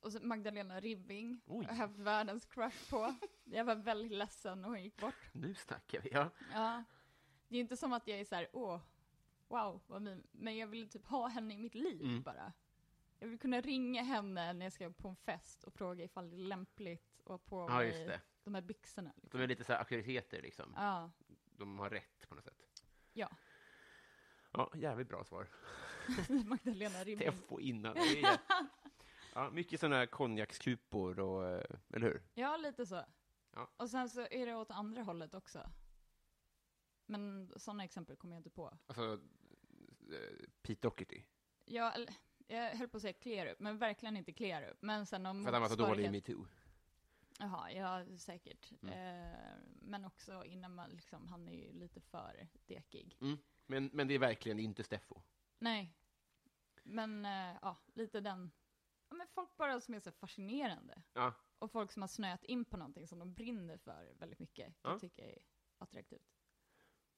Och 0.00 0.12
så 0.12 0.18
Magdalena 0.22 0.80
Ribbing, 0.80 1.40
Oj. 1.46 1.64
jag 1.64 1.74
har 1.74 1.86
haft 1.86 1.98
världens 1.98 2.44
crush 2.46 2.90
på. 2.90 3.14
Jag 3.44 3.64
var 3.64 3.74
väldigt 3.74 4.12
ledsen 4.12 4.62
när 4.62 4.68
hon 4.68 4.82
gick 4.82 4.96
bort. 4.96 5.30
Nu 5.32 5.54
snackar 5.54 6.00
vi. 6.00 6.10
Ja. 6.12 6.30
Ja. 6.52 6.84
Det 7.48 7.56
är 7.56 7.60
inte 7.60 7.76
som 7.76 7.92
att 7.92 8.06
jag 8.06 8.20
är 8.20 8.24
så 8.24 8.34
här, 8.34 8.48
åh, 8.52 8.80
wow, 9.48 9.82
vad 9.86 10.02
min. 10.02 10.26
Men 10.32 10.56
jag 10.56 10.66
vill 10.66 10.88
typ 10.88 11.06
ha 11.06 11.26
henne 11.28 11.54
i 11.54 11.58
mitt 11.58 11.74
liv 11.74 12.00
Mm. 12.02 12.22
bara. 12.22 12.52
Jag 13.18 13.28
vill 13.28 13.38
kunna 13.38 13.60
ringa 13.60 14.02
henne 14.02 14.52
när 14.52 14.66
jag 14.66 14.72
ska 14.72 14.90
på 14.90 15.08
en 15.08 15.16
fest 15.16 15.64
och 15.64 15.72
fråga 15.74 16.04
ifall 16.04 16.30
det 16.30 16.36
är 16.36 16.38
lämpligt 16.38 17.20
att 17.20 17.28
ha 17.28 17.38
på 17.38 17.66
ja, 17.70 17.76
mig 17.76 18.20
de 18.44 18.54
här 18.54 18.62
byxorna. 18.62 19.12
Liksom. 19.16 19.38
De 19.38 19.44
är 19.44 19.48
lite 19.48 19.64
så 19.64 19.72
här 19.72 19.78
auktoriteter 19.78 20.42
liksom. 20.42 20.72
Ja, 20.76 21.10
De 21.56 21.78
har 21.78 21.90
rätt 21.90 22.28
på 22.28 22.34
något 22.34 22.44
sätt. 22.44 22.82
ja. 23.12 23.28
Ja, 24.54 24.72
jävligt 24.74 25.08
bra 25.08 25.24
svar. 25.24 25.48
Magdalena 26.44 27.04
Ribbing. 27.04 27.26
Teffo 27.26 27.60
innan. 27.60 27.94
Det. 27.94 28.40
Ja, 29.34 29.50
mycket 29.50 29.80
sådana 29.80 29.96
här 29.96 30.06
konjakskupor 30.06 31.20
och, 31.20 31.48
eh, 31.48 31.64
eller 31.92 32.06
hur? 32.06 32.22
Ja, 32.34 32.56
lite 32.56 32.86
så. 32.86 33.04
Ja. 33.54 33.70
Och 33.76 33.90
sen 33.90 34.10
så 34.10 34.20
är 34.30 34.46
det 34.46 34.54
åt 34.54 34.70
andra 34.70 35.02
hållet 35.02 35.34
också. 35.34 35.70
Men 37.06 37.52
sådana 37.56 37.84
exempel 37.84 38.16
kommer 38.16 38.34
jag 38.34 38.40
inte 38.40 38.50
på. 38.50 38.78
Alltså, 38.86 39.12
eh, 40.12 40.46
Pete 40.62 40.80
Doherty. 40.88 41.22
Ja, 41.64 41.92
eller, 41.92 42.14
jag 42.46 42.76
höll 42.76 42.88
på 42.88 42.96
att 42.96 43.02
säga 43.02 43.12
clear 43.12 43.46
up, 43.46 43.58
men 43.60 43.78
verkligen 43.78 44.16
inte 44.16 44.32
clear 44.32 44.70
up. 44.70 44.78
Men 44.80 45.06
sen 45.06 45.26
om 45.26 45.44
För 45.44 45.48
att 45.48 45.54
han 45.54 45.62
var 45.62 45.68
så 45.68 45.76
dålig 45.76 46.04
i 46.04 46.10
metoo. 46.10 46.46
Jaha, 47.38 47.72
ja 47.72 48.04
säkert. 48.18 48.72
Mm. 48.82 48.94
Eh, 48.94 49.38
men 49.80 50.04
också 50.04 50.44
innan 50.44 50.74
man 50.74 50.90
liksom, 50.90 51.28
han 51.28 51.48
är 51.48 51.52
ju 51.52 51.72
lite 51.72 52.00
för 52.00 52.48
dekig. 52.66 53.16
Mm. 53.20 53.38
Men, 53.66 53.90
men 53.92 54.08
det 54.08 54.14
är 54.14 54.18
verkligen 54.18 54.58
inte 54.58 54.84
Steffo. 54.84 55.20
Nej. 55.62 55.94
Men 56.82 57.24
eh, 57.24 57.58
ja, 57.62 57.76
lite 57.94 58.20
den. 58.20 58.50
Ja, 59.08 59.16
men 59.16 59.26
folk 59.26 59.56
bara 59.56 59.80
som 59.80 59.94
är 59.94 60.00
så 60.00 60.12
fascinerande. 60.12 61.02
Ja, 61.12 61.34
Och 61.58 61.70
folk 61.70 61.92
som 61.92 62.02
har 62.02 62.08
snöat 62.08 62.44
in 62.44 62.64
på 62.64 62.76
någonting 62.76 63.08
som 63.08 63.18
de 63.18 63.34
brinner 63.34 63.76
för 63.78 64.14
väldigt 64.18 64.38
mycket. 64.38 64.74
Ja. 64.82 64.90
jag 64.90 65.00
tycka 65.00 65.24
är 65.24 65.38
attraktivt. 65.78 66.36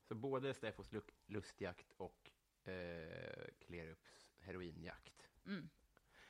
så 0.09 0.15
både 0.15 0.55
Steffos 0.55 0.91
lustjakt 1.27 1.93
och 1.93 2.31
eh, 2.69 3.47
Klerups 3.59 4.31
heroinjakt. 4.39 5.29
Mm. 5.47 5.71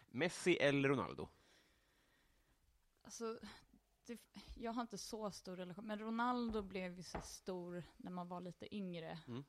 Messi 0.06 0.56
eller 0.56 0.88
Ronaldo? 0.88 1.28
Alltså, 3.02 3.38
det, 4.04 4.20
jag 4.56 4.72
har 4.72 4.82
inte 4.82 4.98
så 4.98 5.30
stor 5.30 5.56
relation, 5.56 5.86
men 5.86 5.98
Ronaldo 5.98 6.62
blev 6.62 6.96
ju 6.96 7.02
så 7.02 7.20
stor 7.20 7.84
när 7.96 8.10
man 8.10 8.28
var 8.28 8.40
lite 8.40 8.74
yngre. 8.74 9.18
Mm. 9.28 9.44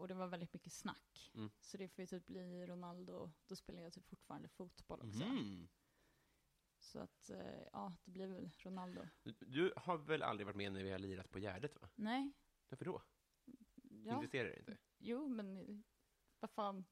Och 0.00 0.08
det 0.08 0.14
var 0.14 0.26
väldigt 0.26 0.52
mycket 0.52 0.72
snack. 0.72 1.30
Mm. 1.34 1.50
Så 1.60 1.76
det 1.76 1.88
får 1.88 2.02
ju 2.02 2.06
typ 2.06 2.26
bli 2.26 2.66
Ronaldo, 2.66 3.32
då 3.46 3.56
spelar 3.56 3.82
jag 3.82 3.92
typ 3.92 4.08
fortfarande 4.08 4.48
fotboll 4.48 5.00
också. 5.00 5.22
Mm. 5.24 5.68
Så 6.78 6.98
att, 6.98 7.30
eh, 7.30 7.62
ja, 7.72 7.96
det 8.04 8.10
blir 8.10 8.26
väl 8.26 8.50
Ronaldo. 8.58 9.06
Du, 9.22 9.72
har 9.76 9.98
väl 9.98 10.22
aldrig 10.22 10.46
varit 10.46 10.56
med 10.56 10.72
när 10.72 10.82
vi 10.82 10.90
har 10.90 10.98
lirat 10.98 11.30
på 11.30 11.38
Gärdet, 11.38 11.76
va? 11.82 11.88
Nej, 11.94 12.32
Varför 12.68 12.84
då? 12.84 13.02
ja, 14.04 14.14
Intresserar 14.14 14.48
dig 14.48 14.58
inte? 14.58 14.78
jo 14.98 15.28
men 15.28 15.84
vad 16.40 16.50
fan. 16.50 16.84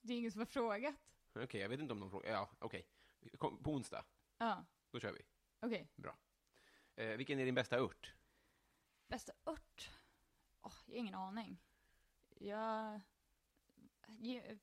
Det 0.00 0.12
är 0.12 0.18
ingen 0.18 0.32
som 0.32 0.38
har 0.38 0.46
frågat. 0.46 1.14
Okej, 1.34 1.60
jag 1.60 1.68
vet 1.68 1.80
inte 1.80 1.92
om 1.92 2.00
de 2.00 2.10
frågar. 2.10 2.30
Ja, 2.32 2.50
okej. 2.58 2.86
Kom, 3.38 3.62
På 3.62 3.72
onsdag, 3.72 4.04
Ja, 4.38 4.66
då 4.90 5.00
kör 5.00 5.12
vi. 5.12 5.22
okej. 5.60 5.88
Eh, 6.96 7.16
vilken 7.16 7.38
är 7.38 7.44
din 7.44 7.54
bästa 7.54 7.78
ört? 7.78 8.14
Bästa 9.08 9.32
ört? 9.44 9.90
Åh, 10.62 10.72
jag 10.86 10.94
har 10.94 10.98
ingen 10.98 11.14
aning. 11.14 11.62
Jag... 12.40 13.00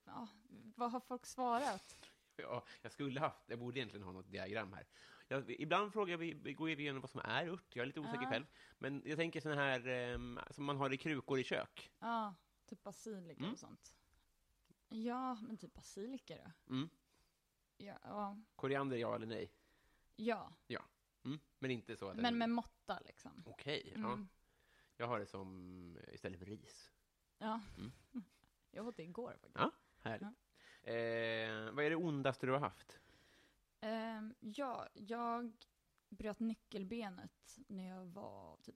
Ja, 0.06 0.28
vad 0.76 0.92
har 0.92 1.00
folk 1.00 1.26
svarat? 1.26 1.96
Ja, 2.40 2.64
jag 2.82 2.92
skulle 2.92 3.20
haft, 3.20 3.50
jag 3.50 3.60
borde 3.60 3.80
egentligen 3.80 4.06
ha 4.06 4.12
något 4.12 4.32
diagram 4.32 4.74
här. 4.74 4.88
Jag, 5.28 5.50
ibland 5.52 5.94
frågar 5.94 6.18
vi, 6.18 6.34
går 6.54 6.66
vi 6.66 6.74
igenom 6.74 7.02
vad 7.02 7.10
som 7.10 7.22
är 7.24 7.48
ört, 7.48 7.76
jag 7.76 7.82
är 7.84 7.86
lite 7.88 8.00
osäker 8.00 8.22
Ja. 8.22 8.30
själv. 8.30 8.46
Men 8.78 9.02
jag 9.06 9.18
tänker 9.18 9.42
sådana 9.42 9.62
här 9.62 9.88
ehm, 9.88 10.40
som 10.52 10.66
man 10.66 10.78
har 10.78 10.94
i 10.94 10.98
krukor 10.98 11.40
i 11.40 11.44
kök. 11.44 11.92
Ja, 12.00 12.36
typ 12.66 12.84
basilika 12.84 13.40
Mm. 13.40 13.54
och 13.54 13.60
sånt. 13.60 13.94
Ja, 14.90 15.36
men 15.36 15.58
typ 15.58 15.74
basilika 15.74 16.36
då? 16.38 16.74
Mm. 16.74 16.90
Ja, 17.78 17.98
ja. 18.04 18.38
Koriander, 18.56 18.98
ja 18.98 19.16
eller 19.16 19.28
nej? 19.28 19.52
ja. 20.16 20.54
Mm. 21.26 21.40
Men 21.60 21.72
inte 21.72 21.98
så 21.98 22.10
att 22.10 22.18
men 22.18 22.38
med 22.38 22.50
måtta 22.50 23.00
liksom. 23.06 23.44
Okej, 23.46 23.92
ja. 23.96 24.00
Mm. 24.14 24.28
Jag 24.98 25.08
har 25.08 25.20
det 25.20 25.26
som 25.28 25.98
istället 26.12 26.40
för 26.40 26.46
ris. 26.46 26.92
Ja. 27.38 27.62
Mm. 27.78 27.92
Jag 28.72 28.88
åt 28.88 28.98
det 28.98 29.04
igår 29.04 29.32
faktiskt. 29.32 29.56
Ja, 29.56 29.72
härligt. 29.98 30.28
Eh, 30.84 31.74
vad 31.76 31.86
är 31.86 31.90
det 31.90 31.96
ondaste 31.96 32.46
du 32.46 32.52
har 32.52 32.60
haft? 32.60 33.00
Ehm, 33.82 34.36
ja, 34.40 34.88
jag 34.94 35.52
bröt 36.10 36.40
nyckelbenet 36.40 37.58
när 37.68 37.88
jag 37.88 38.06
var 38.06 38.58
typ 38.58 38.76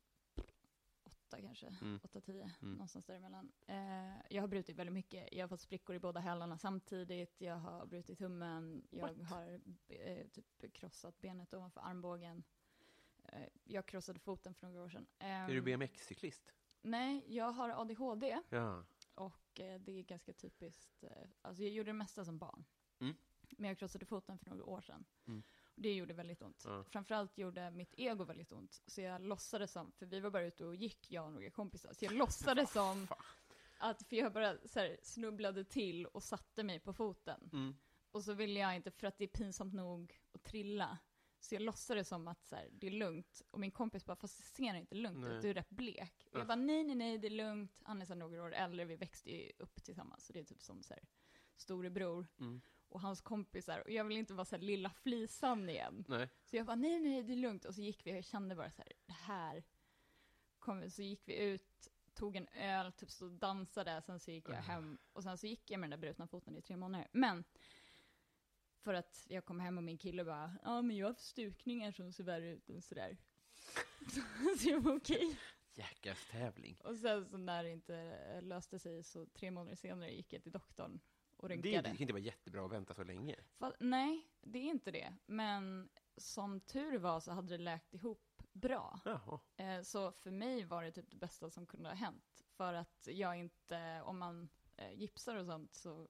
åtta 1.04 1.42
kanske, 1.42 1.68
Mm. 1.82 2.00
åtta, 2.04 2.22
tio, 2.22 2.44
Mm. 2.62 2.72
någonstans 2.74 3.06
däremellan. 3.06 3.52
Eh, 3.68 4.18
jag 4.30 4.44
har 4.44 4.48
brutit 4.48 4.76
väldigt 4.76 4.94
mycket. 4.94 5.34
Jag 5.34 5.44
har 5.44 5.48
fått 5.48 5.62
sprickor 5.62 5.96
i 5.96 6.00
båda 6.00 6.20
hälarna 6.20 6.58
samtidigt. 6.58 7.42
Jag 7.42 7.56
har 7.56 7.86
brutit 7.86 8.18
tummen. 8.18 8.88
Jag 8.90 9.14
What? 9.18 9.30
har 9.30 9.62
eh, 9.88 10.28
typ 10.28 10.74
krossat 10.74 11.22
benet 11.22 11.54
ovanför 11.54 11.82
armbågen. 11.82 12.44
Eh, 13.24 13.48
jag 13.64 13.86
krossade 13.86 14.20
foten 14.20 14.54
för 14.54 14.68
några 14.68 14.82
år 14.84 14.90
sedan. 14.90 15.08
är 15.20 15.48
du 15.48 15.58
Ehm, 15.58 15.64
BMX-cyklist? 15.66 16.54
Nej, 16.82 17.24
jag 17.28 17.52
har 17.52 17.70
ADHD. 17.70 18.40
Ja. 18.50 18.84
Och 19.16 19.60
eh, 19.60 19.80
det 19.80 20.00
är 20.00 20.04
ganska 20.04 20.34
typiskt. 20.34 21.04
Eh, 21.04 21.10
alltså 21.42 21.64
jag 21.64 21.72
gjorde 21.72 21.90
det 21.90 21.94
mesta 21.94 22.26
som 22.26 22.38
barn. 22.38 22.66
Mm. 23.00 23.16
Men 23.58 23.68
jag 23.68 23.78
krossade 23.78 24.06
foten 24.06 24.38
för 24.38 24.50
några 24.50 24.64
år 24.64 24.82
sedan. 24.82 25.06
Mm. 25.28 25.44
Och 25.64 25.82
det 25.82 25.94
gjorde 25.94 26.14
väldigt 26.14 26.42
ont. 26.42 26.64
Ja. 26.66 26.84
Framförallt 26.84 27.38
gjorde 27.38 27.72
mitt 27.72 27.94
ego 27.98 28.24
väldigt 28.24 28.52
ont. 28.52 28.82
Så 28.88 29.02
jag 29.02 29.22
låtsades 29.22 29.72
som, 29.72 29.92
för 29.92 30.06
vi 30.06 30.20
var 30.20 30.30
bara 30.30 30.44
ute 30.44 30.66
och 30.66 30.76
gick, 30.76 31.12
jag 31.12 31.26
och 31.26 31.34
några 31.34 31.50
kompisar. 31.50 31.94
Så 31.94 32.06
jag 32.06 32.14
låtsades 32.18 32.72
som 32.72 33.08
att, 33.78 34.04
för 34.04 34.16
jag 34.16 34.34
bara 34.34 34.58
så 34.66 34.80
här, 34.80 34.98
snubblade 35.04 35.64
till 35.64 36.06
och 36.06 36.24
satte 36.24 36.64
mig 36.64 36.80
på 36.80 36.94
foten. 36.94 37.50
Mm. 37.54 37.76
Och 38.12 38.24
så 38.24 38.34
ville 38.34 38.60
jag 38.60 38.76
inte, 38.76 38.92
för 38.92 39.08
att 39.08 39.18
det 39.18 39.24
är 39.24 39.28
pinsamt 39.28 39.74
nog 39.74 40.22
att 40.34 40.44
trilla. 40.44 40.98
Så 41.44 41.56
jag 41.56 41.62
låtsades 41.62 42.08
som 42.08 42.28
att 42.28 42.46
så 42.46 42.56
här, 42.56 42.70
det 42.72 42.88
är 42.88 42.92
lugnt. 42.92 43.42
Och 43.52 43.60
min 43.60 43.72
kompis 43.72 44.06
bara, 44.06 44.16
fast 44.16 44.38
det 44.38 44.44
ser 44.44 44.74
inte 44.76 44.96
lugnt 44.96 45.26
ut, 45.26 45.42
du 45.42 45.50
är 45.50 45.54
rätt 45.54 45.70
blek. 45.70 46.28
Och 46.34 46.40
jag 46.40 46.48
bara, 46.48 46.56
nej, 46.56 46.84
nej, 46.84 46.96
nej, 46.96 47.18
det 47.18 47.28
är 47.28 47.32
lugnt. 47.32 47.80
Han 47.84 48.02
är 48.02 48.06
så 48.06 48.16
några 48.16 48.44
år 48.44 48.54
äldre, 48.54 48.86
vi 48.86 48.96
växte 48.96 49.32
ju 49.32 49.52
upp 49.60 49.84
tillsammans. 49.84 50.26
Så 50.26 50.34
det 50.34 50.40
är 50.40 50.44
typ 50.44 50.62
som 50.62 50.84
så 50.84 50.94
här, 50.94 51.04
storebror 51.56 52.28
Mm. 52.40 52.62
och 52.90 53.02
hans 53.02 53.22
kompisar. 53.22 53.80
Och 53.80 53.92
jag 53.92 54.04
vill 54.04 54.18
inte 54.18 54.34
vara 54.34 54.46
så 54.46 54.56
här 54.56 54.64
lilla 54.64 54.90
flisan 54.90 55.70
igen. 55.70 56.06
Nej. 56.08 56.30
Så 56.44 56.56
jag 56.56 56.66
bara, 56.66 56.76
nej, 56.76 57.00
nej, 57.00 57.24
det 57.24 57.34
är 57.34 57.38
lugnt. 57.38 57.66
Och 57.66 57.76
så 57.76 57.82
gick 57.82 58.06
vi 58.06 58.12
och 58.12 58.18
jag 58.18 58.24
kände 58.26 58.56
bara 58.56 58.72
så 58.72 58.82
här, 58.82 58.92
det 59.06 59.14
här 59.14 59.64
kommer. 60.60 60.90
Så 60.90 61.02
gick 61.02 61.28
vi 61.28 61.38
ut, 61.38 61.88
tog 62.14 62.36
en 62.36 62.48
öl, 62.48 62.92
typ 62.92 63.12
stod 63.12 63.32
och 63.32 63.38
dansade. 63.40 64.02
Sen 64.02 64.20
så 64.20 64.32
gick 64.32 64.50
jag 64.50 64.56
hem. 64.56 64.98
Och 65.14 65.24
sen 65.24 65.38
så 65.38 65.48
gick 65.48 65.72
jag 65.72 65.80
med 65.80 65.90
den 65.90 66.00
där 66.00 66.08
brutna 66.08 66.28
foten 66.28 66.58
i 66.58 66.62
tre 66.62 66.78
månader. 66.78 67.08
Men, 67.12 67.44
för 68.84 68.94
att 68.94 69.26
jag 69.30 69.46
kom 69.46 69.60
hem 69.60 69.78
och 69.78 69.84
min 69.84 69.98
kille 69.98 70.24
bara, 70.24 70.56
ja 70.64 70.82
men 70.82 70.98
jag 70.98 71.06
har 71.06 71.12
haft 71.12 71.26
stukningar 71.26 71.92
som 71.92 72.12
ser 72.12 72.24
värre 72.24 72.50
ut 72.50 72.70
än 72.70 72.82
sådär. 72.82 73.18
så 74.60 74.70
jag 74.70 74.82
var 74.82 74.96
okej. 74.96 75.38
Jackass-tävling. 75.74 76.78
Och 76.84 76.98
sen 76.98 77.26
så 77.26 77.38
när 77.38 77.64
det 77.64 77.70
inte 77.70 78.42
löste 78.42 78.80
sig 78.80 79.04
så 79.04 79.26
tre 79.26 79.52
månader 79.52 79.76
senare 79.76 80.12
gick 80.12 80.34
jag 80.34 80.44
till 80.44 80.52
doktorn 80.52 81.00
och 81.38 81.50
rynkade. 81.50 81.78
det 81.82 81.90
kan 81.90 81.98
inte 82.02 82.14
vara 82.14 82.24
jättebra 82.24 82.66
att 82.66 82.72
vänta 82.72 82.94
så 82.94 83.04
länge. 83.04 83.36
Fa- 83.60 83.76
nej, 83.80 84.28
det 84.42 84.60
är 84.60 84.70
inte 84.70 84.92
det. 84.92 85.14
Men 85.26 85.90
som 86.18 86.60
tur 86.60 86.98
var 86.98 87.20
så 87.20 87.32
hade 87.32 87.58
det 87.58 87.64
läkt 87.64 87.94
ihop 87.94 88.44
bra. 88.54 89.00
Jaha. 89.06 89.40
Eh, 89.58 89.82
så 89.82 90.12
för 90.12 90.32
mig 90.32 90.64
var 90.64 90.84
det 90.84 90.92
typ 90.92 91.12
det 91.12 91.18
bästa 91.18 91.50
som 91.50 91.66
kunde 91.66 91.90
ha 91.90 91.96
hänt. 91.96 92.44
För 92.58 92.74
att 92.74 93.08
jag 93.12 93.36
inte, 93.38 94.02
om 94.02 94.20
man 94.20 94.50
eh, 94.78 94.94
gipsar 94.94 95.36
och 95.36 95.46
sånt 95.46 95.74
så 95.74 96.08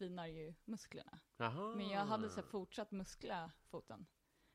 tvinar 0.00 0.26
ju 0.26 0.54
musklerna. 0.64 1.18
Jaha. 1.36 1.74
Men 1.76 1.88
jag 1.88 2.04
hade 2.04 2.28
så 2.30 2.40
här, 2.40 2.42
fortsatt 2.48 2.90
muskla 2.90 3.52
foten. 3.64 4.06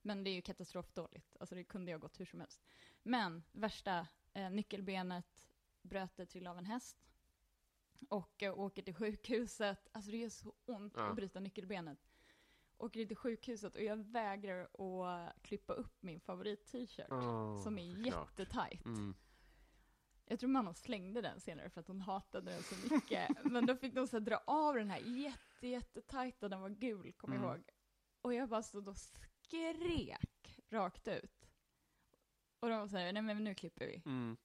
Men 0.01 0.23
det 0.23 0.29
är 0.29 0.34
ju 0.36 0.41
katastrofdåligt. 0.41 1.38
Alltså 1.39 1.55
det 1.55 1.63
kunde 1.63 1.91
jag 1.91 2.01
gått 2.01 2.19
hur 2.19 2.25
som 2.25 2.39
helst. 2.39 2.63
Men 3.03 3.43
värsta, 3.51 4.08
eh, 4.34 4.49
nyckelbenet 4.49 5.49
bröt 5.81 6.15
det 6.17 6.25
till 6.25 6.47
av 6.47 6.58
en 6.58 6.65
häst. 6.65 6.97
Och 8.10 8.43
eh, 8.43 8.60
åker 8.60 8.81
till 8.81 8.93
sjukhuset. 8.95 9.88
Alltså 9.91 10.12
det 10.12 10.17
gör 10.17 10.29
så 10.29 10.53
ont 10.65 10.93
Ja. 10.95 11.10
att 11.10 11.15
bryta 11.15 11.39
nyckelbenet. 11.39 11.99
Åker 12.77 13.05
till 13.05 13.17
sjukhuset 13.17 13.75
och 13.75 13.84
jag 13.84 13.97
vägrar 13.97 14.62
att 14.63 15.41
klippa 15.43 15.73
upp 15.73 16.03
min 16.03 16.19
favorit-t-shirt. 16.19 17.08
Åh, 17.12 17.63
som 17.63 17.77
är 17.79 18.05
jättetajt. 18.05 18.86
Mm. 18.86 19.15
Jag 20.27 20.39
tror 20.39 20.49
mamma 20.49 20.73
slängde 20.73 21.21
den 21.21 21.39
senare 21.39 21.69
för 21.69 21.81
att 21.81 21.88
hon 21.88 22.01
hatade 22.01 22.51
den 22.51 22.63
så 22.63 22.93
mycket. 22.93 23.29
Men 23.43 23.65
då 23.65 23.75
fick 23.75 23.95
de 23.95 24.07
så 24.07 24.19
dra 24.19 24.38
av 24.47 24.75
den 24.75 24.89
här 24.89 24.99
jätte, 24.99 25.67
jättetajta, 25.67 26.49
den 26.49 26.61
var 26.61 26.69
gul, 26.69 27.13
kommer 27.13 27.35
Mm. 27.35 27.47
jag 27.47 27.57
ihåg. 27.57 27.69
Och 28.21 28.33
jag 28.33 28.49
bara 28.49 28.63
stod 28.63 28.88
och 28.88 28.97
skrek 28.97 30.59
rakt 30.69 31.07
ut. 31.07 31.49
Och 32.59 32.69
de 32.69 32.89
så 32.89 32.97
här, 32.97 33.13
nej 33.13 33.21
men 33.21 33.43
nu 33.43 33.55
klipper 33.55 33.85
vi. 33.88 34.01
Mm. 34.05 34.38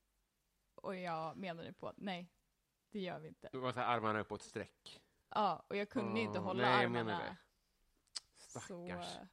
Och 0.74 0.96
jag 0.96 1.36
menade 1.36 1.72
på 1.72 1.88
att 1.88 1.96
nej, 1.98 2.32
det 2.90 3.00
gör 3.00 3.18
vi 3.18 3.28
inte. 3.28 3.48
Det 3.52 3.58
var 3.58 3.72
så 3.72 3.80
här 3.80 3.96
armarna 3.96 4.20
uppåt 4.20 4.42
sträck. 4.42 5.02
Ja, 5.28 5.64
och 5.68 5.76
jag 5.76 5.88
kunde 5.90 6.20
inte 6.20 6.38
Åh, 6.38 6.44
hålla 6.44 6.62
nej, 6.62 6.82
jag 6.82 6.90
menar 6.90 7.12
armarna. 7.12 7.30
det. 7.30 7.36
Så, 8.36 8.60
Stackars. 8.60 9.16
eh, 9.16 9.26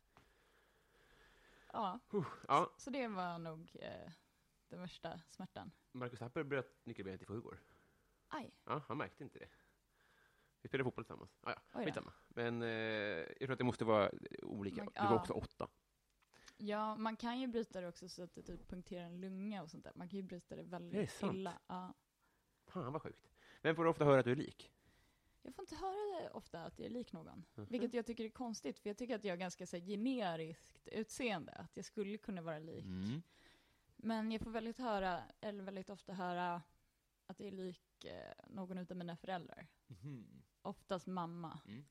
ja, 1.74 2.00
Ja, 2.48 2.74
så 2.78 2.90
det 2.90 3.08
var 3.08 3.40
nog 3.40 3.72
eh, 3.82 4.12
den 4.70 4.80
värsta 4.82 5.22
smärtan. 5.30 5.72
Marcus 5.98 6.20
Tapper 6.20 6.44
bröt 6.44 6.86
nyckelbenet 6.86 7.22
i 7.22 7.26
förrgår. 7.26 7.60
Aj, 8.28 8.52
Ja, 8.66 8.82
han 8.88 8.98
märkte 8.98 9.24
inte 9.24 9.40
det. 9.40 9.50
Vi 10.62 10.68
spelade 10.68 10.84
fotboll 10.84 11.04
tillsammans. 11.04 11.38
Ah, 11.42 11.52
ja, 11.74 11.84
skitsamma. 11.84 12.14
Men 12.28 12.62
eh, 12.62 12.68
jag 12.70 13.38
tror 13.40 13.52
att 13.52 13.58
det 13.58 13.64
måste 13.64 13.86
vara 13.86 14.12
olika. 14.42 14.84
Man- 14.84 14.94
Du 14.94 15.02
var 15.02 15.10
ja. 15.12 15.20
också 15.20 15.34
åtta. 15.34 15.68
Ja, 16.58 16.96
man 16.96 17.16
kan 17.16 17.40
ju 17.40 17.48
bryta 17.48 17.82
det 17.82 17.88
också 17.88 18.10
så 18.10 18.24
att 18.24 18.36
det 18.36 18.42
typ 18.42 18.68
punkterar 18.68 19.06
en 19.06 19.22
lunga 19.22 19.64
och 19.64 19.72
sånt 19.72 19.84
där. 19.84 19.94
Man 19.96 20.10
kan 20.10 20.18
ju 20.20 20.24
bryta 20.24 20.56
det 20.56 20.64
väldigt 20.64 21.20
Det 21.20 21.28
illa. 21.28 21.60
Ja. 21.68 21.94
Fan, 22.68 22.94
vad 22.94 23.02
sjukt. 23.02 23.30
Vem 23.62 23.76
får 23.76 23.84
du 23.84 23.90
ofta 23.90 24.06
höra 24.06 24.20
att 24.20 24.26
du 24.26 24.32
är 24.32 24.36
lik? 24.36 24.72
Jag 25.42 25.56
får 25.56 25.64
inte 25.64 25.76
höra 25.76 26.22
det 26.24 26.30
ofta 26.30 26.64
att 26.66 26.80
jag 26.80 26.86
är 26.86 26.90
lik 26.90 27.14
någon. 27.14 27.46
Vilket 27.56 27.94
jag 27.94 28.06
tycker 28.06 28.26
är 28.26 28.30
konstigt, 28.30 28.80
för 28.80 28.90
jag 28.90 28.98
tycker 28.98 29.16
att 29.16 29.24
jag 29.24 29.32
har 29.32 29.38
ganska 29.38 29.68
så 29.68 29.78
här, 29.78 29.86
generiskt 29.86 30.88
utseende. 30.88 31.52
Att 31.52 31.76
jag 31.76 31.86
skulle 31.86 32.18
kunna 32.18 32.42
vara 32.42 32.60
lik. 32.60 32.86
Mm. 32.86 33.22
Men 33.98 34.32
jag 34.32 34.42
får 34.42 34.52
väldigt 34.52 34.78
höra, 34.78 35.24
eller 35.42 35.64
väldigt 35.64 35.90
ofta 35.90 36.14
höra 36.14 36.62
att 37.28 37.40
jag 37.40 37.48
är 37.48 37.52
lik 37.52 38.06
eh, 38.06 38.34
någon 38.48 38.78
av 38.78 38.96
mina 38.98 39.18
föräldrar. 39.18 39.68
Oftast 40.62 41.08
mamma. 41.08 41.60
Mm. 41.66 41.86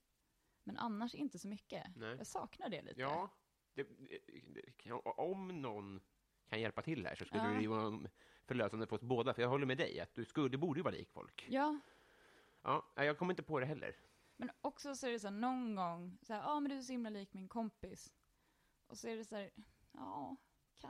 Men 0.65 0.77
annars 0.77 1.15
inte 1.15 1.39
så 1.39 1.49
mycket. 1.49 1.97
Nej. 1.97 2.17
Jag 2.17 2.27
saknar 2.27 2.69
det 2.69 2.83
lite. 2.83 3.01
Ja, 3.01 3.31
det, 3.75 3.83
det, 4.83 4.93
om 5.05 5.63
någon 5.63 6.01
kan 6.49 6.61
hjälpa 6.61 6.83
till 6.83 7.07
här 7.07 7.15
så 7.15 7.25
skulle 7.25 7.43
Ja. 7.53 7.61
det 7.61 7.69
vara 7.69 8.01
förlösande 8.47 8.87
för 8.87 8.97
oss 8.97 9.03
båda. 9.03 9.35
För 9.35 9.43
jag 9.43 9.49
håller 9.49 9.67
med 9.67 9.79
dig, 9.79 10.01
att 10.01 10.15
du 10.15 10.25
skulle, 10.25 10.49
du 10.49 10.59
borde 10.59 10.79
ju 10.79 10.85
vara 10.85 10.95
lik 10.95 11.11
folk. 11.11 11.47
Ja, 11.51 11.81
Ja, 12.63 12.93
jag 12.97 13.19
kommer 13.19 13.33
inte 13.33 13.43
på 13.43 13.61
det 13.61 13.67
heller. 13.67 13.97
Men 14.37 14.51
också 14.61 14.95
så 14.95 15.07
är 15.07 15.11
det 15.13 15.21
så 15.21 15.27
här 15.27 15.35
någon 15.35 15.75
gång, 15.75 16.19
så 16.23 16.33
här, 16.33 16.41
ja 16.41 16.61
men 16.61 16.71
du 16.71 16.77
är 16.77 16.83
så 16.83 16.93
himla 16.93 17.11
lik 17.11 17.33
min 17.33 17.49
kompis. 17.49 18.13
Och 18.87 18.99
så 18.99 19.09
är 19.09 19.17
det 19.17 19.25
så 19.25 19.37
här, 19.37 19.51
ja, 19.93 20.37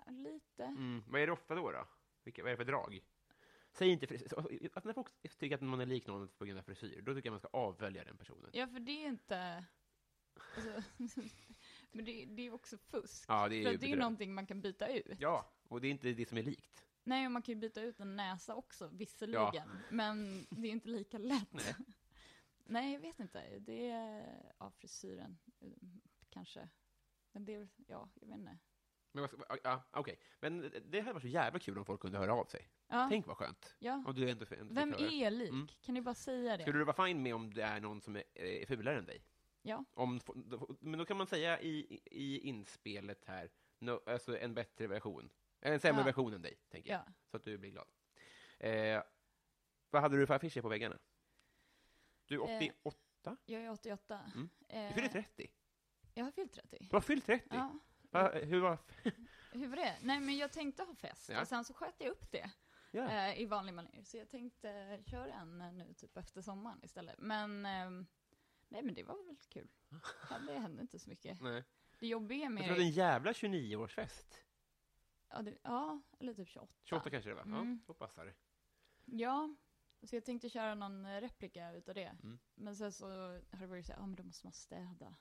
lite. 0.09 0.65
Mm. 0.65 1.03
Vad 1.07 1.21
är 1.21 1.27
det 1.27 1.33
ofta 1.33 1.55
då? 1.55 1.73
då? 1.73 1.89
Vilka, 2.25 2.43
vad 2.43 2.53
är 2.53 2.57
det 2.57 2.65
för 2.65 2.73
drag? 2.73 3.01
Säg 3.73 3.89
inte 3.89 4.07
frisyr. 4.07 4.29
Att 4.75 4.85
När 4.85 4.93
folk 4.93 5.09
tycker 5.39 5.55
att 5.55 5.61
man 5.61 5.81
är 5.81 5.87
lik 5.87 6.07
någon 6.07 6.29
på 6.29 6.45
grund 6.45 6.59
av 6.59 6.63
frisyr, 6.63 7.03
då 7.03 7.15
tycker 7.15 7.27
jag 7.27 7.33
man 7.33 7.41
ska 7.41 7.49
avvälja 7.49 8.05
den 8.05 8.17
personen. 8.17 8.51
Ja, 8.53 8.67
för 8.67 8.81
det 8.81 9.05
är 9.05 9.09
inte... 9.09 9.65
Alltså, 10.57 10.83
Men 11.93 12.05
det, 12.05 12.25
det 12.25 12.47
är 12.47 12.55
också 12.55 12.79
fusk. 12.79 13.25
Ja, 13.29 13.49
det 13.49 13.57
är 13.57 13.65
för 13.65 13.73
ju 13.73 13.77
det 13.77 13.93
är 13.93 13.97
någonting 13.97 14.35
man 14.35 14.47
kan 14.47 14.61
byta 14.61 14.89
ut. 14.89 15.21
Ja, 15.21 15.53
och 15.69 15.81
det 15.81 15.89
är 15.89 15.91
inte 15.91 16.13
det 16.13 16.29
som 16.29 16.39
är 16.39 16.43
likt. 16.43 16.87
Nej, 17.03 17.27
och 17.27 17.33
man 17.33 17.43
kan 17.43 17.55
ju 17.55 17.61
byta 17.61 17.83
ut 17.83 18.01
en 18.01 18.17
näsa 18.17 18.55
också, 18.55 18.89
visserligen. 18.89 19.69
Men 19.91 20.47
det 20.51 20.69
är 20.69 20.73
inte 20.73 20.89
lika 20.89 21.19
lätt. 21.19 21.53
Nej. 21.53 21.75
Nej, 22.69 22.93
jag 22.93 23.01
vet 23.01 23.21
inte. 23.21 23.59
Det 23.59 23.91
är, 23.91 24.53
ja, 24.59 24.71
frisyren, 24.71 25.39
eh, 25.61 25.69
kanske. 26.31 26.69
Men 27.33 27.45
det 27.45 27.55
är, 27.55 27.69
ja, 27.87 28.09
jag 28.15 28.29
vet 28.29 28.39
inte. 28.39 28.59
Men 29.13 29.23
vad 29.23 29.31
ska- 29.31 29.59
ja, 29.65 29.83
okej. 29.91 30.19
Men 30.41 30.73
det 30.85 31.01
hade 31.01 31.13
varit 31.13 31.23
så 31.23 31.29
jävla 31.29 31.59
kul 31.59 31.79
om 31.79 31.85
folk 31.85 32.01
kunde 32.01 32.19
höra 32.19 32.33
av 32.35 32.45
sig. 32.45 32.69
Ja, 32.89 33.07
Tänk 33.11 33.27
vad 33.27 33.37
skönt. 33.37 33.77
ja. 33.79 34.05
Om 34.07 34.15
du 34.15 34.31
ändå, 34.31 34.47
ändå 34.59 34.75
Vem 34.75 34.93
är 34.95 35.31
lik? 35.31 35.49
Mm. 35.51 35.69
Kan 35.81 35.95
ni 35.95 36.01
bara 36.03 36.15
säga 36.15 36.57
det? 36.57 36.63
Skulle 36.63 36.79
du 36.79 36.85
vara 36.85 37.07
fine 37.07 37.23
med 37.23 37.35
om 37.35 37.55
det 37.55 37.63
är 37.63 37.81
någon 37.81 38.01
som 38.01 38.17
är, 38.17 38.25
är 38.35 38.67
fulare 38.67 38.99
än 38.99 39.07
dig? 39.07 39.23
Ja. 39.63 39.85
Om, 39.95 40.21
men 40.81 40.99
då 40.99 41.05
kan 41.05 41.17
man 41.17 41.27
säga 41.27 41.61
i, 41.61 42.01
i 42.05 42.39
inspelet 42.49 43.25
här, 43.25 43.51
no, 43.79 44.01
alltså 44.07 44.39
en 44.39 44.55
bättre 44.55 44.87
version. 44.87 45.31
En 45.61 45.81
sämre 45.81 46.01
Ja. 46.01 46.05
version 46.05 46.35
än 46.35 46.43
dig, 46.43 46.59
tänker 46.69 46.91
jag. 46.91 47.01
Ja. 47.07 47.13
Så 47.31 47.37
att 47.37 47.45
du 47.45 47.59
blir 47.59 47.71
glad. 47.71 47.87
Eh, 48.59 49.03
vad 49.91 50.03
hade 50.03 50.17
du 50.17 50.27
för 50.27 50.35
affischer 50.35 50.63
på 50.63 50.69
väggarna? 50.69 50.99
Du 52.27 52.43
är 52.43 52.63
Eh, 52.63 52.71
88? 52.83 53.37
Jag 53.45 53.63
är 53.63 53.71
88. 53.71 54.21
Mm. 54.35 54.49
Eh, 54.69 54.89
Du 54.89 54.95
fyller 54.95 55.09
30? 55.09 55.51
Jag 56.15 56.25
har 56.25 56.31
fyllt 56.33 56.53
30. 56.53 56.79
Du 56.91 56.97
har 56.97 57.01
fyllt 57.01 57.27
30? 57.27 57.47
Ja. 57.51 57.79
Va, 58.11 58.31
hur 58.33 58.61
var... 58.61 58.79
Hur 59.53 59.69
var 59.69 59.77
det? 59.77 59.97
Nej, 60.03 60.21
men 60.21 60.37
jag 60.37 60.53
tänkte 60.53 60.83
ha 60.83 60.95
fest. 60.95 61.29
Ja. 61.29 61.41
Och 61.41 61.49
sen 61.49 61.65
så 61.65 61.75
sköt 61.75 61.95
jag 61.99 62.11
upp 62.11 62.31
det 62.33 62.51
Ja. 62.91 63.11
eh, 63.11 63.41
i 63.41 63.47
vanlig 63.47 63.75
manér. 63.75 64.03
Så 64.03 64.17
jag 64.17 64.29
tänkte 64.31 64.71
eh, 64.71 65.05
köra 65.05 65.33
en 65.35 65.61
eh, 65.61 65.73
nu 65.73 65.95
typ 65.95 66.17
efter 66.17 66.43
sommaren 66.43 66.81
istället. 66.85 67.15
Men, 67.19 67.67
ehm, 67.67 68.07
nej 68.69 68.83
men 68.83 68.95
det 68.95 69.03
var 69.03 69.27
väl 69.27 69.37
kul. 69.49 69.69
Det 70.47 70.59
hände 70.59 70.83
inte 70.83 70.99
så 70.99 71.11
mycket. 71.11 71.41
Nej. 71.41 71.65
Det 72.01 72.07
jobbiga 72.07 72.43
Jag 72.45 72.53
med 72.53 72.65
tror 72.65 72.75
det 72.77 72.83
är 72.83 72.85
en 72.87 72.91
jävla 72.91 73.33
29-årsfest. 73.33 74.35
ja, 75.29 75.43
det, 75.43 75.59
ja, 75.63 76.03
eller 76.21 76.35
typ 76.35 76.49
28. 76.49 76.73
28 76.85 77.11
kanske 77.11 77.31
det 77.31 77.35
var? 77.35 77.43
Mm. 77.43 77.73
Ja, 77.73 77.85
då 77.87 77.95
passar 77.95 78.27
det. 78.27 78.35
Ja, 79.05 79.55
så 80.03 80.17
jag 80.17 80.25
tänkte 80.25 80.49
köra 80.49 80.75
någon 80.75 81.07
eh, 81.07 81.21
replika 81.21 81.73
utav 81.73 81.95
det. 81.95 82.17
Mm. 82.23 82.39
Men 82.55 82.77
sen 82.77 82.93
så 82.93 83.07
har 83.51 83.59
det 83.61 83.67
varit 83.67 83.87
så 83.87 83.93
här, 83.93 84.01
ja 84.01 84.07
men 84.07 84.17
då 84.17 84.23
måste 84.23 84.47
man 84.47 84.53
städa. 84.53 85.17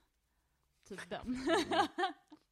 Typ 0.84 1.10
den. 1.10 1.36
Är 1.36 1.88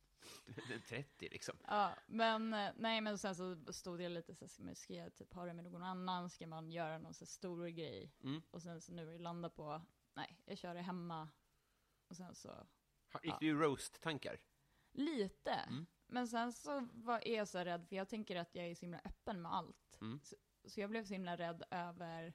30 0.89 1.29
liksom. 1.29 1.57
Ja, 1.67 1.95
men 2.07 2.53
eh, 2.53 2.71
nej, 2.75 3.01
men 3.01 3.17
sen 3.17 3.35
så 3.35 3.73
stod 3.73 4.01
jag 4.01 4.11
lite 4.11 4.35
så 4.35 4.47
ska 4.47 4.63
man- 4.63 4.75
ska 4.75 4.93
jag 4.93 5.15
typ 5.15 5.33
ha 5.33 5.45
det 5.45 5.53
med 5.53 5.63
någon 5.63 5.83
annan? 5.83 6.29
Ska 6.29 6.47
man 6.47 6.71
göra 6.71 6.97
någon 6.97 7.13
så 7.13 7.25
stor 7.25 7.67
grej? 7.67 8.13
Mm. 8.23 8.41
Och 8.51 8.61
sen 8.61 8.81
så 8.81 8.93
nu 8.93 9.05
det 9.05 9.17
landa 9.19 9.49
på, 9.49 9.81
nej, 10.13 10.41
jag 10.45 10.57
kör 10.57 10.73
det 10.75 10.81
hemma. 10.81 11.29
Och 12.09 12.15
sen 12.17 12.35
så, 12.35 12.49
Ha- 13.13 13.19
Gick 13.23 13.33
Ja. 13.33 13.37
du 13.39 13.53
roast-tankar? 13.53 14.39
lite. 14.91 15.51
Mm. 15.51 15.85
Men 16.07 16.27
sen 16.27 16.53
så 16.53 16.87
var, 16.93 17.27
är 17.27 17.37
jag 17.37 17.47
så 17.47 17.59
rädd, 17.59 17.87
för 17.87 17.95
jag 17.95 18.09
tänker 18.09 18.35
att 18.35 18.55
jag 18.55 18.65
är 18.65 18.75
så 18.75 18.81
himla 18.85 19.01
öppen 19.05 19.41
med 19.41 19.53
allt. 19.53 19.97
Mm. 20.01 20.19
Så, 20.23 20.35
så 20.65 20.79
jag 20.81 20.89
blev 20.89 21.05
så 21.05 21.13
himla 21.13 21.37
rädd 21.37 21.63
över 21.71 22.33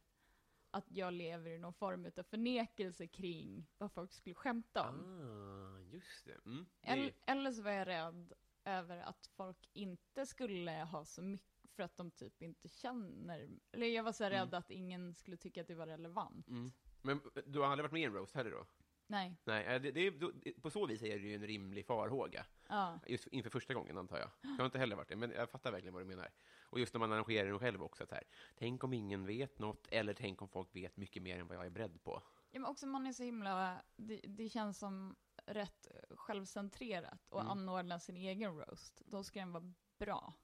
att 0.71 0.87
jag 0.89 1.13
lever 1.13 1.51
i 1.51 1.59
någon 1.59 1.75
form 1.75 2.13
av 2.17 2.23
förnekelse 2.23 3.07
kring 3.07 3.67
vad 3.79 3.93
folk 3.93 4.13
skulle 4.13 4.35
skämta 4.35 4.89
om. 4.89 4.97
Ah, 4.97 5.81
just 5.81 6.25
det. 6.25 6.47
Mm. 6.47 6.67
det 6.81 6.89
Eller, 6.89 7.13
eller 7.27 7.53
så 7.53 7.63
var 7.63 7.71
jag 7.71 7.89
rädd 7.89 8.33
över 8.65 8.99
att 8.99 9.27
folk 9.27 9.69
inte 9.73 10.27
skulle 10.27 10.71
ha 10.71 11.05
så 11.05 11.23
mycket, 11.23 11.71
för 11.71 11.83
att 11.83 11.97
de 11.97 12.11
typ 12.11 12.43
inte 12.43 12.69
känner, 12.69 13.49
eller 13.73 13.87
jag 13.87 14.03
var 14.03 14.13
så 14.13 14.25
här 14.25 14.31
rädd 14.31 14.55
att 14.55 14.71
ingen 14.71 15.15
skulle 15.15 15.37
tycka 15.37 15.61
att 15.61 15.67
det 15.69 15.75
var 15.75 15.87
relevant. 15.87 16.49
Mm. 16.49 16.71
Men 17.03 17.21
du 17.47 17.59
har 17.59 17.67
aldrig 17.67 17.85
varit 17.85 17.93
med 17.93 18.01
i 18.01 18.05
en 18.05 18.13
roast 18.13 18.35
heller 18.35 18.51
då? 18.51 18.67
Nej, 19.11 19.37
Nej, 19.45 19.65
eh, 19.67 19.83
det, 19.83 19.91
det, 20.11 20.53
på 20.63 20.71
så 20.71 20.87
vis 20.87 21.03
är 21.03 21.19
det 21.19 21.29
ju 21.29 21.35
en 21.35 21.47
rimlig 21.47 21.87
farhåga. 21.87 22.47
ja, 22.69 23.01
Just 23.07 23.27
inför 23.27 23.51
första 23.51 23.75
gången, 23.75 23.99
antar 23.99 24.19
jag. 24.19 24.31
Jag 24.43 24.51
har 24.59 24.65
inte 24.65 24.79
heller 24.79 24.97
varit 24.97 25.09
det, 25.09 25.17
men 25.17 25.31
jag 25.31 25.51
fattar 25.51 25.73
verkligen 25.73 25.95
vad 25.95 26.03
du 26.03 26.07
menar. 26.07 26.31
Och 26.71 26.81
just 26.81 26.95
när 26.95 26.99
man 26.99 27.13
arrangerar 27.13 27.49
den 27.49 27.59
själv 27.59 27.83
också, 27.83 28.07
så 28.07 28.15
här. 28.15 28.25
Tänk 28.57 28.85
om 28.85 28.93
ingen 28.93 29.27
vet 29.27 29.59
något, 29.59 29.89
eller 29.91 30.15
tänk 30.15 30.43
om 30.43 30.49
folk 30.49 30.77
vet 30.77 30.97
mycket 30.97 31.23
mer 31.23 31.39
än 31.39 31.47
vad 31.47 31.57
jag 31.57 31.67
är 31.67 31.71
beredd 31.71 32.03
på. 32.03 32.23
ja 32.51 32.61
men 32.61 32.71
också 32.71 32.87
man 32.87 33.07
är 33.07 33.13
så 33.13 33.23
himla, 33.23 33.83
det, 33.97 34.21
det 34.29 34.49
känns 34.49 34.79
som 34.79 35.17
rätt 35.47 35.87
självcentrerat 36.11 37.13
att 37.35 37.41
Mm. 37.41 37.47
anordna 37.51 38.01
sin 38.01 38.17
egen 38.17 38.57
roast. 38.59 39.03
Då 39.07 39.25
ska 39.25 39.39
den 39.41 39.53
vara 39.53 39.73
bra. 39.99 40.35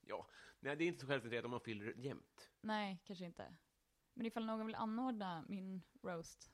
Ja, 0.00 0.26
nej, 0.60 0.76
det 0.76 0.84
är 0.84 0.88
inte 0.88 1.00
så 1.00 1.06
självcentrerat 1.06 1.44
om 1.44 1.50
man 1.50 1.60
fyller 1.60 1.94
jämnt. 1.96 2.50
Nej, 2.60 2.98
kanske 3.04 3.24
inte. 3.24 3.54
Men 4.14 4.26
ifall 4.26 4.46
någon 4.46 4.66
vill 4.66 4.74
anordna 4.74 5.44
min 5.48 5.82
roast, 6.02 6.50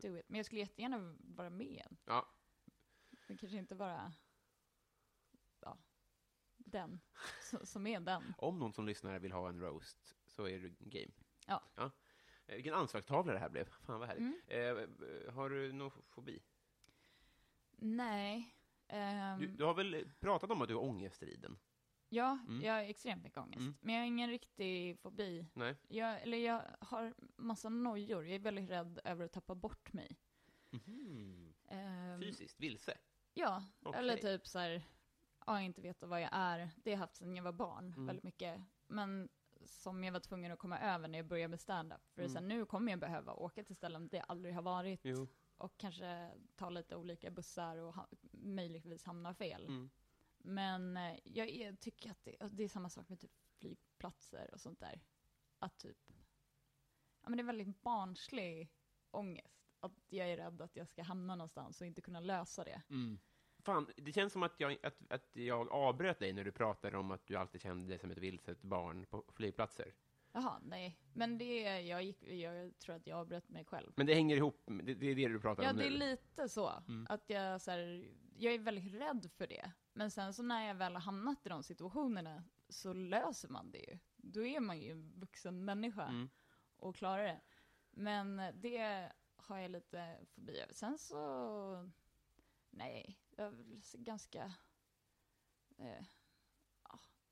do 0.00 0.16
it. 0.18 0.28
Men 0.28 0.36
jag 0.38 0.46
skulle 0.46 0.60
jättegärna 0.60 1.16
vara 1.20 1.50
med. 1.50 1.96
Ja, 2.04 2.28
Men 3.28 3.36
kanske 3.36 3.58
inte 3.58 3.74
vara, 3.74 4.12
ja, 5.60 5.78
den 6.56 7.00
så- 7.42 7.66
som 7.66 7.86
är 7.86 8.00
den. 8.00 8.34
om 8.38 8.58
någon 8.58 8.72
som 8.72 8.86
lyssnar 8.86 9.18
vill 9.18 9.32
ha 9.32 9.48
en 9.48 9.60
roast, 9.60 10.16
så 10.26 10.48
är 10.48 10.58
det 10.58 10.68
game. 10.78 11.12
Ja. 11.46 11.62
Eh, 11.76 12.54
Vilken 12.54 12.74
anslagstavla 12.74 13.32
det 13.32 13.38
här 13.38 13.48
blev. 13.50 13.64
Fan 13.64 14.00
vad 14.00 14.08
härligt. 14.08 14.20
Mm. 14.20 14.40
Eh, 14.46 14.82
eh, 15.26 15.32
har 15.34 15.50
du 15.50 15.72
någon 15.72 15.90
fobi? 16.08 16.42
Nej. 17.76 18.56
ehm, 18.86 19.40
Du, 19.40 19.46
du 19.46 19.64
har 19.64 19.74
väl 19.74 20.10
pratat 20.20 20.50
om 20.50 20.62
att 20.62 20.68
du 20.68 20.74
har 20.74 20.82
ångestriden? 20.82 21.58
Ja, 22.10 22.38
Mm. 22.48 22.62
jag 22.62 22.72
har 22.72 22.80
extremt 22.80 23.22
mycket 23.22 23.38
ångest. 23.38 23.60
Mm. 23.60 23.74
Men 23.80 23.94
jag 23.94 24.02
har 24.02 24.06
ingen 24.06 24.30
riktig 24.30 24.98
fobi. 24.98 25.46
Nej? 25.54 25.76
Jag, 25.88 26.22
eller 26.22 26.38
jag 26.38 26.62
har 26.80 27.14
massa 27.36 27.68
nojor. 27.68 28.24
Jag 28.26 28.34
är 28.34 28.38
väldigt 28.38 28.70
rädd 28.70 29.00
över 29.04 29.24
att 29.24 29.32
tappa 29.32 29.54
bort 29.54 29.92
mig. 29.92 30.16
Mhm. 30.70 31.54
Ehm, 31.68 32.20
Fysiskt 32.20 32.60
vilse? 32.60 32.98
Ja, 33.34 33.64
Okej. 33.82 33.98
eller 33.98 34.16
typ 34.16 34.46
så 34.46 34.58
här, 34.58 34.82
ja, 35.46 35.60
inte 35.60 35.80
veta 35.80 36.06
vad 36.06 36.20
jag 36.22 36.30
är. 36.32 36.58
Det 36.58 36.90
har 36.90 36.92
jag 36.92 36.98
haft 36.98 37.16
sedan 37.16 37.36
jag 37.36 37.44
var 37.44 37.52
barn, 37.52 37.86
Mm. 37.86 38.06
väldigt 38.06 38.24
mycket. 38.24 38.60
Men 38.86 39.28
som 39.66 40.04
jag 40.04 40.12
var 40.12 40.20
tvungen 40.20 40.52
att 40.52 40.58
komma 40.58 40.78
över 40.80 41.08
när 41.08 41.18
jag 41.18 41.26
började 41.26 41.48
med 41.48 41.60
stand-up. 41.60 42.00
För 42.14 42.22
Mm. 42.22 42.32
sen 42.32 42.48
nu 42.48 42.64
kommer 42.64 42.92
jag 42.92 42.98
behöva 43.00 43.32
åka 43.32 43.64
till 43.64 43.76
ställen 43.76 44.08
där 44.08 44.18
jag 44.18 44.24
aldrig 44.28 44.54
har 44.54 44.62
varit. 44.62 45.00
Jo. 45.02 45.28
Och 45.56 45.78
kanske 45.78 46.30
ta 46.56 46.70
lite 46.70 46.96
olika 46.96 47.30
bussar 47.30 47.76
och 47.76 47.94
ha, 47.94 48.08
möjligtvis 48.32 49.04
hamna 49.04 49.34
fel. 49.34 49.66
Mm. 49.66 49.90
Men 50.44 50.96
eh, 50.96 51.18
jag 51.24 51.48
är, 51.48 51.72
tycker 51.76 52.10
att 52.10 52.24
det, 52.24 52.36
det 52.50 52.64
är 52.64 52.68
samma 52.68 52.88
sak 52.90 53.08
med 53.08 53.20
typ 53.20 53.32
flygplatser 53.58 54.50
och 54.52 54.60
sånt 54.60 54.80
där. 54.80 55.00
Att 55.58 55.78
typ, 55.78 55.98
ja 57.22 57.28
men 57.28 57.36
det 57.36 57.42
är 57.42 57.46
väldigt 57.46 57.82
barnslig 57.82 58.72
ångest. 59.10 59.66
Att 59.80 59.92
jag 60.08 60.30
är 60.30 60.36
rädd 60.36 60.60
att 60.62 60.76
jag 60.76 60.88
ska 60.88 61.02
hamna 61.02 61.36
någonstans 61.36 61.80
och 61.80 61.86
inte 61.86 62.00
kunna 62.00 62.20
lösa 62.20 62.64
det. 62.64 62.82
Mm. 62.90 63.18
Fan, 63.64 63.90
det 63.96 64.12
känns 64.12 64.32
som 64.32 64.42
att 64.42 64.60
jag, 64.60 64.76
att, 64.86 65.12
att 65.12 65.36
jag 65.36 65.68
avbröt 65.72 66.18
dig 66.18 66.32
när 66.32 66.44
du 66.44 66.52
pratade 66.52 66.96
om 66.98 67.10
att 67.10 67.26
du 67.26 67.36
alltid 67.36 67.60
kände 67.60 67.88
dig 67.88 67.98
som 67.98 68.10
ett 68.10 68.18
vilset 68.18 68.62
barn 68.62 69.06
på 69.06 69.24
flygplatser. 69.32 69.94
Jaha, 70.32 70.60
nej. 70.64 70.98
Men 71.14 71.38
det, 71.38 71.64
är- 71.64 71.80
jag, 71.80 72.02
gick, 72.02 72.22
jag 72.22 72.78
tror 72.78 72.96
att 72.96 73.06
jag 73.06 73.18
avbröt 73.18 73.48
mig 73.48 73.64
själv. 73.64 73.92
Men 73.96 74.06
det 74.06 74.14
hänger 74.14 74.36
ihop, 74.36 74.62
det, 74.66 74.94
det 74.94 75.06
är 75.06 75.14
det 75.14 75.28
du 75.28 75.40
pratar 75.40 75.62
Ja, 75.62 75.70
om 75.70 75.76
det 75.76 75.86
är 75.86 75.90
nu? 75.90 75.96
lite 75.98 76.48
så. 76.48 76.68
Mm. 76.88 77.06
Att 77.10 77.30
jag, 77.30 77.60
så 77.60 77.70
här, 77.70 78.08
jag 78.36 78.54
är 78.54 78.58
väldigt 78.58 78.94
rädd 78.94 79.30
för 79.36 79.46
det. 79.46 79.72
Men 79.92 80.10
sen 80.10 80.34
så 80.34 80.42
när 80.42 80.66
jag 80.66 80.74
väl 80.74 80.94
har 80.94 81.00
hamnat 81.00 81.46
i 81.46 81.48
de 81.48 81.62
situationerna 81.62 82.44
så 82.68 82.92
löser 82.92 83.48
man 83.48 83.70
det 83.70 83.78
ju. 83.78 83.98
Då 84.16 84.46
är 84.46 84.60
man 84.60 84.80
ju 84.80 84.90
en 84.90 85.20
vuxen 85.20 85.64
människa 85.64 86.06
Mm. 86.08 86.30
och 86.76 86.96
klarar 86.96 87.22
det. 87.24 87.40
Men 87.90 88.42
det 88.54 89.12
har 89.36 89.58
jag 89.58 89.70
lite 89.70 90.26
fobi 90.34 90.58
över. 90.60 90.74
Sen 90.74 90.98
så, 90.98 91.90
nej, 92.70 93.18
jag 93.30 93.46
är 93.46 93.50
väl 93.50 93.82
ganska, 93.92 94.54
eh, 95.78 96.04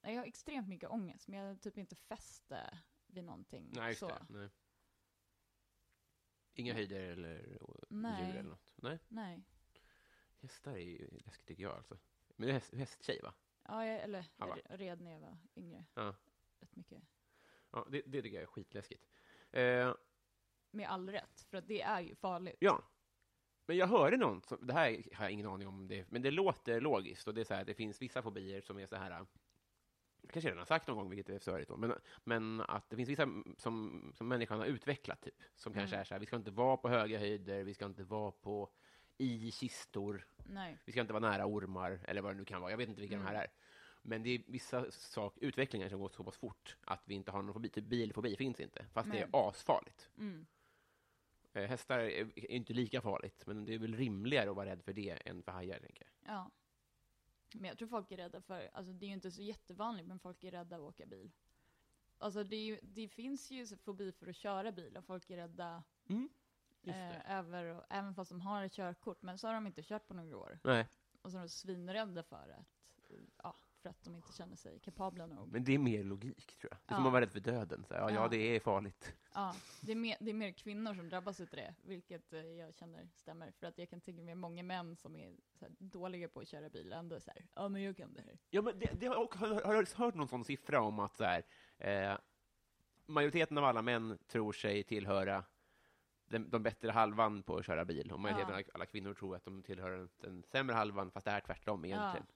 jag 0.03 0.17
har 0.21 0.25
extremt 0.25 0.69
mycket 0.69 0.91
ångest, 0.91 1.29
men 1.29 1.39
jag 1.39 1.61
typ 1.61 1.79
inte 1.79 1.97
fäste 1.97 2.79
vid 3.07 3.25
någonting. 3.25 3.73
Nej, 3.77 3.95
så. 3.95 4.09
det. 4.09 4.27
Nej. 4.29 4.51
Inga 6.55 6.75
höjder 6.75 7.01
eller 7.01 7.59
Nej. 7.89 8.27
djur 8.27 8.37
eller 8.37 8.51
något? 8.51 8.73
Nej. 8.77 8.99
Nej. 9.09 9.45
Hästar 10.41 10.73
är 10.73 10.79
ju 10.79 11.09
läskigt 11.11 11.47
tycker 11.47 11.63
jag 11.63 11.77
alltså. 11.77 11.99
Men 12.39 12.47
du 12.47 12.49
är 12.49 12.55
häst, 12.55 12.75
hästtjej 12.75 13.21
va? 13.23 13.35
Ja, 13.69 13.87
jag, 13.87 14.01
eller 14.03 14.25
jag 14.39 14.59
red 14.81 15.01
när 15.01 15.13
jag 15.13 15.21
var 15.21 15.39
yngre. 15.57 15.85
Ja. 15.95 16.15
Rätt 16.61 16.77
mycket. 16.77 17.03
Ja, 17.71 17.87
det, 17.91 18.03
det 18.07 18.23
tycker 18.23 18.37
jag 18.37 18.43
är 18.43 18.47
skitläskigt. 18.47 19.05
Eh, 19.51 19.95
Med 20.71 20.89
all 20.89 21.11
rätt, 21.11 21.47
för 21.51 21.59
att 21.59 21.69
det 21.69 21.83
är 21.83 22.01
ju 22.01 22.15
farligt. 22.15 22.57
ja. 22.61 22.83
Men 23.67 23.77
jag 23.77 23.87
hörde 23.87 24.17
någon, 24.17 24.43
som, 24.43 24.67
det 24.67 24.73
här 24.73 25.03
har 25.15 25.25
jag 25.25 25.33
ingen 25.33 25.47
aning 25.47 25.69
om, 25.69 25.89
det, 25.89 26.11
men 26.11 26.23
det 26.23 26.31
låter 26.31 26.81
logiskt. 26.81 27.29
Och 27.29 27.35
det 27.35 27.41
är 27.41 27.45
så 27.45 27.55
här, 27.55 27.65
det 27.65 27.75
finns 27.75 28.03
vissa 28.03 28.23
fobier 28.23 28.61
som 28.61 28.79
är 28.79 28.87
så 28.87 28.97
här, 28.97 29.11
jag 29.11 29.27
kanske 30.31 30.49
redan 30.49 30.59
har 30.59 30.65
sagt 30.67 30.87
någon 30.89 30.97
gång, 30.97 31.11
vilket 31.11 31.29
är 31.35 31.39
störigt 31.39 31.69
då, 31.69 31.77
men, 31.77 31.95
men 32.25 32.61
att 32.61 32.91
det 32.91 32.97
finns 32.97 33.09
vissa 33.09 33.29
som, 33.57 34.11
som 34.15 34.29
människan 34.29 34.59
har 34.59 34.67
utvecklat, 34.67 35.21
typ, 35.23 35.43
som 35.55 35.73
kanske 35.73 35.95
Mm. 35.97 36.01
är 36.01 36.05
så 36.05 36.15
här, 36.15 36.21
vi 36.21 36.27
ska 36.27 36.37
inte 36.37 36.51
vara 36.51 36.77
på 36.77 36.89
höga 36.89 37.19
höjder, 37.19 37.65
vi 37.65 37.75
ska 37.75 37.87
inte 37.87 38.05
vara 38.05 38.31
på 38.33 38.71
i 39.19 39.51
kistor, 39.53 40.27
Nej. 40.45 40.79
vi 40.85 40.93
ska 40.93 41.01
inte 41.01 41.13
vara 41.13 41.31
nära 41.31 41.47
ormar, 41.47 42.01
eller 42.05 42.23
vad 42.23 42.33
det 42.35 42.39
nu 42.39 42.45
kan 42.45 42.61
vara, 42.61 42.71
jag 42.71 42.79
vet 42.79 42.89
inte 42.89 43.01
vilka 43.01 43.17
Mm. 43.17 43.27
de 43.27 43.33
här 43.33 43.43
är. 43.45 43.49
Men 44.03 44.23
det 44.23 44.31
är 44.31 44.43
vissa 44.47 44.91
sak, 44.91 45.39
utvecklingar 45.41 45.89
som 45.89 46.01
går 46.01 46.09
så 46.09 46.25
pass 46.25 46.37
fort 46.37 46.77
att 46.81 47.03
vi 47.05 47.15
inte 47.15 47.31
har 47.31 47.43
någon 47.43 47.53
fobi, 47.55 47.69
typ 47.69 47.85
bilfobi 47.85 48.37
finns 48.37 48.61
inte, 48.61 48.87
fast 48.93 49.11
det 49.11 49.15
Nej. 49.19 49.29
är 49.33 49.49
asfarligt. 49.49 50.11
Mm. 50.19 50.47
Eh, 51.53 51.65
hästar 51.69 51.99
är, 51.99 52.51
inte 52.51 52.73
lika 52.73 53.01
farligt, 53.01 53.47
men 53.47 53.65
det 53.65 53.75
är 53.75 53.79
väl 53.79 53.97
rimligare 53.97 54.51
att 54.51 54.57
vara 54.57 54.67
rädd 54.71 54.83
för 54.83 54.93
det 54.93 55.11
än 55.11 55.43
för 55.43 55.53
hajar, 55.53 55.79
tänker 55.81 56.07
jag. 56.21 56.35
Ja. 56.35 56.51
Men 57.55 57.65
jag 57.65 57.79
tror 57.79 57.89
folk 57.89 58.11
är 58.13 58.17
rädda 58.17 58.41
för, 58.41 58.71
alltså 58.73 58.93
det 58.93 59.07
är 59.07 59.09
ju 59.09 59.15
inte 59.15 59.31
så 59.31 59.43
jättevanligt, 59.43 60.09
men 60.09 60.19
folk 60.19 60.45
är 60.45 60.51
rädda 60.51 60.77
att 60.77 60.83
åka 60.83 61.07
bil. 61.07 61.31
Alltså 62.19 62.45
det, 62.45 62.57
är 62.57 62.81
det 62.83 63.09
finns 63.09 63.51
ju 63.51 63.67
fobi 63.67 64.13
för 64.13 64.27
att 64.27 64.37
köra 64.37 64.73
bil 64.73 64.97
och 64.97 65.05
folk 65.05 65.31
är 65.31 65.37
rädda 65.37 65.83
Mm. 66.09 66.29
Eh, 66.83 67.39
över, 67.39 67.65
och, 67.65 67.85
även 67.91 68.15
fast 68.15 68.31
de 68.31 68.41
har 68.41 68.63
ett 68.63 68.73
körkort, 68.73 69.23
men 69.23 69.39
så 69.39 69.47
har 69.47 69.55
de 69.55 69.67
inte 69.67 69.83
kört 69.83 70.07
på 70.09 70.15
några 70.15 70.37
år. 70.37 70.59
Nej, 70.65 70.87
Och 71.23 71.31
så 71.31 71.37
är 71.37 71.43
de 71.43 71.49
svinrädda 71.49 72.23
för 72.23 72.37
att, 72.59 72.67
ja, 73.43 73.55
för 73.83 73.89
att 73.91 74.05
de 74.05 74.15
inte 74.17 74.33
känner 74.33 74.57
sig 74.57 74.79
kapabla 74.81 75.27
nog. 75.27 75.49
men 75.53 75.65
det 75.65 75.75
är 75.75 75.79
mer 75.79 76.05
logik, 76.05 76.57
tror 76.57 76.73
jag. 76.73 76.79
Det 76.87 76.93
är 76.93 76.97
som 76.97 77.07
att 77.07 77.13
vara 77.13 77.23
rädd 77.23 77.33
för 77.33 77.41
döden. 77.41 77.85
Så, 77.85 77.95
här, 77.95 78.01
ja, 78.01 78.11
ja, 78.11 78.15
Ja. 78.23 78.29
det 78.29 78.37
är 78.57 78.61
farligt. 78.61 79.13
Ja, 79.35 79.55
det 79.81 79.93
är, 79.93 79.97
mer, 79.97 80.17
det 80.21 80.31
är 80.31 80.35
mer 80.35 80.53
kvinnor 80.53 80.95
som 80.95 81.09
drabbas 81.09 81.41
av 81.41 81.47
det, 81.51 81.75
vilket 81.83 82.33
eh, 82.33 82.41
jag 82.41 82.75
känner 82.75 83.09
stämmer. 83.15 83.51
För 83.51 83.67
att 83.67 83.79
jag 83.79 83.91
kan 83.91 84.01
tänka 84.01 84.23
mig 84.23 84.35
många 84.35 84.63
män 84.63 84.97
som 84.97 85.17
är 85.17 85.37
så 85.59 85.65
här, 85.65 85.75
dåliga 85.79 86.29
på 86.29 86.41
att 86.41 86.49
köra 86.49 86.69
bil, 86.69 86.93
ändå 86.93 87.21
så 87.21 87.31
här, 87.31 87.47
ja 87.55 87.69
men 87.69 87.83
jag 87.83 87.97
kan 87.97 88.15
det 88.15 88.23
här. 88.23 88.39
Ja, 88.51 88.63
men 88.63 88.79
det, 88.79 89.01
det 89.01 89.07
har, 89.07 89.15
jag- 89.15 89.35
har, 89.35 89.63
har 89.63 89.75
jag 89.75 89.87
hört 89.95 90.15
någon 90.15 90.29
sån 90.29 90.45
siffra 90.45 90.81
om 90.81 90.99
att 90.99 91.17
så 91.17 91.25
här, 91.25 91.43
eh, 91.79 92.19
majoriteten 93.07 93.59
av 93.59 93.65
alla 93.65 93.83
män 93.83 94.19
tror 94.27 94.53
sig 94.53 94.83
tillhöra 94.83 95.45
den, 96.29 96.51
de 96.51 96.63
bättre 96.63 96.91
halvan 96.91 97.43
på 97.43 97.57
att 97.57 97.67
köra 97.67 97.85
bil, 97.85 98.13
och 98.13 98.21
majoriteten 98.21 98.55
Ja. 98.55 98.59
av 98.61 98.65
alla 98.75 98.87
kvinnor 98.87 99.15
tror 99.15 99.37
att 99.37 99.45
de 99.45 99.63
tillhör 99.63 99.91
den, 99.91 100.09
den 100.19 100.43
sämre 100.43 100.75
halvan, 100.75 101.11
fast 101.11 101.25
det 101.25 101.31
är 101.31 101.41
tvärtom 101.41 101.85
egentligen. 101.85 102.27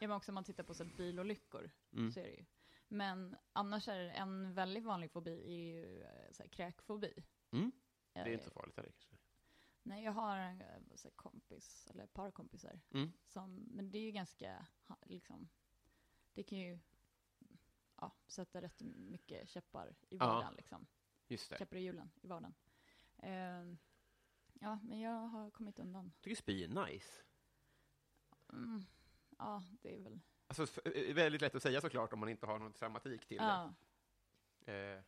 Ja, 0.00 0.08
men 0.08 0.16
också 0.16 0.30
om 0.30 0.34
man 0.34 0.44
tittar 0.44 0.64
på 0.64 0.74
så 0.74 0.84
bilolyckor, 0.84 1.70
Mm. 1.92 2.12
så 2.12 2.20
är 2.20 2.24
det 2.24 2.30
ju. 2.34 2.44
Men 2.88 3.36
annars 3.52 3.88
är 3.88 3.98
det 3.98 4.10
en 4.10 4.54
väldigt 4.54 4.84
vanlig 4.84 5.10
fobi 5.10 5.44
är 5.46 5.56
ju 5.56 6.02
eh, 6.02 6.32
så 6.32 6.42
här, 6.42 6.50
kräkfobi. 6.50 7.24
Mm. 7.50 7.72
Det 8.12 8.20
är 8.20 8.26
Eh, 8.26 8.32
inte 8.32 8.44
så 8.44 8.50
farligt 8.50 8.76
heller, 8.76 8.90
kanske. 8.90 9.16
Nej, 9.82 10.04
jag 10.04 10.12
har 10.12 10.36
en 10.36 10.60
eh, 10.60 10.66
så 10.94 11.08
här, 11.08 11.12
kompis, 11.16 11.86
eller 11.90 12.04
ett 12.04 12.12
par 12.12 12.30
kompisar, 12.30 12.80
Mm. 12.90 13.12
som, 13.26 13.54
men 13.54 13.90
det 13.90 13.98
är 13.98 14.02
ju 14.02 14.10
ganska, 14.10 14.66
liksom, 15.06 15.48
det 16.34 16.42
kan 16.42 16.58
ju 16.58 16.78
ja, 18.00 18.12
sätta 18.26 18.62
rätt 18.62 18.80
mycket 18.82 19.48
käppar 19.48 19.94
i 20.08 20.16
Ja. 20.16 20.26
vardagen, 20.26 20.54
liksom. 20.54 20.86
Just 21.28 21.50
det. 21.50 21.58
Käppar 21.58 21.76
i 21.76 21.80
hjulen 21.80 22.10
i 22.22 22.26
vardagen. 22.26 22.54
Ehm, 23.22 23.78
ja, 24.60 24.78
men 24.82 25.00
jag 25.00 25.26
har 25.26 25.50
kommit 25.50 25.78
undan. 25.78 26.12
Jag 26.16 26.22
tycker 26.22 26.36
spy 26.36 26.64
är 26.64 26.68
nice. 26.86 27.22
Mm, 28.52 28.84
ja, 29.38 29.62
det 29.82 29.96
är 29.96 30.00
väl, 30.00 30.20
Alltså, 30.46 30.62
f- 30.62 30.78
eh, 30.94 31.14
väldigt 31.14 31.40
lätt 31.40 31.54
att 31.54 31.62
säga 31.62 31.80
såklart 31.80 32.12
om 32.12 32.18
man 32.20 32.28
inte 32.28 32.46
har 32.46 32.58
någon 32.58 32.72
dramatik 32.72 33.26
till 33.26 33.36
ja. 33.36 33.74
det. 34.64 34.72
Eh, 34.72 35.02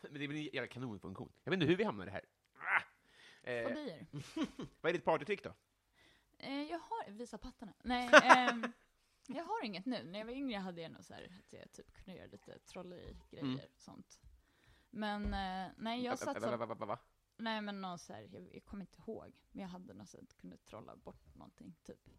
men 0.00 0.12
det 0.14 0.24
är 0.24 0.28
väl 0.28 0.36
en 0.36 0.42
jävla 0.42 0.66
kanonfunktion. 0.66 1.32
Jag 1.44 1.50
vet 1.50 1.56
inte 1.56 1.66
hur 1.70 1.76
vi 1.76 1.84
hamnade 1.84 2.10
här. 2.10 2.24
Ah! 2.54 2.82
Eh, 3.50 3.68
Fobier. 3.68 4.06
vad 4.80 4.90
är 4.90 4.92
ditt 4.92 5.04
partytrick 5.04 5.44
då? 5.44 5.54
Eh, 6.38 6.62
jag 6.62 6.78
har, 6.78 7.10
visa 7.10 7.38
pattarna. 7.38 7.72
Nej, 7.84 8.10
ehm, 8.24 8.72
jag 9.26 9.44
har 9.44 9.64
inget 9.64 9.86
nu. 9.86 10.02
När 10.02 10.18
jag 10.18 10.26
var 10.26 10.32
yngre 10.32 10.58
hade 10.58 10.80
jag 10.80 10.92
nog 10.92 11.04
så 11.04 11.14
här 11.14 11.24
att 11.38 11.52
jag 11.52 11.72
typ 11.72 11.92
kunde 11.92 12.14
göra 12.18 12.26
lite 12.30 12.58
trolleri-grejer 12.58 13.44
Mm. 13.44 13.60
och 13.74 13.80
sånt. 13.80 14.20
Men 14.90 15.24
eh, 15.34 15.72
nej, 15.76 16.04
jag 16.04 16.18
satt 16.18 16.26
va- 16.42 16.50
va- 16.56 16.58
så, 16.58 16.66
va- 16.66 16.74
va- 16.74 16.86
va? 16.86 16.98
Nej 17.38 17.60
men 17.60 17.80
någon 17.80 17.98
så 17.98 18.12
här, 18.12 18.28
jag, 18.32 18.54
jag 18.54 18.64
kommer 18.64 18.82
inte 18.82 18.98
ihåg, 18.98 19.42
men 19.52 19.62
jag 19.62 19.68
hade 19.68 19.94
något 19.94 20.08
så 20.08 20.16
att 20.16 20.24
jag 20.28 20.36
kunde 20.40 20.56
trolla 20.56 20.96
bort 20.96 21.34
någonting, 21.34 21.76
typ. 21.82 22.10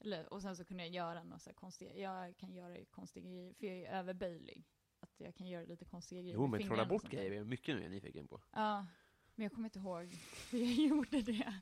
Eller, 0.00 0.32
och 0.32 0.42
sen 0.42 0.56
så 0.56 0.64
kunde 0.64 0.82
jag 0.82 0.92
göra 0.94 1.22
något 1.22 1.42
så 1.42 1.50
här 1.50 1.54
konstiga, 1.54 1.94
jag 1.94 2.36
kan 2.36 2.52
göra 2.54 2.84
konstiga 2.84 3.24
grejer, 3.30 3.54
för 3.54 3.66
jag 3.66 3.76
är 3.76 3.98
överböjlig. 3.98 4.64
Att 5.00 5.20
jag 5.20 5.34
kan 5.34 5.46
göra 5.46 5.64
lite 5.64 5.84
konstiga 5.84 6.20
grejer 6.22 6.34
Jo, 6.34 6.46
med 6.46 6.60
men 6.60 6.68
trolla 6.68 6.86
bort 6.86 7.00
sånt 7.02 7.12
grejer 7.12 7.32
är 7.32 7.44
mycket 7.44 7.74
nu 7.74 7.80
jag 7.80 7.86
är 7.86 7.90
nyfiken 7.90 8.28
på. 8.28 8.42
Ja, 8.52 8.86
men 9.34 9.42
jag 9.42 9.52
kommer 9.52 9.66
inte 9.68 9.78
ihåg 9.78 10.04
hur 10.50 10.58
jag 10.58 10.72
gjorde 10.74 11.22
det. 11.22 11.60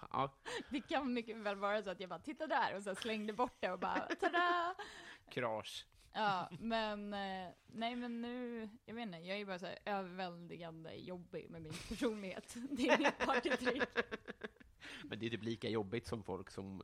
Ja, 0.00 0.34
Det 0.70 0.80
kan 0.80 1.12
mycket 1.12 1.36
väl 1.36 1.56
vara 1.56 1.82
så 1.82 1.90
att 1.90 2.00
jag 2.00 2.08
bara, 2.08 2.20
titta 2.20 2.46
där, 2.46 2.76
och 2.76 2.82
så 2.82 2.94
slängde 2.94 3.32
bort 3.32 3.56
det 3.60 3.72
och 3.72 3.78
bara, 3.78 4.00
tada! 4.20 4.74
krasch. 5.30 5.86
Ja, 6.12 6.48
men 6.60 7.14
eh, 7.14 7.48
nej 7.66 7.96
men 7.96 8.20
nu, 8.22 8.68
jag 8.84 8.94
vet 8.94 9.02
inte, 9.02 9.18
jag 9.18 9.40
är 9.40 9.46
bara 9.46 9.58
så 9.58 9.66
här 9.66 9.78
överväldigande 9.84 10.94
jobbig 10.94 11.50
med 11.50 11.62
min 11.62 11.72
personlighet. 11.88 12.54
Det 12.70 12.88
är 12.88 12.98
mitt 12.98 13.18
partytrick. 13.18 13.82
Men 15.04 15.18
det 15.18 15.26
är 15.26 15.30
typ 15.30 15.42
lika 15.42 15.68
jobbigt 15.68 16.06
som 16.06 16.22
folk 16.22 16.50
som 16.50 16.82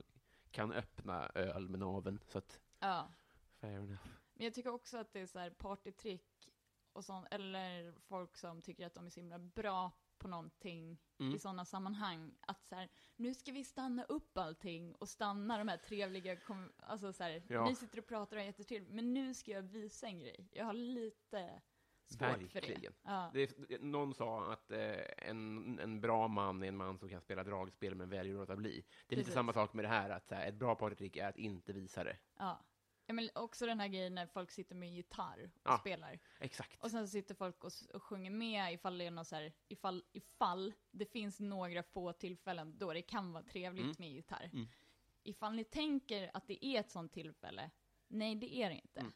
kan 0.50 0.72
öppna 0.72 1.30
öl 1.34 1.68
med 1.68 1.80
naveln, 1.80 2.20
så 2.28 2.38
att 2.38 2.60
Ja, 2.80 3.12
fair 3.60 3.76
enough. 3.78 4.06
men 4.34 4.44
jag 4.44 4.54
tycker 4.54 4.70
också 4.70 4.98
att 4.98 5.12
det 5.12 5.20
är 5.20 5.26
så 5.26 5.38
här 5.38 5.50
partytrick 5.50 6.50
och 6.92 7.04
sånt, 7.04 7.26
eller 7.30 7.92
folk 7.92 8.36
som 8.36 8.62
tycker 8.62 8.86
att 8.86 8.94
de 8.94 9.06
är 9.06 9.10
så 9.10 9.20
himla 9.20 9.38
bra 9.38 9.92
på 10.18 10.28
någonting 10.28 10.98
Mm. 11.18 11.34
i 11.34 11.38
sådana 11.38 11.64
sammanhang. 11.64 12.34
Att 12.40 12.64
så 12.64 12.74
här, 12.74 12.88
nu 13.16 13.34
ska 13.34 13.52
vi 13.52 13.64
stanna 13.64 14.04
upp 14.04 14.38
allting 14.38 14.94
och 14.94 15.08
stanna 15.08 15.58
de 15.58 15.68
här 15.68 15.76
trevliga, 15.76 16.36
alltså 16.76 17.12
så 17.12 17.22
här, 17.24 17.42
Ja. 17.48 17.64
ni 17.68 17.74
sitter 17.74 17.98
och 17.98 18.06
pratar 18.06 18.36
och 18.36 18.42
är 18.42 18.46
jättetrevligt, 18.46 18.92
men 18.92 19.14
nu 19.14 19.34
ska 19.34 19.50
jag 19.50 19.62
visa 19.62 20.06
en 20.06 20.20
grej. 20.20 20.48
Jag 20.52 20.64
har 20.64 20.72
lite 20.72 21.60
svårt 22.06 22.18
för 22.28 22.36
det. 22.38 22.54
Verkligen. 22.54 22.92
Ja. 23.02 23.30
Det 23.32 23.56
någon 23.80 24.14
sa 24.14 24.52
att 24.52 24.70
eh, 24.70 25.28
en, 25.30 25.78
en 25.78 26.00
bra 26.00 26.28
man 26.28 26.62
är 26.62 26.68
en 26.68 26.76
man 26.76 26.98
som 26.98 27.08
kan 27.08 27.20
spela 27.20 27.44
dragspel 27.44 27.94
men 27.94 28.08
väljer 28.08 28.34
att 28.34 28.40
låta 28.40 28.56
bli. 28.56 28.70
Det 28.70 29.14
är 29.14 29.16
lite 29.16 29.16
Precis. 29.16 29.34
samma 29.34 29.52
sak 29.52 29.72
med 29.72 29.84
det 29.84 29.88
här, 29.88 30.10
att 30.10 30.28
så 30.28 30.34
här, 30.34 30.48
ett 30.48 30.54
bra 30.54 30.74
partytrick 30.74 31.16
är 31.16 31.28
att 31.28 31.36
inte 31.38 31.72
visa 31.72 32.04
det. 32.04 32.16
Ja. 32.38 32.60
Ja 33.06 33.14
men 33.14 33.30
också 33.34 33.66
den 33.66 33.80
här 33.80 33.88
grejen 33.88 34.14
när 34.14 34.26
folk 34.26 34.50
sitter 34.50 34.74
med 34.74 34.90
gitarr 34.94 35.44
och 35.44 35.60
Ja. 35.70 35.78
spelar. 35.78 36.18
Exakt. 36.40 36.82
Och 36.82 36.90
sen 36.90 37.08
sitter 37.08 37.34
folk 37.34 37.64
och, 37.64 37.72
och 37.94 38.02
sjunger 38.02 38.30
med 38.30 38.72
ifall 38.72 38.98
det 38.98 39.04
är 39.04 39.10
något 39.10 39.26
så 39.26 39.36
här, 39.36 39.52
ifall, 39.68 40.04
ifall 40.12 40.74
det 40.90 41.04
finns 41.06 41.40
några 41.40 41.82
få 41.82 42.12
tillfällen 42.12 42.78
då 42.78 42.92
det 42.92 43.02
kan 43.02 43.32
vara 43.32 43.42
trevligt 43.44 43.84
Mm. 43.84 43.96
med 43.98 44.10
gitarr. 44.12 44.50
Mm. 44.52 44.66
Ifall 45.22 45.54
ni 45.54 45.64
tänker 45.64 46.30
att 46.34 46.46
det 46.46 46.64
är 46.66 46.80
ett 46.80 46.90
sånt 46.90 47.12
tillfälle, 47.12 47.70
nej 48.08 48.34
det 48.34 48.56
är 48.56 48.68
det 48.70 48.76
inte. 48.76 49.00
Mm. 49.00 49.12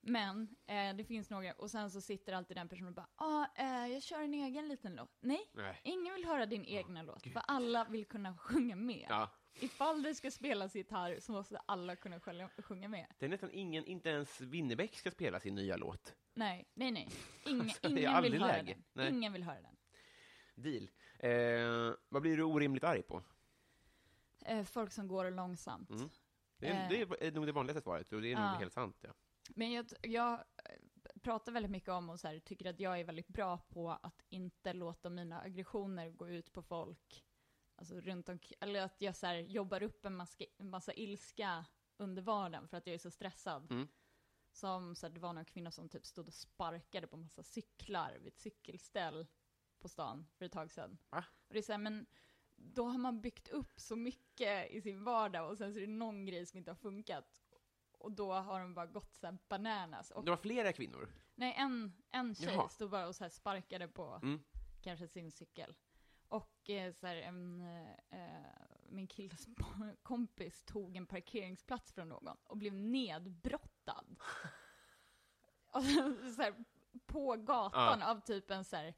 Men 0.00 0.56
eh, 0.66 0.96
det 0.96 1.04
finns 1.04 1.30
några, 1.30 1.52
och 1.52 1.70
sen 1.70 1.90
så 1.90 2.00
sitter 2.00 2.32
alltid 2.32 2.56
den 2.56 2.68
personen 2.68 2.88
och 2.88 2.94
bara, 2.94 3.08
ah, 3.16 3.46
eh, 3.54 3.86
jag 3.92 4.02
kör 4.02 4.22
en 4.22 4.34
egen 4.34 4.68
liten 4.68 4.94
låt. 4.94 5.16
Nej, 5.20 5.50
Nej. 5.52 5.80
ingen 5.84 6.14
vill 6.14 6.24
höra 6.24 6.46
din 6.46 6.64
egna 6.64 7.02
låt, 7.02 7.22
för 7.22 7.42
alla 7.46 7.84
vill 7.84 8.06
kunna 8.06 8.36
sjunga 8.38 8.76
med. 8.76 9.06
Ja. 9.08 9.30
Ifall 9.60 10.02
det 10.02 10.14
ska 10.14 10.30
spelas 10.30 10.74
gitarr 10.76 11.20
så 11.20 11.32
måste 11.32 11.58
alla 11.66 11.96
kunna 11.96 12.20
själva, 12.20 12.48
sjunga 12.58 12.88
med. 12.88 13.06
Det 13.18 13.24
är 13.26 13.28
nästan 13.30 13.50
ingen, 13.52 13.84
inte 13.84 14.08
ens 14.10 14.40
Winnerbäck 14.40 14.96
ska 14.96 15.10
spela 15.10 15.40
sin 15.40 15.54
nya 15.54 15.76
låt. 15.76 16.14
Nej, 16.34 16.68
nej, 16.74 16.90
nej. 16.90 17.08
Är 17.44 17.50
ingen 17.50 18.22
vill 18.22 18.40
höra 18.42 18.52
läge. 18.52 18.72
den. 18.74 18.84
Nej. 18.92 19.08
Ingen 19.08 19.32
vill 19.32 19.42
höra 19.42 19.60
den. 19.60 19.76
Deal. 20.54 20.90
Eh, 21.18 21.94
vad 22.08 22.22
blir 22.22 22.36
du 22.36 22.42
orimligt 22.42 22.84
arg 22.84 23.02
på? 23.02 23.22
Eh, 24.46 24.64
folk 24.64 24.92
som 24.92 25.08
går 25.08 25.30
långsamt. 25.30 25.90
Mm. 25.90 26.08
Det 26.58 26.66
är, 26.68 26.82
Eh. 26.82 26.88
det 26.88 27.26
är 27.26 27.32
nog 27.32 27.46
det 27.46 27.52
vanligaste 27.52 27.82
svaret, 27.82 28.12
och 28.12 28.20
det 28.22 28.32
är 28.32 28.36
nog 28.36 28.44
Ja. 28.44 28.48
helt 28.58 28.72
sant. 28.72 28.96
Ja. 29.00 29.10
Men 29.48 29.72
jag, 29.72 29.86
jag 30.02 30.32
eh, 30.32 30.40
pratar 31.22 31.52
väldigt 31.52 31.70
mycket 31.72 31.88
om 31.88 32.10
och 32.10 32.20
så 32.20 32.28
här, 32.28 32.38
tycker 32.38 32.70
att 32.70 32.80
jag 32.80 33.00
är 33.00 33.04
väldigt 33.04 33.28
bra 33.28 33.58
på 33.58 33.90
att 33.90 34.22
inte 34.28 34.72
låta 34.72 35.10
mina 35.10 35.40
aggressioner 35.40 36.10
gå 36.10 36.28
ut 36.28 36.52
på 36.52 36.62
folk. 36.62 37.24
Alltså 37.78 38.00
runt 38.00 38.28
omkring, 38.28 38.56
eller 38.60 38.82
att 38.82 39.00
jag 39.00 39.16
så 39.16 39.26
här, 39.26 39.34
jobbar 39.34 39.82
upp 39.82 40.04
en 40.06 40.16
massa, 40.16 40.44
en 40.58 40.70
massa 40.70 40.92
ilska 40.92 41.64
under 41.96 42.22
vardagen 42.22 42.68
för 42.68 42.76
att 42.76 42.86
jag 42.86 42.94
är 42.94 42.98
så 42.98 43.10
stressad. 43.10 43.70
Mm. 43.72 43.88
Som 44.52 44.94
så 44.96 45.06
här, 45.06 45.14
det 45.14 45.20
var 45.20 45.32
någon 45.32 45.44
kvinna 45.44 45.70
som 45.70 45.88
typ 45.88 46.06
stod 46.06 46.26
och 46.28 46.34
sparkade 46.34 47.06
på 47.06 47.16
massa 47.16 47.42
cyklar 47.42 48.18
vid 48.18 48.32
ett 48.32 48.38
cykelställ 48.38 49.26
på 49.78 49.88
stan 49.88 50.26
för 50.38 50.44
ett 50.44 50.52
tag 50.52 50.70
sedan. 50.70 50.98
Va? 51.10 51.24
Och 51.48 51.52
det 51.54 51.58
är 51.58 51.62
så 51.62 51.72
här, 51.72 51.78
men 51.78 52.06
då 52.56 52.84
har 52.84 52.98
man 52.98 53.20
byggt 53.20 53.48
upp 53.48 53.80
så 53.80 53.96
mycket 53.96 54.70
i 54.70 54.80
sin 54.82 55.04
vardag 55.04 55.50
och 55.50 55.58
sen 55.58 55.72
så 55.74 55.78
är 55.80 55.86
det 55.86 55.92
någon 55.92 56.26
grej 56.26 56.46
som 56.46 56.58
inte 56.58 56.70
har 56.70 56.76
funkat. 56.76 57.42
Och 57.92 58.12
då 58.12 58.32
har 58.32 58.60
de 58.60 58.74
bara 58.74 58.86
gått 58.86 59.14
så 59.14 59.26
här 59.26 59.38
bananas. 59.48 60.10
Och, 60.10 60.24
Det 60.24 60.30
var 60.30 60.36
flera 60.36 60.72
kvinnor. 60.72 61.12
nej, 61.34 61.54
en, 61.58 62.02
en 62.10 62.34
tjej 62.34 62.54
Jaha. 62.54 62.68
stod 62.68 62.90
bara 62.90 63.06
och 63.08 63.16
så 63.16 63.24
här 63.24 63.28
sparkade 63.30 63.88
på 63.88 64.20
Mm. 64.22 64.42
kanske 64.82 65.08
sin 65.08 65.30
cykel. 65.30 65.74
Och 66.28 66.70
eh, 66.70 66.92
så 66.92 67.06
här, 67.06 67.16
en, 67.16 67.60
eh, 68.10 68.52
min 68.88 69.06
killes 69.06 69.46
kompis 70.02 70.62
tog 70.64 70.96
en 70.96 71.06
parkeringsplats 71.06 71.92
från 71.92 72.08
någon 72.08 72.36
och 72.44 72.56
blev 72.56 72.74
nedbrottad. 72.74 74.16
och 75.66 75.82
så, 76.36 76.42
här, 76.42 76.64
på 77.06 77.36
gatan 77.36 78.02
av 78.02 78.20
typ 78.20 78.50
en 78.50 78.64
så 78.64 78.76
här 78.76 78.94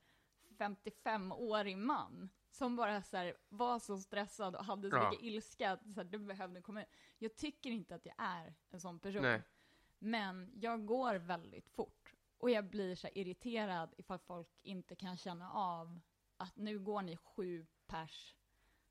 55-årig 0.59 1.77
man. 1.79 2.31
Som 2.51 2.77
bara 2.77 3.03
så 3.03 3.17
här, 3.17 3.37
var 3.49 3.79
så 3.79 3.99
stressad 3.99 4.57
och 4.57 4.65
hade 4.65 4.91
så 4.91 4.97
Ja. 4.97 5.11
mycket 5.11 5.25
ilska 5.25 5.73
att 5.73 5.83
så 5.95 6.01
här, 6.01 6.05
det 6.05 6.19
behövde 6.19 6.63
komma 6.63 6.83
ut. 6.83 6.89
Jag 7.19 7.37
tycker 7.37 7.71
inte 7.71 7.95
att 7.95 8.07
jag 8.07 8.15
är 8.19 8.55
en 8.71 8.81
sån 8.81 8.99
person. 9.01 9.23
Nej. 9.23 9.43
Men 9.99 10.51
jag 10.55 10.87
går 10.87 11.15
väldigt 11.15 11.69
fort. 11.69 12.15
Och 12.39 12.51
jag 12.51 12.65
blir 12.71 12.95
så 12.95 13.07
här 13.07 13.19
irriterad 13.19 13.95
ifall 13.97 14.19
folk 14.19 14.49
inte 14.63 14.97
kan 14.97 15.17
känna 15.17 15.53
av 15.53 16.01
att 16.39 16.57
nu 16.57 16.79
går 16.79 17.03
ni 17.03 17.17
sju 17.17 17.67
pers 17.87 18.37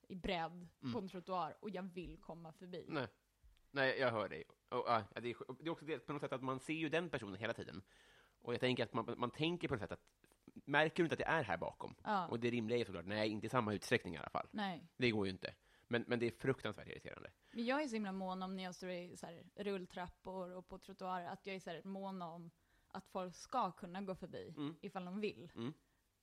i 0.08 0.16
bredd 0.16 0.68
på 0.94 1.00
en 1.00 1.08
trottoar 1.08 1.58
och 1.60 1.70
jag 1.70 1.84
vill 1.84 2.18
komma 2.18 2.52
förbi. 2.52 2.82
Mm. 2.84 2.94
Nej. 2.94 3.08
Nej, 3.72 4.00
jag 4.00 4.12
hör 4.12 4.30
dig. 4.30 4.44
Och, 4.70 4.84
ja, 4.88 5.04
det, 5.16 5.30
är, 5.30 5.36
det 5.60 5.66
är 5.66 5.70
också 5.70 5.86
det 5.86 6.00
på 6.00 6.14
något 6.14 6.22
sätt 6.22 6.34
att 6.34 6.44
man 6.44 6.60
ser 6.60 6.74
ju 6.74 6.90
den 6.90 7.10
personen 7.10 7.36
hela 7.40 7.54
tiden. 7.54 7.82
Och 8.40 8.54
jag 8.54 8.60
tänker 8.60 8.84
att 8.84 8.94
man, 8.94 9.14
man 9.18 9.32
tänker 9.32 9.68
på 9.68 9.74
något 9.74 9.82
sätt 9.82 9.92
att 9.92 10.06
märker 10.66 10.96
du 10.96 11.04
inte 11.04 11.14
att 11.14 11.20
det 11.20 11.26
är 11.26 11.44
här 11.44 11.58
bakom? 11.58 11.96
Ja. 12.04 12.28
Och 12.28 12.40
det 12.40 12.50
rimliga 12.50 12.80
är 12.80 12.86
såklart, 12.86 13.06
nej, 13.06 13.30
inte 13.30 13.48
i 13.48 13.50
samma 13.50 13.74
utsträckning 13.74 14.14
i 14.16 14.18
alla 14.18 14.30
fall. 14.30 14.48
Nej. 14.52 14.88
Det 14.98 15.12
går 15.12 15.26
ju 15.26 15.32
inte. 15.32 15.56
Men, 15.88 16.06
men 16.08 16.20
det 16.20 16.26
är 16.28 16.32
fruktansvärt 16.32 16.88
irriterande. 16.88 17.32
Men 17.52 17.66
jag 17.66 17.84
är 17.84 17.88
så 17.88 17.96
himla 17.96 18.12
mån 18.12 18.44
om 18.44 18.56
när 18.56 18.64
jag 18.64 18.76
står 18.76 18.90
i 18.90 19.18
så 19.18 19.26
här, 19.26 19.44
rulltrappor 19.56 20.52
och 20.56 20.68
på 20.68 20.78
trottoarer, 20.80 21.28
att 21.28 21.46
jag 21.46 21.56
är 21.56 21.60
så 21.60 21.70
här, 21.70 21.82
mån 21.84 22.22
om 22.22 22.52
att 22.88 23.08
folk 23.08 23.36
ska 23.36 23.72
kunna 23.72 24.02
gå 24.02 24.16
förbi 24.16 24.54
Mm. 24.58 24.76
ifall 24.82 25.06
de 25.06 25.20
vill. 25.20 25.52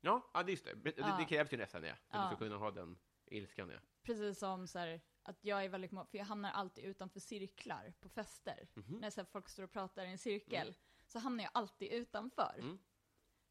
Ja, 0.05 0.31
ja 0.35 0.43
det 0.43 0.51
är 0.51 0.53
just 0.53 0.65
det. 0.65 0.75
Det, 0.75 0.95
Ja. 0.97 1.17
det 1.19 1.25
krävs 1.25 1.53
ju 1.53 1.57
nästan 1.57 1.83
det, 1.83 1.97
för 2.11 2.19
att 2.19 2.31
du 2.31 2.37
ska 2.37 2.45
kunna 2.45 2.57
ha 2.57 2.71
den 2.71 2.99
ilskan. 3.27 3.71
Ja. 3.71 3.79
Precis 4.03 4.39
som 4.39 4.67
så 4.69 4.79
här, 4.79 5.01
att 5.23 5.45
jag 5.45 5.65
är 5.65 5.69
väldigt 5.69 5.91
för 5.91 6.19
jag 6.19 6.25
hamnar 6.25 6.51
alltid 6.51 6.85
utanför 6.85 7.21
cirklar 7.21 7.95
på 8.01 8.09
fester. 8.09 8.69
Mhm. 8.75 8.99
När 9.01 9.11
så 9.11 9.21
här, 9.21 9.27
folk 9.27 9.49
står 9.49 9.63
och 9.63 9.73
pratar 9.73 10.05
i 10.05 10.09
en 10.11 10.19
cirkel, 10.19 10.75
så 11.07 11.19
hamnar 11.19 11.45
jag 11.45 11.51
alltid 11.55 11.93
utanför. 11.93 12.55
Mm. 12.59 12.79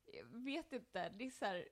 Jag 0.05 0.25
vet 0.25 0.71
inte, 0.73 1.09
det 1.09 1.25
är 1.25 1.29
så 1.29 1.45
här, 1.45 1.69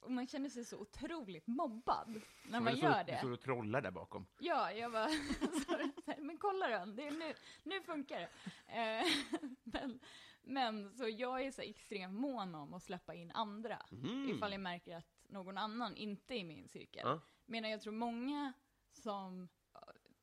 och 0.00 0.10
man 0.10 0.26
känner 0.26 0.48
sig 0.48 0.64
så 0.64 0.78
otroligt 0.78 1.46
mobbad 1.46 2.20
när 2.48 2.60
man 2.60 2.74
du 2.74 2.80
gör 2.80 2.92
står, 2.92 3.04
Du 3.04 3.12
det. 3.12 3.18
står 3.18 3.30
och 3.30 3.40
trollar 3.40 3.80
där 3.80 3.90
bakom. 3.90 4.26
Ja, 4.38 4.72
jag 4.72 4.92
bara, 4.92 5.08
så 5.66 5.72
här, 6.06 6.20
men 6.20 6.38
kolla 6.38 6.68
då, 6.86 6.92
det 6.92 7.06
är 7.06 7.10
nu, 7.10 7.34
nu 7.62 7.82
funkar 7.82 8.20
det. 8.20 8.28
Eh, 8.66 9.06
men, 9.62 10.00
men 10.42 10.94
så 10.94 11.08
jag 11.08 11.42
är 11.46 11.50
så 11.50 11.62
extremt 11.62 12.14
mån 12.14 12.54
om 12.54 12.74
att 12.74 12.82
släppa 12.82 13.14
in 13.14 13.30
andra, 13.30 13.86
ifall 14.28 14.52
jag 14.52 14.60
märker 14.60 14.96
att 14.96 15.20
någon 15.28 15.58
annan 15.58 15.96
inte 15.96 16.34
är 16.34 16.38
i 16.38 16.44
min 16.44 16.68
cirkel. 16.68 17.02
Ja. 17.04 17.20
Medan 17.46 17.70
jag 17.70 17.80
tror 17.80 17.92
många 17.92 18.52
som 18.92 19.48
eh, 19.74 19.80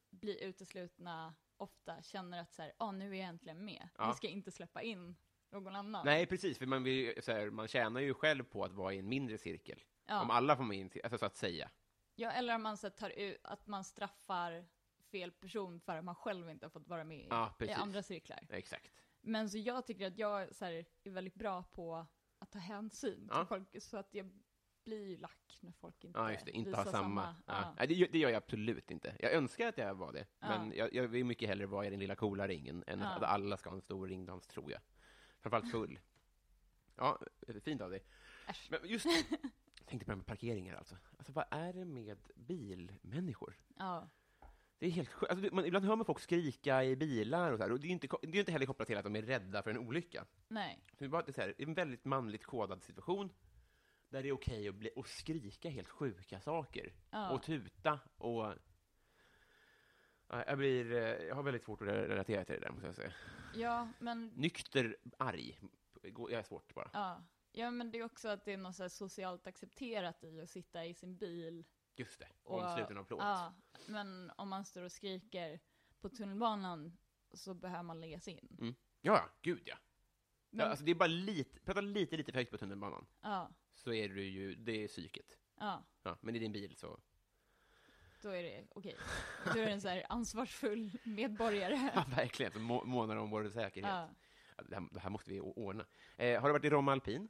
blir 0.10 0.44
uteslutna 0.44 1.34
ofta 1.58 2.02
känner 2.02 2.42
att 2.42 2.54
så 2.54 2.62
här, 2.62 2.74
ah, 2.78 2.92
nu 2.92 3.16
är 3.16 3.20
jag 3.20 3.28
äntligen 3.28 3.66
med, 3.66 3.90
Ja. 3.98 4.08
nu 4.08 4.14
ska 4.14 4.28
jag 4.28 4.34
inte 4.34 4.52
släppa 4.52 4.82
in 4.82 5.16
någon 5.52 5.76
annan. 5.76 6.06
Nej, 6.06 6.26
precis, 6.26 6.58
för 6.58 6.66
man, 6.66 6.84
vill, 6.84 7.24
så 7.24 7.32
här, 7.32 7.50
man 7.50 7.68
tjänar 7.68 8.02
ju 8.02 8.14
själv 8.14 8.44
på 8.44 8.64
att 8.64 8.74
vara 8.74 8.94
i 8.94 9.00
en 9.00 9.10
mindre 9.10 9.38
cirkel. 9.38 9.84
Ja. 10.06 10.22
Om 10.22 10.30
alla 10.32 10.56
får 10.58 10.64
med 10.64 10.78
in, 10.78 10.92
alltså 11.04 11.18
så 11.18 11.26
att 11.26 11.36
säga. 11.36 11.72
Ja, 12.16 12.32
eller 12.32 12.56
om 12.56 12.64
man 12.64 12.78
så 12.78 12.90
tar 12.90 13.10
ut, 13.10 13.38
att 13.44 13.68
man 13.68 13.84
straffar 13.84 14.66
fel 15.12 15.32
person 15.32 15.80
för 15.80 15.98
att 15.98 16.04
man 16.06 16.16
själv 16.16 16.50
inte 16.50 16.66
har 16.66 16.70
fått 16.70 16.88
vara 16.88 17.04
med 17.04 17.18
i, 17.20 17.28
Ja, 17.30 17.56
i 17.60 17.72
andra 17.72 18.04
cirklar. 18.04 18.40
Exakt. 18.50 18.92
Men 19.22 19.50
så 19.50 19.58
jag 19.58 19.86
tycker 19.86 20.08
att 20.08 20.18
jag 20.18 20.56
så 20.56 20.66
här, 20.66 20.86
är 21.04 21.10
väldigt 21.12 21.36
bra 21.36 21.64
på 21.64 22.06
att 22.40 22.52
ta 22.52 22.60
hänsyn 22.60 23.28
Ja. 23.32 23.38
till 23.40 23.48
folk, 23.48 23.84
så 23.84 23.98
att 23.98 24.14
jag 24.14 24.30
blir 24.84 25.08
ju 25.08 25.18
lack 25.18 25.58
när 25.60 25.72
folk 25.72 26.04
inte 26.04 26.20
Ja, 26.20 26.32
just 26.32 26.46
det. 26.46 26.52
Inte 26.52 26.70
visar 26.70 26.84
ha 26.84 26.92
samma. 26.92 27.36
Ja. 27.48 27.54
Ja. 27.62 27.74
Nej, 27.78 27.88
det, 27.88 27.94
gör- 27.94 28.08
det 28.12 28.18
gör 28.20 28.30
jag 28.30 28.38
absolut 28.38 28.92
inte. 28.92 29.16
Jag 29.20 29.34
önskar 29.34 29.68
att 29.68 29.78
jag 29.78 29.96
var 29.96 30.14
det, 30.14 30.26
Ja. 30.40 30.48
men 30.48 30.74
jag, 30.78 30.94
jag 30.94 31.08
vill 31.08 31.26
mycket 31.26 31.50
hellre 31.50 31.66
vara 31.66 31.86
i 31.86 31.90
den 31.90 32.00
lilla 32.00 32.16
coola 32.16 32.48
ringen 32.48 32.84
än 32.88 33.00
Ja. 33.00 33.06
att 33.08 33.24
alla 33.24 33.58
ska 33.58 33.70
ha 33.70 33.76
en 33.76 33.82
stor 33.82 34.08
ringdans, 34.08 34.48
tror 34.48 34.72
jag. 34.72 34.82
Framförallt 35.40 35.72
full. 35.72 36.00
Ja, 36.96 37.20
fint 37.64 37.82
av 37.82 37.90
dig. 37.90 38.04
Äsch. 38.48 38.68
Men 38.72 38.80
just 38.90 39.06
jag 39.06 39.16
tänkte 39.86 40.06
på 40.06 40.12
det 40.12 40.12
här 40.12 40.16
med 40.18 40.26
parkeringar 40.26 40.76
alltså. 40.76 40.98
Alltså, 41.18 41.32
vad 41.32 41.46
är 41.52 41.74
det 41.74 41.86
med 41.86 42.18
bilmänniskor? 42.36 43.58
Ja. 43.78 44.10
Det 44.80 44.86
är 44.86 44.92
helt 44.92 45.10
sjukt. 45.10 45.32
Alltså, 45.32 45.56
man, 45.56 45.66
ibland 45.66 45.86
hör 45.86 45.96
man 45.96 46.06
folk 46.06 46.20
skrika 46.20 46.84
i 46.84 46.96
bilar 46.96 47.52
och 47.52 47.58
så 47.58 47.64
här, 47.64 47.72
och 47.72 47.80
det 47.80 47.86
är 47.86 47.90
ju 47.90 47.94
inte, 47.94 48.08
det 48.22 48.38
är 48.38 48.40
inte 48.40 48.52
heller 48.52 48.66
kopplat 48.66 48.88
till 48.88 48.98
att 48.98 49.04
de 49.04 49.16
är 49.16 49.22
rädda 49.22 49.64
för 49.64 49.70
en 49.72 49.78
olycka. 49.78 50.26
Nej. 50.48 50.80
Det 50.98 51.06
är 51.06 51.10
bara 51.10 51.22
det 51.22 51.30
är 51.32 51.34
så 51.34 51.42
här, 51.42 51.56
en 51.58 51.74
väldigt 51.74 52.06
manligt 52.06 52.46
kodad 52.46 52.84
situation 52.84 53.30
där 54.10 54.24
det 54.24 54.30
är 54.30 54.34
okej 54.34 54.68
att, 54.68 54.76
bli, 54.76 54.90
att 54.96 55.08
skrika 55.08 55.70
helt 55.70 55.90
sjuka 55.90 56.40
saker 56.42 56.94
Ja. 57.10 57.30
och 57.30 57.44
tuta 57.44 58.00
och 58.18 58.54
Ja, 60.32 60.44
jag, 60.48 60.58
blir, 60.58 60.92
jag 61.28 61.36
har 61.36 61.44
väldigt 61.44 61.64
svårt 61.64 61.82
att 61.82 61.88
relatera 61.88 62.46
till 62.46 62.56
det 62.56 62.62
där, 62.62 62.72
måste 62.72 62.86
jag 62.88 62.96
säga. 62.96 63.14
Ja, 63.56 63.90
men, 64.00 64.28
Nykter, 64.36 64.98
arg. 65.18 65.60
Jag 66.04 66.32
är 66.32 66.44
svårt 66.44 66.74
bara. 66.74 66.90
ja. 66.94 67.24
ja, 67.52 67.72
men 67.72 67.92
det 67.92 68.00
är 68.00 68.04
också 68.04 68.30
att 68.30 68.46
det 68.46 68.54
är 68.54 68.58
något 68.58 68.76
så 68.76 68.90
socialt 68.90 69.48
accepterat 69.48 70.24
i 70.24 70.42
att 70.42 70.50
sitta 70.50 70.86
i 70.86 70.94
sin 70.94 71.18
bil. 71.18 71.66
Just 72.00 72.20
det, 72.20 72.28
Och, 72.44 72.60
omsluten 72.64 72.98
av 72.98 73.04
plåt. 73.04 73.20
Ja, 73.20 73.54
men 73.88 74.32
om 74.36 74.50
man 74.50 74.66
står 74.66 74.84
och 74.84 74.92
skriker 74.92 75.60
på 76.02 76.10
tunnelbanan 76.10 76.98
så 77.34 77.54
behöver 77.54 77.84
man 77.84 78.02
lägga 78.02 78.20
sig 78.20 78.34
in. 78.34 78.58
Mm. 78.60 78.76
Ja, 79.02 79.14
ja, 79.14 79.30
gud 79.42 79.62
ja. 79.66 79.76
Men, 80.50 80.60
ja 80.66 80.70
alltså, 80.70 80.86
det 80.86 80.92
är 80.92 80.96
bara 80.96 81.08
lite, 81.08 81.60
prata 81.60 81.82
lite, 81.82 82.18
lite 82.18 82.32
för 82.32 82.40
högt 82.40 82.52
på 82.52 82.58
tunnelbanan, 82.58 83.08
ja, 83.22 83.52
så 83.74 83.94
är 83.94 84.10
du 84.10 84.24
ju, 84.24 84.56
det 84.56 84.84
är 84.84 84.88
psyket. 84.88 85.38
ja, 85.60 85.84
Ja, 86.04 86.18
men 86.22 86.36
i 86.36 86.40
din 86.40 86.52
bil 86.52 86.76
så, 86.76 87.00
då 88.22 88.30
är 88.30 88.44
det 88.44 88.68
okej. 88.70 88.96
Då 89.46 89.60
är 89.60 89.66
det 89.66 89.72
en 89.72 89.82
så 89.82 89.88
här 89.88 90.06
ansvarsfull 90.10 90.92
medborgare. 91.04 91.92
ja, 91.96 92.06
verkligen, 92.16 92.52
så 92.52 92.60
må, 92.60 92.84
månar 92.86 93.16
om 93.16 93.30
vår 93.30 93.50
säkerhet. 93.50 93.90
Ja. 93.90 94.10
Ja, 94.58 94.64
Det, 94.64 94.76
här, 94.76 94.88
det 94.92 95.00
här 95.00 95.10
måste 95.10 95.30
vi 95.30 95.40
ordna. 95.40 95.86
Eh, 96.18 96.42
har 96.42 96.50
du 96.50 96.54
varit 96.54 96.66
i 96.66 96.70
Romme 96.70 96.92
Alpin? 96.92 97.30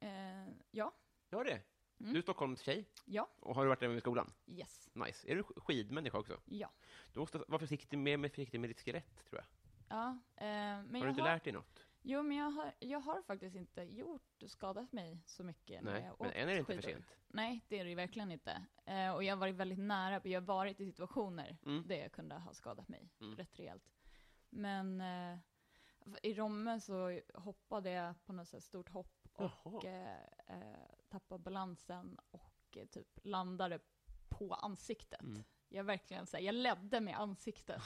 Eh, 0.00 0.48
ja, 0.70 0.94
Ja, 1.30 1.44
det. 1.44 1.62
Mm. 2.02 2.12
Du 2.12 2.18
är 2.18 2.22
Stockholms 2.22 2.60
tjej, 2.60 2.84
ja, 3.04 3.28
och 3.40 3.54
har 3.54 3.62
du 3.62 3.68
varit 3.68 3.80
där 3.80 3.88
med 3.88 4.00
skolan? 4.00 4.32
yes, 4.46 4.90
Nice. 4.94 5.28
Är 5.32 5.36
du 5.36 5.42
sk- 5.42 5.60
skidmänniska 5.60 6.18
också? 6.18 6.40
ja. 6.44 6.70
Du 7.12 7.20
måste 7.20 7.38
vara 7.48 7.58
försiktig 7.58 7.98
med, 7.98 8.20
med, 8.20 8.30
försiktig 8.30 8.60
med 8.60 8.70
ditt 8.70 8.80
skelett, 8.80 9.24
tror 9.30 9.40
jag. 9.40 9.46
Ja, 9.98 10.08
eh, 10.36 10.44
men 10.46 10.94
har 10.94 10.98
jag 10.98 11.04
du 11.06 11.08
inte 11.10 11.22
har, 11.22 11.28
lärt 11.28 11.44
dig 11.44 11.52
något? 11.52 11.86
Jo, 12.02 12.22
men 12.22 12.36
jag 12.36 12.50
har, 12.50 12.72
jag 12.78 13.00
har 13.00 13.22
faktiskt 13.22 13.56
inte 13.56 13.82
gjort, 13.82 14.42
skadat 14.46 14.92
mig 14.92 15.22
så 15.26 15.44
mycket 15.44 15.82
när 15.82 15.92
Nej, 15.92 16.02
jag 16.02 16.16
men 16.18 16.28
åkt 16.28 16.36
än 16.36 16.48
är 16.48 16.52
det 16.52 16.58
inte 16.58 16.74
för 16.74 16.82
skidor. 16.82 16.92
sent. 16.94 17.16
Nej, 17.28 17.64
det 17.68 17.78
är 17.78 17.84
det 17.84 17.94
verkligen 17.94 18.30
inte. 18.32 18.66
Eh, 18.84 19.14
och 19.14 19.24
jag 19.24 19.32
har 19.36 19.40
varit 19.40 19.54
väldigt 19.54 19.78
nära, 19.78 20.20
jag 20.24 20.40
har 20.40 20.46
varit 20.46 20.80
i 20.80 20.86
situationer 20.86 21.56
Mm. 21.66 21.86
där 21.86 21.96
jag 21.96 22.12
kunde 22.12 22.34
ha 22.34 22.54
skadat 22.54 22.88
mig 22.88 23.10
Mm. 23.20 23.36
rätt 23.36 23.58
rejält. 23.58 23.92
Men 24.50 25.00
eh, 25.00 25.38
i 26.22 26.34
Romme 26.34 26.80
så 26.80 27.20
hoppade 27.34 27.90
jag 27.90 28.24
på 28.26 28.32
något 28.32 28.52
här 28.52 28.60
stort 28.60 28.88
hopp 28.88 29.28
och 29.32 29.84
Jaha. 29.84 30.16
eh, 30.46 30.56
eh, 31.12 31.18
tappade 31.18 31.42
balansen 31.44 32.18
och 32.30 32.76
eh, 32.76 32.86
typ 32.86 33.18
landade 33.22 33.78
på 34.28 34.54
ansiktet. 34.54 35.20
Mm. 35.22 35.44
Jag 35.68 35.84
verkligen 35.84 36.26
så 36.26 36.36
här, 36.36 36.44
jag 36.44 36.54
ledde 36.54 37.00
med 37.00 37.18
ansiktet. 37.20 37.82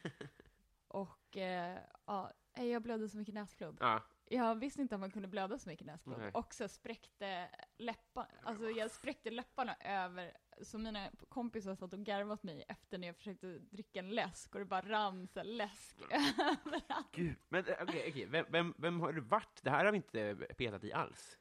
och 0.88 1.36
eh, 1.36 1.78
ja, 2.06 2.32
jag 2.54 2.82
blödde 2.82 3.08
så 3.08 3.18
mycket 3.18 3.34
näsblod. 3.34 3.76
Ja, 3.80 4.02
Jag 4.24 4.54
visste 4.54 4.82
inte 4.82 4.94
att 4.94 5.00
man 5.00 5.10
kunde 5.10 5.28
blöda 5.28 5.58
så 5.58 5.68
mycket 5.68 5.86
näsblod. 5.86 6.18
Nej. 6.18 6.30
Och 6.34 6.54
så 6.54 6.68
spräckte 6.68 7.48
läpparna, 7.78 8.28
alltså 8.42 8.70
jag 8.70 8.90
spräckte 8.90 9.30
läpparna 9.30 9.74
över, 9.80 10.36
så 10.62 10.78
mina 10.78 11.10
kompisar 11.28 11.74
satt 11.74 11.92
och 11.92 11.98
garvade 11.98 12.32
åt 12.32 12.42
mig 12.42 12.64
efter 12.68 12.98
när 12.98 13.06
jag 13.06 13.16
försökte 13.16 13.58
dricka 13.58 13.98
en 13.98 14.10
läsk 14.10 14.54
och 14.54 14.58
det 14.58 14.66
bara 14.66 14.80
rann 14.88 15.28
så 15.28 15.42
läsk 15.42 15.96
överallt. 16.12 17.12
gud. 17.12 17.36
Men 17.48 17.66
eh, 17.66 17.74
okej, 17.82 18.06
okej. 18.10 18.26
Vem, 18.26 18.46
vem, 18.48 18.74
vem 18.78 19.00
har 19.00 19.12
du 19.12 19.20
varit? 19.20 19.60
Det 19.62 19.70
här 19.70 19.84
har 19.84 19.92
vi 19.92 19.96
inte 19.96 20.34
petat 20.34 20.84
i 20.84 20.92
alls. 20.92 21.38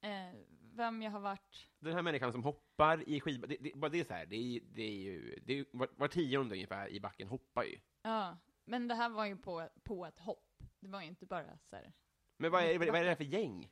Eh, 0.00 0.34
vem 0.74 1.02
jag 1.02 1.10
har 1.10 1.20
varit, 1.20 1.68
Den 1.78 1.94
här 1.94 2.02
människan 2.02 2.32
som 2.32 2.44
hoppar 2.44 3.08
i 3.08 3.20
skidbacken, 3.20 3.56
det, 3.60 3.70
det, 3.70 3.78
bara 3.78 3.88
det 3.88 4.00
är 4.00 4.04
så 4.04 4.14
här, 4.14 4.26
det 4.26 4.36
är, 4.36 4.60
det 4.60 4.82
är 4.82 4.98
ju, 5.00 5.38
det 5.46 5.58
är, 5.58 5.66
var, 5.72 5.88
var 5.96 6.08
tionde 6.08 6.54
ungefär 6.54 6.88
i 6.88 7.00
backen 7.00 7.28
hoppar 7.28 7.64
ju. 7.64 7.80
ja, 8.02 8.38
men 8.64 8.88
det 8.88 8.94
här 8.94 9.08
var 9.08 9.26
ju 9.26 9.36
på, 9.36 9.68
på 9.82 10.06
ett 10.06 10.18
hopp. 10.18 10.62
Det 10.80 10.88
var 10.88 11.00
ju 11.00 11.06
inte 11.06 11.26
bara 11.26 11.58
så 11.58 11.76
här. 11.76 11.92
Men 12.36 12.50
vad 12.50 12.62
är, 12.62 12.78
vad 12.78 12.88
är 12.88 13.02
det 13.02 13.08
här 13.08 13.16
för 13.16 13.24
gäng? 13.24 13.64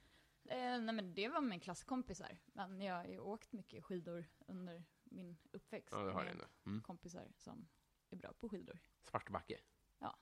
Eh, 0.44 0.78
nej 0.80 0.94
men 0.94 1.14
det 1.14 1.28
var 1.28 1.40
min 1.40 1.60
klasskompisar. 1.60 2.38
Men 2.52 2.80
jag 2.80 2.94
har 2.94 3.04
ju 3.04 3.18
åkt 3.18 3.52
mycket 3.52 3.84
skidor 3.84 4.26
under 4.46 4.84
min 5.04 5.36
uppväxt. 5.52 5.88
Ja, 5.92 5.98
det 5.98 6.12
har 6.12 6.24
med. 6.24 6.36
Mm. 6.66 6.82
kompisar 6.82 7.28
som 7.36 7.68
är 8.10 8.16
bra 8.16 8.32
på 8.32 8.48
skidor. 8.48 8.78
Svartbacke. 9.02 9.60
Ja. 9.98 10.18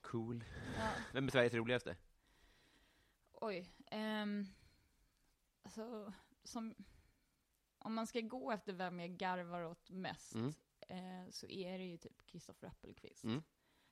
Cool. 0.00 0.44
Ja. 0.78 0.90
Vem 1.12 1.26
är 1.26 1.30
Sveriges 1.30 1.54
roligaste? 1.54 1.96
Oj. 3.32 3.74
ehm, 3.90 4.46
alltså, 5.66 6.12
som, 6.44 6.74
om 7.78 7.94
man 7.94 8.06
ska 8.06 8.20
gå 8.20 8.52
efter 8.52 8.72
vem 8.72 9.00
jag 9.00 9.10
garvar 9.10 9.62
åt 9.62 9.90
mest 9.90 10.34
Mm. 10.34 10.52
eh, 10.88 11.30
så 11.30 11.46
är 11.46 11.78
det 11.78 11.84
ju 11.84 11.96
typ 11.96 12.26
Kristoffer 12.26 12.66
Appelqvist. 12.66 13.24
Mm. 13.24 13.42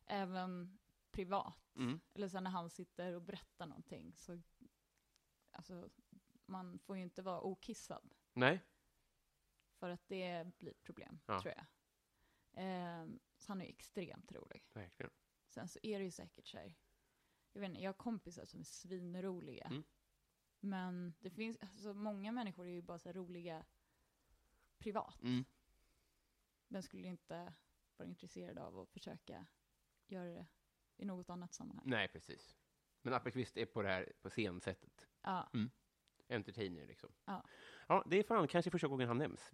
Även 0.06 0.78
privat. 1.10 1.72
Mm. 1.76 2.00
Eller 2.14 2.28
så 2.28 2.40
när 2.40 2.50
han 2.50 2.70
sitter 2.70 3.12
och 3.14 3.22
berättar 3.22 3.66
någonting 3.66 4.14
så, 4.16 4.40
alltså, 5.50 5.90
man 6.46 6.78
får 6.78 6.96
ju 6.96 7.02
inte 7.02 7.22
vara 7.22 7.40
okissad. 7.42 8.14
Nej? 8.32 8.60
För 9.78 9.90
att 9.90 10.08
det 10.08 10.58
blir 10.58 10.74
problem, 10.74 11.20
Ja. 11.26 11.40
tror 11.40 11.54
jag. 11.56 11.66
Ehm, 12.52 13.20
så 13.38 13.52
han 13.52 13.60
är 13.60 13.64
ju 13.64 13.70
extremt 13.70 14.32
rolig. 14.32 14.66
Verkligen. 14.72 15.10
Sen 15.48 15.68
så 15.68 15.78
är 15.82 15.98
det 15.98 16.04
ju 16.04 16.10
säkert 16.10 16.46
så 16.46 16.58
här, 16.58 16.74
jag 17.52 17.60
vet 17.60 17.68
inte, 17.70 17.82
jag 17.82 17.88
har 17.88 17.94
kompisar 17.98 18.44
som 18.44 18.60
är 18.60 18.64
svinroliga. 18.64 19.64
Mm. 19.66 19.84
Men 20.64 21.14
det 21.20 21.30
finns, 21.30 21.58
alltså 21.60 21.94
många 21.94 22.32
människor 22.32 22.66
är 22.66 22.70
ju 22.72 22.82
bara 22.82 22.98
så 22.98 23.08
här 23.08 23.14
roliga 23.14 23.64
privat. 24.78 25.22
Mm. 25.22 25.44
Men 26.68 26.82
skulle 26.82 27.08
inte 27.08 27.52
vara 27.96 28.08
intresserade 28.08 28.62
av 28.62 28.78
att 28.78 28.90
försöka 28.90 29.46
göra 30.06 30.28
det 30.28 30.46
i 30.96 31.04
något 31.04 31.30
annat 31.30 31.54
sammanhang. 31.54 31.84
Nej, 31.88 32.08
precis. 32.08 32.56
Men 33.02 33.14
Appelqvist 33.14 33.56
är 33.56 33.66
på 33.66 33.82
det 33.82 33.88
här, 33.88 34.12
på 34.22 34.30
scensättet. 34.30 35.08
Ja, 35.22 35.50
Entertainer, 36.28 36.86
liksom. 36.86 37.12
Ja. 37.24 37.44
Ja, 37.88 38.04
det 38.06 38.18
är 38.18 38.22
fan 38.22 38.48
kanske 38.48 38.70
första 38.70 38.88
gången 38.88 39.08
han 39.08 39.18
nämns 39.18 39.52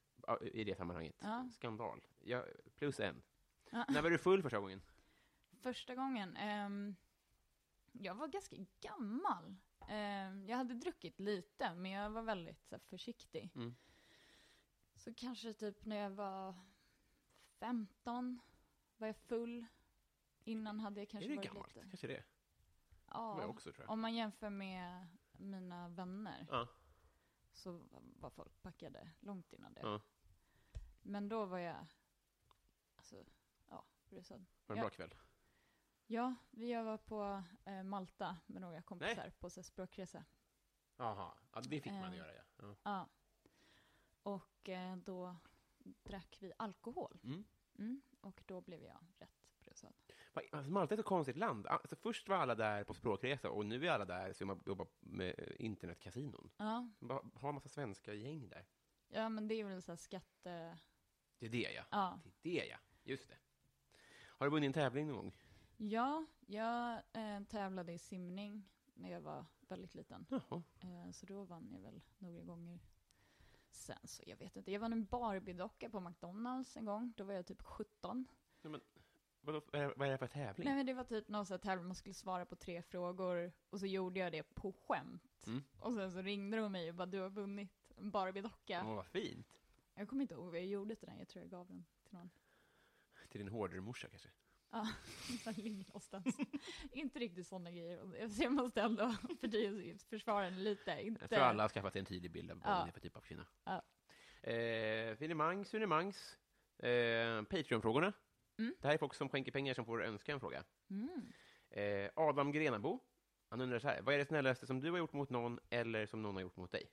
i 0.53 0.65
det 0.65 0.77
sammanhanget. 0.77 1.17
Ja. 1.21 1.49
Skandal. 1.53 2.01
Ja, 2.19 2.45
plus 2.75 3.01
en. 3.01 3.23
Ja. 3.71 3.85
När 3.89 4.03
var 4.03 4.11
du 4.11 4.19
full 4.19 4.43
första 4.43 4.59
gången? 4.59 4.83
första 5.61 5.95
gången, 5.95 6.37
ehm, 6.37 6.97
Jag 7.93 8.15
var 8.15 8.29
ganska 8.29 8.57
gammal. 8.81 9.57
Eh, 9.89 10.45
jag 10.51 10.57
hade 10.57 10.75
druckit 10.75 11.21
lite, 11.21 11.75
men 11.75 11.91
jag 11.91 12.11
var 12.11 12.23
väldigt 12.23 12.65
så 12.67 12.75
här, 12.75 12.81
försiktig. 12.81 13.51
Mm. 13.55 13.75
Så 14.95 15.15
kanske 15.15 15.53
typ 15.53 15.85
när 15.85 15.97
jag 15.97 16.11
var 16.11 16.55
15 17.59 18.41
var 18.97 19.07
jag 19.07 19.17
full. 19.17 19.67
Innan 20.45 20.81
hade 20.81 21.01
jag 21.01 21.07
Är 21.07 21.11
kanske 21.11 21.29
det 21.29 21.37
varit 21.37 21.47
gammalt? 21.49 21.75
lite... 21.75 21.89
Kanske 21.89 22.07
det. 22.07 22.25
Ja, 23.07 23.41
jag 23.41 23.51
också, 23.51 23.73
tror 23.73 23.85
jag. 23.85 23.93
om 23.93 24.01
man 24.01 24.15
jämför 24.15 24.51
med 24.51 25.07
mina 25.33 25.89
vänner 25.89 26.47
Ja. 26.51 26.69
så 27.53 27.83
var 28.17 28.31
folk 28.31 28.63
packade 28.63 29.11
långt 29.21 29.53
innan 29.53 29.75
det. 29.75 29.81
Ja. 29.81 30.01
Men 31.03 31.29
då 31.29 31.45
var 31.45 31.59
jag, 31.59 31.87
alltså, 32.97 33.25
ja, 33.69 33.85
brusad. 34.09 34.45
Var 34.67 34.77
det 34.77 34.81
en 34.81 34.83
bra 34.83 34.91
kväll? 34.91 35.15
Ja, 36.13 36.35
vi 36.51 36.75
var 36.75 36.99
på 36.99 37.43
eh, 37.65 37.83
Malta 37.83 38.37
med 38.47 38.61
några 38.63 38.83
kompisar 38.83 39.33
på 39.39 39.51
så 39.51 39.63
språkresa. 39.63 40.25
Jaha, 40.97 41.35
ja, 41.53 41.61
det 41.61 41.81
fick 41.81 41.93
man 41.93 42.13
Eh. 42.13 42.19
göra, 42.19 42.35
ja. 42.35 42.43
ja. 42.57 42.77
Ja. 42.83 43.09
Och 44.23 44.69
eh, 44.69 44.97
då 44.97 45.37
drack 46.03 46.37
vi 46.41 46.53
alkohol. 46.57 47.19
Mm. 47.25 47.45
Mm. 47.79 48.03
Och 48.21 48.43
då 48.47 48.61
blev 48.61 48.83
jag 48.83 48.99
rätt 49.19 49.31
brusad. 49.59 49.93
Alltså, 50.53 50.71
Malta 50.71 50.95
är 50.95 50.99
ett 50.99 51.05
så 51.05 51.09
konstigt 51.09 51.37
land. 51.37 51.67
Alltså, 51.67 51.97
först 51.97 52.29
var 52.29 52.37
alla 52.37 52.55
där 52.55 52.85
på 52.85 52.95
språkresa 52.95 53.51
och 53.51 53.67
nu 53.67 53.87
är 53.87 53.91
alla 53.91 54.05
där 54.05 54.33
som 54.33 54.63
jobbar 54.67 54.87
med 55.01 55.57
internetkasinon. 55.59 56.51
Ja, 56.57 56.89
Bara 57.01 57.23
Har 57.35 57.49
en 57.49 57.55
massa 57.55 57.69
svenska 57.69 58.15
gäng 58.15 58.49
där. 58.49 58.67
ja 59.09 59.29
men 59.29 59.49
det 59.49 59.55
är 59.55 59.65
väl 59.65 59.83
så 59.83 59.93
här 59.93 59.97
skatte... 59.97 60.79
Det 61.39 61.47
är 61.47 61.51
det, 61.51 61.73
ja. 61.73 61.85
Ja, 61.91 62.21
Det 62.43 62.59
är 62.59 62.63
det, 62.63 62.69
ja. 62.69 62.79
Just 63.03 63.29
det. 63.29 63.37
Har 64.27 64.47
du 64.47 64.51
vunnit 64.51 64.67
en 64.67 64.73
tävling 64.73 65.07
någon 65.07 65.17
gång? 65.17 65.37
Ja 65.81 66.27
jag 66.47 67.03
eh, 67.13 67.43
tävlade 67.49 67.93
i 67.93 67.99
simning 67.99 68.69
när 68.95 69.11
jag 69.11 69.21
var 69.21 69.47
väldigt 69.69 69.95
liten. 69.95 70.27
Eh, 70.81 71.11
så 71.13 71.27
då 71.27 71.45
vann 71.45 71.71
jag 71.73 71.81
väl 71.81 72.01
några 72.19 72.43
gånger. 72.43 72.81
Sen 73.71 73.99
så, 74.05 74.23
jag 74.27 74.37
vet 74.37 74.57
inte, 74.57 74.73
jag 74.73 74.81
vann 74.81 74.93
en 74.93 75.07
Barbie-docka 75.07 75.91
på 75.91 76.01
McDonalds 76.01 76.77
en 76.77 76.85
gång. 76.85 77.13
Då 77.17 77.25
var 77.25 77.35
jag 77.35 77.47
typ 77.47 77.63
17. 77.63 78.27
Vadå, 79.41 79.63
vad, 79.73 79.83
är, 79.83 79.95
vad 79.97 80.09
är 80.09 80.13
det 80.13 80.19
för 80.19 80.27
tävling? 80.27 80.65
Nej 80.65 80.75
men 80.75 80.87
det 80.87 80.95
var 80.95 81.05
typ 81.05 81.29
någon 81.29 81.47
sån 81.47 81.55
här 81.55 81.59
tävling, 81.59 81.87
man 81.87 81.95
skulle 81.95 82.15
svara 82.15 82.47
på 82.47 82.57
tre 82.57 82.83
frågor. 82.83 83.53
Och 83.71 83.81
så 83.81 83.87
gjorde 83.87 84.21
jag 84.21 84.33
det 84.33 84.43
på 84.43 84.73
skämt. 84.73 85.47
Mm. 85.47 85.63
Och 85.79 85.93
sen 85.93 86.13
så 86.13 86.23
ringde 86.23 86.57
de 86.57 86.73
mig 86.73 86.89
och 86.89 86.95
bara, 86.95 87.07
du 87.07 87.19
har 87.21 87.31
vunnit 87.31 87.93
en 87.97 88.11
Barbie-docka. 88.11 88.83
Åh, 88.87 88.95
vad 88.95 89.07
fint. 89.07 89.57
Jag 89.95 90.09
kommer 90.09 90.23
inte 90.23 90.35
ihåg 90.35 90.47
vad 90.47 90.57
jag 90.57 90.67
gjorde 90.67 90.97
till 90.97 91.09
den, 91.09 91.19
jag 91.19 91.29
tror 91.29 91.43
jag 91.43 91.51
gav 91.51 91.67
den 91.67 91.85
till 92.05 92.15
någon. 92.15 92.31
Till 93.29 93.41
din 93.41 93.49
hårdare 93.49 93.81
morsa 93.81 94.09
kanske? 94.09 94.29
Ja, 94.73 94.89
ligger 95.57 95.71
någonstans. 95.71 96.37
inte 96.93 97.19
riktigt 97.19 97.47
sådana 97.47 97.71
grejer. 97.71 98.29
Jag 98.43 98.53
måste 98.53 98.81
ändå 98.83 99.13
för- 99.13 100.09
försvara 100.09 100.45
den 100.45 100.65
lite. 100.65 100.91
Inte... 101.03 101.29
Tror 101.29 101.39
alla 101.39 101.63
har 101.65 101.69
skaffat 101.69 101.97
en 101.97 102.05
tydlig 102.05 102.31
bild 102.31 102.51
av 102.51 102.59
vad 102.61 102.73
Ja. 102.73 102.83
det 102.85 102.91
är 102.91 102.93
för 102.93 103.01
typ 103.01 103.17
av 103.17 103.21
kvinna. 103.21 103.47
Ja. 103.65 103.83
Eh, 104.51 105.17
finemangs, 105.17 105.71
finemangs. 105.71 106.39
Eh, 106.79 107.43
Patreon-frågorna. 107.43 108.13
Mm. 108.59 108.75
Det 108.81 108.87
här 108.89 108.95
är 108.95 108.99
folk 108.99 109.15
som 109.15 109.29
skänker 109.29 109.53
pengar 109.53 109.75
som 109.75 109.85
får 109.85 110.05
önska 110.05 110.33
en 110.33 110.41
fråga. 110.41 110.65
Mm. 110.91 111.33
Eh, 111.71 112.11
Adam 112.17 112.53
Grenabo. 112.53 113.01
Han 113.49 113.61
undrar 113.61 113.79
så 113.79 113.89
här. 113.89 114.03
Vad 114.03 114.15
är 114.15 114.19
det 114.19 114.25
snällaste 114.27 114.67
som 114.67 114.81
du 114.81 114.91
har 114.91 114.99
gjort 114.99 115.13
mot 115.13 115.31
någon 115.31 115.59
eller 115.71 116.07
som 116.07 116.23
någon 116.23 116.35
har 116.35 116.43
gjort 116.43 116.57
mot 116.57 116.73
dig? 116.73 116.91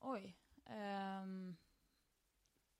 Oj. 0.00 0.36
Um... 0.66 1.56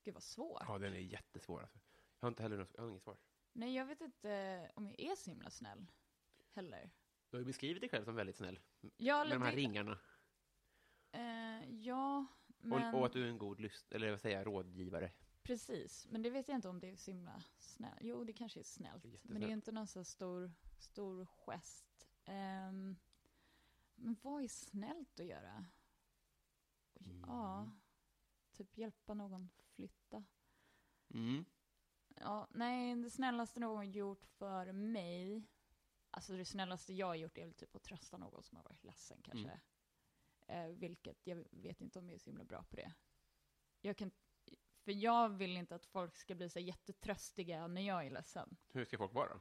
Gud 0.04 0.14
vad 0.14 0.22
svårt. 0.22 0.62
Ja, 0.68 0.78
den 0.78 0.92
är 0.94 0.98
jättesvår. 0.98 1.60
Alltså. 1.60 1.78
Jag 2.22 2.26
har 2.26 2.30
inte 2.30 2.42
heller 2.42 2.56
något, 2.56 2.70
jag 2.74 2.82
har 2.82 2.88
inget 2.88 3.02
svar. 3.02 3.16
Nej, 3.52 3.74
jag 3.74 3.86
vet 3.86 4.00
inte 4.00 4.70
om 4.74 4.86
jag 4.86 5.00
är 5.00 5.14
så 5.14 5.30
himla 5.30 5.50
snäll. 5.50 5.86
Heller. 6.52 6.90
Du 7.30 7.36
har 7.36 7.38
ju 7.38 7.44
beskrivit 7.44 7.80
dig 7.80 7.90
själv 7.90 8.04
som 8.04 8.14
väldigt 8.14 8.36
snäll. 8.36 8.60
Ja, 8.96 9.24
med 9.24 9.32
de 9.32 9.42
här 9.42 9.52
ringarna. 9.52 9.98
Eh, 11.12 11.70
ja, 11.70 12.26
men... 12.46 12.94
Och, 12.94 13.00
och 13.00 13.06
att 13.06 13.12
du 13.12 13.24
är 13.24 13.28
en 13.28 13.38
god 13.38 13.60
lyst, 13.60 13.92
eller 13.92 14.10
vad 14.10 14.20
säger 14.20 14.36
jag, 14.36 14.46
rådgivare. 14.46 15.12
Precis, 15.42 16.06
men 16.10 16.22
det 16.22 16.30
vet 16.30 16.48
jag 16.48 16.54
inte 16.58 16.68
om 16.68 16.80
det 16.80 16.90
är 16.90 16.96
så 16.96 17.10
himla 17.10 17.42
snällt. 17.58 17.98
Jo, 18.00 18.24
det 18.24 18.32
kanske 18.32 18.60
är 18.60 18.64
snällt. 18.64 19.04
Men 19.22 19.40
det 19.40 19.46
är 19.46 19.52
inte 19.52 19.72
någon 19.72 19.86
så 19.86 20.04
stor, 20.04 20.52
stor 20.78 21.26
gest. 21.26 22.08
Ehm, 22.24 22.96
men 23.94 24.16
vad 24.22 24.42
är 24.42 24.48
snällt 24.48 25.20
att 25.20 25.26
göra? 25.26 25.66
Ja, 27.26 27.70
typ 28.52 28.78
hjälpa 28.78 29.14
någon 29.14 29.50
flytta. 29.74 30.24
Mm. 31.14 31.44
Ja, 32.22 32.48
nej, 32.50 32.96
det 32.96 33.10
snällaste 33.10 33.60
någon 33.60 33.90
gjort 33.90 34.24
för 34.24 34.72
mig, 34.72 35.42
alltså 36.10 36.32
det 36.32 36.44
snällaste 36.44 36.92
jag 36.92 37.06
har 37.06 37.14
gjort 37.14 37.38
är 37.38 37.44
väl 37.44 37.54
typ 37.54 37.76
att 37.76 37.82
trösta 37.82 38.16
någon 38.16 38.42
som 38.42 38.56
har 38.56 38.64
varit 38.64 38.84
ledsen 38.84 39.22
kanske. 39.22 39.60
Eh, 40.46 40.66
vilket, 40.66 41.26
jag 41.26 41.44
vet 41.50 41.80
inte 41.80 41.98
om 41.98 42.08
jag 42.08 42.14
är 42.14 42.18
så 42.18 42.30
himla 42.30 42.44
bra 42.44 42.62
på 42.62 42.76
det. 42.76 42.92
Jag 43.80 43.96
kan, 43.96 44.10
för 44.84 44.92
jag 44.92 45.28
vill 45.28 45.56
inte 45.56 45.74
att 45.74 45.86
folk 45.86 46.16
ska 46.16 46.34
bli 46.34 46.48
så 46.48 46.60
jättetröstiga 46.60 47.66
när 47.66 47.82
jag 47.82 48.06
är 48.06 48.10
ledsen. 48.10 48.56
Hur 48.68 48.84
ska 48.84 48.98
folk 48.98 49.14
vara? 49.14 49.40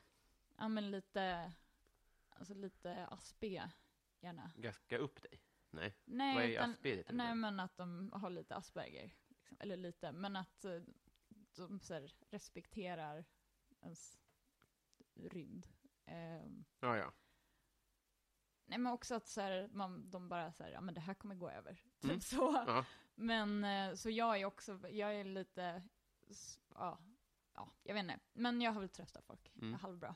Ja, 0.57 0.67
men 0.67 0.91
lite, 0.91 1.53
alltså 2.29 2.53
lite 2.53 3.05
aspiga, 3.05 3.71
gärna. 4.19 4.51
Gaska 4.55 4.97
upp 4.97 5.21
dig? 5.21 5.41
Nej. 5.69 5.97
Nej, 6.05 6.35
vad 6.57 6.85
är 6.85 6.97
utan, 6.97 7.17
nej 7.17 7.35
men 7.35 7.59
att 7.59 7.77
de 7.77 8.11
har 8.13 8.29
lite 8.29 8.55
Asperger. 8.55 9.15
Liksom. 9.27 9.57
Eller 9.59 9.77
lite, 9.77 10.11
men 10.11 10.35
att 10.35 10.65
eh, 11.59 11.67
de 11.67 11.79
så 11.79 11.93
här, 11.93 12.11
respekterar 12.29 13.25
ens 13.81 14.19
rymd. 15.15 15.67
Ehm, 16.05 16.65
Ja, 16.79 16.97
ja. 16.97 17.13
nej 18.65 18.77
men 18.79 18.93
också 18.93 19.15
att 19.15 19.27
så 19.27 19.41
här, 19.41 19.67
man, 19.73 20.09
de 20.09 20.29
bara 20.29 20.53
så 20.53 20.63
här, 20.63 20.71
ja 20.71 20.81
men 20.81 20.93
det 20.93 21.01
här 21.01 21.13
kommer 21.13 21.35
gå 21.35 21.49
över. 21.49 21.73
Typ 21.73 22.03
Mm. 22.03 22.21
så. 22.21 22.63
Ja. 22.67 22.85
Men 23.15 23.63
eh, 23.63 23.93
så 23.95 24.09
jag 24.09 24.39
är 24.41 24.45
också, 24.45 24.89
jag 24.89 25.15
är 25.15 25.23
lite, 25.23 25.83
ja, 26.73 26.97
ja, 27.53 27.71
jag 27.83 27.93
vet 27.93 28.01
inte. 28.03 28.19
Men 28.33 28.61
jag 28.61 28.71
har 28.71 28.79
väl 28.79 28.89
tröstat 28.89 29.25
folk, 29.25 29.51
Mm. 29.55 29.73
halvbra. 29.73 30.15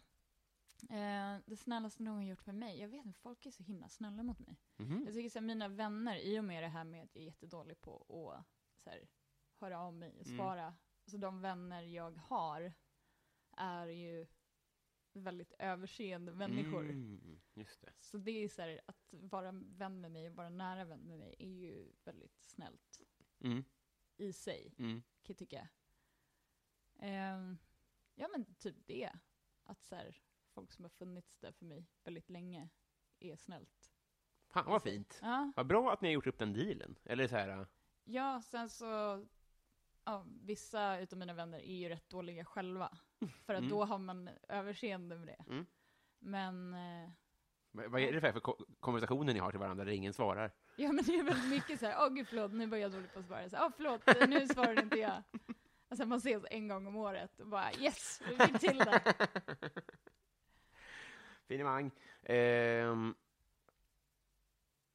Eh, 0.89 1.38
det 1.45 1.57
snällaste 1.57 2.03
någon 2.03 2.15
har 2.15 2.23
gjort 2.23 2.41
för 2.41 2.51
mig, 2.51 2.79
jag 2.79 2.88
vet 2.88 3.05
inte, 3.05 3.19
folk 3.19 3.45
är 3.45 3.51
så 3.51 3.63
himla 3.63 3.89
snälla 3.89 4.23
mot 4.23 4.39
mig. 4.39 4.57
Mhm. 4.77 5.03
Jag 5.05 5.13
tycker 5.13 5.29
så 5.29 5.39
här, 5.39 5.45
mina 5.45 5.67
vänner, 5.67 6.15
i 6.17 6.39
och 6.39 6.43
med 6.43 6.63
det 6.63 6.67
här 6.69 6.83
med 6.83 7.03
att 7.03 7.15
jag 7.15 7.21
är 7.21 7.25
jättedålig 7.25 7.81
på 7.81 8.31
att 8.33 8.45
så 8.83 8.89
här, 8.89 9.07
höra 9.59 9.79
av 9.79 9.93
mig 9.93 10.19
och 10.19 10.25
Mm. 10.27 10.38
Så 11.06 11.18
de 11.18 11.41
vänner 11.41 11.84
jag 11.84 12.12
har 12.12 12.74
är 13.58 13.88
ju 13.88 14.28
väldigt 15.14 15.53
överseende 15.60 16.34
människor. 16.34 16.89
Mm, 16.89 17.41
just 17.53 17.82
det. 17.82 17.93
Så 17.99 18.18
det 18.18 18.32
är 18.32 18.49
så 18.49 18.62
här, 18.62 18.82
att 18.86 19.08
vara 19.12 19.51
vän 19.51 20.01
med 20.01 20.12
mig 20.12 20.30
och 20.30 20.36
vara 20.36 20.49
nära 20.49 20.86
vän 20.86 20.99
med 20.99 21.18
mig 21.18 21.36
är 21.39 21.49
ju 21.49 21.91
väldigt 22.03 22.41
snällt 22.45 23.01
Mm, 23.39 23.64
i 24.18 24.34
sig, 24.34 24.76
mm. 24.78 25.01
kan 25.01 25.34
jag 25.34 25.38
tycka. 25.38 25.70
Ehm, 26.99 27.58
ja 28.16 28.28
men 28.28 28.56
typ 28.56 28.76
det. 28.86 29.12
Att 29.64 29.84
så 29.84 29.95
här, 29.95 30.18
folk 30.53 30.72
som 30.72 30.86
har 30.86 30.89
funnits 30.89 31.39
där 31.39 31.51
för 31.51 31.66
mig 31.66 31.88
väldigt 32.03 32.30
länge 32.30 32.70
är 33.20 33.36
snällt. 33.36 33.93
Fan 34.47 34.66
vad 34.66 34.84
fint. 34.84 35.20
Ja, 35.22 35.51
Vad 35.56 35.68
bra 35.68 35.93
att 35.93 36.01
ni 36.01 36.08
har 36.08 36.14
gjort 36.14 36.28
upp 36.28 36.39
den 36.39 36.53
dealen. 36.53 36.99
Eller 37.03 37.28
så 37.28 37.36
här, 37.36 37.47
äh, 37.62 37.68
ja 38.03 38.41
sen 38.41 38.70
så, 38.70 39.26
ja, 40.06 40.26
vissa 40.43 40.99
utav 40.99 41.20
mina 41.20 41.34
vänner 41.34 41.60
är 41.60 41.76
ju 41.76 41.89
rätt 41.89 42.10
dåliga 42.10 42.45
själva. 42.45 42.97
För 43.45 43.53
att 43.53 43.60
Mm. 43.60 43.70
då 43.70 43.86
har 43.86 43.97
man 43.97 44.30
överseende 44.49 45.16
med 45.16 45.28
det. 45.28 45.43
Mm. 45.53 45.66
Men, 46.20 46.74
eh, 46.74 47.10
vad 47.72 48.01
är 48.01 48.12
det 48.14 48.22
för, 48.22 48.32
för 48.32 48.39
ko- 48.39 48.66
konversationer 48.80 49.34
ni 49.34 49.39
har 49.39 49.51
till 49.51 49.60
varandra 49.60 49.86
där 49.86 49.91
ingen 49.91 50.14
svarar? 50.14 50.51
ja 50.76 50.91
men 50.91 51.03
det 51.06 51.16
är 51.20 51.24
väldigt 51.24 51.49
mycket 51.49 51.80
så 51.80 51.86
här, 51.86 51.95
åh 52.06 52.10
gud 52.14 52.28
förlåt, 52.28 52.51
nu 52.51 52.66
var 52.66 52.78
jag 52.78 52.91
dålig 52.91 53.14
på 53.14 53.20
att 53.20 53.26
svara. 53.26 53.49
Så, 53.49 53.58
Åh 53.60 53.70
förlåt, 53.78 54.30
nu 54.30 54.47
svarade 54.47 54.82
inte 54.82 54.97
jag. 54.99 55.24
Alltså 55.89 56.06
man 56.06 56.18
ses 56.18 56.43
en 56.51 56.68
gång 56.68 56.88
om 56.88 56.95
året 56.95 57.39
och 57.39 57.47
bara 57.47 57.74
yes, 57.74 58.22
vi 58.30 58.38
fick 58.45 58.60
till 58.60 58.78
det. 58.78 59.01
Finemang. 61.47 61.91
Ehm, 62.24 63.16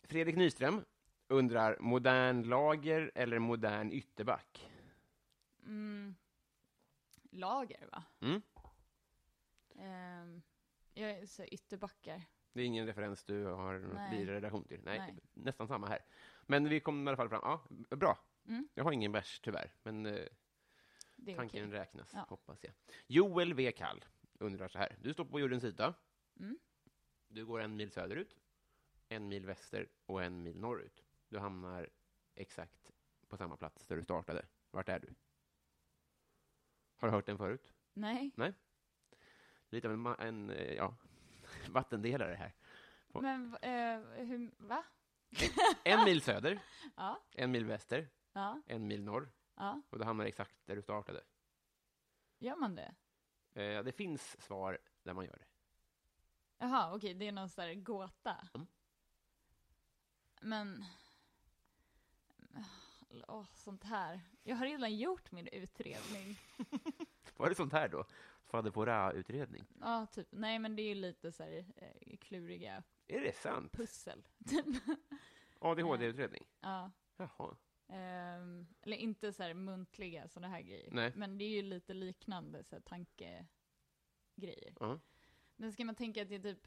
Fredrik 0.03 0.37
Nyström 0.37 0.85
undrar, 1.29 1.77
modern 1.81 2.43
lager 2.43 3.11
eller 3.15 3.39
modern 3.39 3.93
ytterback? 3.93 4.70
Mm. 5.65 6.15
Lager 7.31 7.89
va? 7.93 8.05
Mm. 8.21 8.43
Ehm, 9.77 10.43
jag 10.95 11.11
är 11.11 11.27
så 11.27 11.45
ytterbackar. 11.45 12.23
Det 12.53 12.61
är 12.61 12.67
ingen 12.67 12.87
referens 12.87 13.25
du 13.25 13.45
har 13.45 13.79
Nej. 13.79 14.19
vidare 14.19 14.37
relation 14.37 14.65
till? 14.65 14.81
Nej, 14.85 14.99
Nej. 14.99 15.19
nästan 15.33 15.69
samma 15.69 15.89
här. 15.89 16.05
Men 16.47 16.69
vi 16.69 16.81
kom 16.81 17.07
i 17.07 17.09
alla 17.09 17.17
fall 17.17 17.29
fram. 17.29 17.41
Ja, 17.45 17.97
bra. 17.97 18.19
Mm. 18.47 18.69
Jag 18.75 18.85
har 18.85 18.93
ingen 18.93 19.13
vers 19.13 19.41
tyvärr, 19.41 19.73
men 19.83 20.07
eh, 20.07 20.27
tanken 21.37 21.67
okej. 21.69 21.79
räknas, 21.81 22.11
Ja. 22.15 22.27
hoppas 22.29 22.65
jag. 22.65 22.73
Joel 23.07 23.55
V. 23.55 23.73
Kall 23.73 24.05
undrar 24.39 24.69
så 24.69 24.79
här. 24.79 24.97
Du 25.01 25.13
står 25.13 25.25
på 25.25 25.41
jordens 25.41 25.65
yta. 25.65 25.95
Mm. 26.41 26.59
Du 27.29 27.47
går 27.47 27.61
en 27.61 27.77
mil 27.77 27.91
söderut, 27.91 28.37
en 29.09 29.29
mil 29.29 29.47
väster 29.47 29.89
och 30.07 30.23
en 30.23 30.43
mil 30.43 30.61
norrut. 30.61 31.05
Du 31.29 31.39
hamnar 31.39 31.89
exakt 32.35 32.91
på 33.29 33.37
samma 33.37 33.57
plats 33.57 33.87
där 33.87 33.97
du 33.97 34.03
startade. 34.03 34.47
Vart 34.71 34.89
är 34.89 34.99
du? 35.01 35.15
Har 37.01 37.09
du 37.09 37.15
hört 37.15 37.27
den 37.27 37.39
förut? 37.39 37.73
Nej. 37.93 38.33
Lite 39.69 39.89
av 39.89 39.95
en, 39.95 40.07
en 40.07 40.51
eh, 40.51 40.75
ja, 40.75 40.95
vattendelare 41.69 42.35
här. 42.35 42.55
På- 43.13 43.21
Men 43.21 43.55
eh, 43.63 44.01
hur, 44.25 44.51
va? 44.59 44.85
En 45.85 46.05
mil 46.05 46.23
söder, 46.23 46.61
Ja, 46.97 47.23
en 47.35 47.51
mil 47.51 47.65
väster, 47.65 48.09
ja, 48.33 48.63
en 48.67 48.87
mil 48.87 49.05
norr. 49.05 49.31
ja. 49.55 49.83
Och 49.91 49.99
då 49.99 50.05
hamnar 50.05 50.25
exakt 50.25 50.55
där 50.67 50.77
du 50.77 50.83
startade. 50.83 51.23
Gör 52.39 52.57
man 52.57 52.75
det? 52.75 52.95
Eh, 53.63 53.83
det 53.83 53.93
finns 53.93 54.41
svar 54.43 54.79
där 55.03 55.15
man 55.15 55.25
gör 55.25 55.37
det. 55.37 55.45
Jaha, 56.59 56.95
okej, 56.95 57.15
det 57.15 57.29
är 57.29 57.33
någon 57.33 57.49
sån 57.49 57.65
här 57.65 57.75
gåta. 57.75 58.49
Mm. 58.55 58.67
Men... 60.41 60.85
Åh, 63.29 63.45
sånt 63.55 63.85
här. 63.85 64.21
Jag 64.43 64.57
har 64.57 64.67
redan 64.67 64.97
gjort 64.97 65.33
min 65.33 65.49
utredning. 65.49 66.39
Var 67.37 67.49
det 67.49 67.55
sånt 67.55 67.73
här 67.73 67.89
då? 67.89 68.05
Fader 68.45 68.71
Fouras-utredning? 68.71 69.65
Ja, 69.81 70.07
typ. 70.07 70.29
Nej, 70.31 70.59
men 70.59 70.77
det 70.77 70.83
är 70.83 70.89
ju 70.89 70.95
lite 70.95 71.33
så 71.33 71.43
här 71.43 71.65
eh, 71.77 72.17
kluriga 72.17 72.83
Är 73.07 73.21
det 73.21 73.37
sant? 73.37 73.73
pussel. 73.73 74.27
ADHD-utredning? 75.59 76.47
ja. 76.61 76.91
Jaha. 77.17 77.57
Ehm, 77.89 78.67
eller 78.83 78.97
inte 78.97 79.33
så 79.33 79.43
här 79.43 79.55
muntliga 79.55 80.29
sådana 80.29 80.49
här 80.49 80.61
grejer. 80.63 80.89
Nej. 80.93 81.13
Men 81.17 81.39
det 81.39 81.45
är 81.45 81.49
ju 81.49 81.63
lite 81.63 81.95
liknande 81.95 82.65
så 82.65 82.75
här 82.77 82.83
tankegrejer. 82.83 84.75
Ja. 84.81 85.01
Men 85.57 85.73
ska 85.73 85.85
man 85.85 85.95
tänka 85.95 86.23
att 86.23 86.29
det 86.29 86.35
är 86.35 86.43
typ 86.43 86.67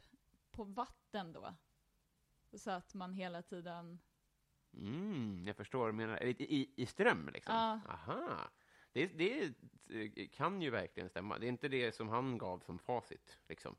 på 0.52 0.64
vatten 0.64 1.34
då? 1.34 1.56
Så 2.54 2.72
att 2.72 2.94
man 2.94 3.14
hela 3.14 3.42
tiden... 3.42 4.00
Mm, 4.74 5.44
jag 5.48 5.56
förstår 5.56 5.92
menar. 5.92 6.24
I, 6.24 6.30
i, 6.30 6.70
I 6.76 6.86
ström, 6.86 7.30
liksom? 7.34 7.56
Ja. 7.56 7.80
Aha. 7.90 8.40
Det, 8.92 9.08
det 9.08 9.44
eh, 9.90 10.28
kan 10.32 10.62
ju 10.62 10.70
verkligen 10.70 11.10
stämma. 11.10 11.38
Det 11.40 11.46
är 11.46 11.50
inte 11.50 11.68
det 11.68 11.96
som 11.96 12.10
han 12.10 12.38
gav 12.38 12.60
som 12.60 12.80
facit, 12.80 13.40
liksom. 13.48 13.76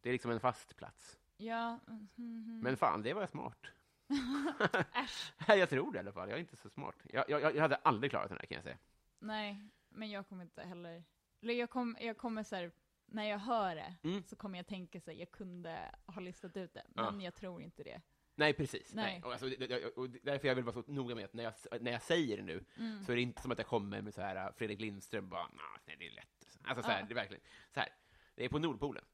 Det 0.00 0.08
är 0.08 0.12
liksom 0.12 0.30
en 0.30 0.40
fast 0.40 0.76
plats. 0.76 1.18
Ja, 1.36 1.78
mm, 1.88 2.08
mhm. 2.14 2.60
Men 2.62 2.76
fan, 2.76 3.02
det 3.02 3.14
var 3.14 3.26
smart. 3.26 3.66
Äsch. 4.94 5.32
Jag 5.48 5.70
tror 5.70 5.92
det 5.92 5.96
i 5.96 6.00
alla 6.00 6.12
fall. 6.12 6.28
Jag 6.28 6.36
är 6.36 6.40
inte 6.40 6.56
så 6.56 6.70
smart. 6.70 6.96
Jag, 7.04 7.24
jag, 7.30 7.42
jag 7.56 7.62
hade 7.62 7.76
aldrig 7.76 8.10
klarat 8.10 8.28
den 8.28 8.38
här, 8.38 8.46
kan 8.46 8.54
jag 8.54 8.64
säga. 8.64 8.78
Nej, 9.18 9.68
men 9.88 10.10
jag 10.10 10.28
kommer 10.28 10.42
inte 10.42 10.62
heller... 10.62 11.04
Eller 11.40 11.54
jag, 11.54 11.70
kom, 11.70 11.96
jag 12.00 12.16
kommer 12.18 12.42
så 12.42 12.56
här, 12.56 12.72
när 13.06 13.24
jag 13.24 13.38
hör 13.38 13.74
det, 13.74 13.94
Mm. 14.02 14.22
så 14.22 14.36
kommer 14.36 14.58
jag 14.58 14.66
tänka 14.66 15.00
sig 15.00 15.18
jag 15.18 15.30
kunde 15.30 15.94
ha 16.06 16.20
listat 16.20 16.56
ut 16.56 16.74
det, 16.74 16.86
Ja. 16.94 17.10
men 17.10 17.20
jag 17.20 17.34
tror 17.34 17.62
inte 17.62 17.82
det. 17.82 18.00
Nej, 18.38 18.52
precis. 18.54 18.94
Nej. 18.94 19.04
Nej. 19.04 19.22
Och 19.24 19.32
alltså, 19.32 19.46
det, 19.48 19.66
det, 19.66 19.86
och 19.86 20.10
därför 20.10 20.48
jag 20.48 20.54
vill 20.54 20.64
vara 20.64 20.72
så 20.82 20.84
noga 20.92 21.14
med 21.14 21.24
att 21.24 21.32
när 21.34 21.44
jag, 21.44 21.54
när 21.82 21.92
jag 21.92 22.02
säger 22.02 22.36
det 22.36 22.42
nu, 22.42 22.64
Mm. 22.78 23.04
så 23.04 23.12
är 23.12 23.16
det 23.16 23.22
inte 23.22 23.42
som 23.42 23.50
att 23.50 23.58
jag 23.58 23.66
kommer 23.66 24.02
med 24.02 24.14
så 24.14 24.20
här 24.20 24.36
äh, 24.46 24.52
Fredrik 24.52 24.80
Lindström, 24.80 25.28
bara, 25.28 25.42
"Nah, 25.42 25.78
nej, 25.86 25.96
det 25.98 26.06
är 26.06 26.10
lätt. 26.14 26.58
Alltså, 26.62 26.82
så 26.82 26.88
här, 26.90 27.00
Ja. 27.00 27.06
det 27.06 27.12
är 27.12 27.14
verkligen, 27.14 27.42
så 27.74 27.80
här, 27.80 27.88
det 28.34 28.44
är 28.44 28.48
på 28.48 28.58
Nordpolen. 28.58 29.04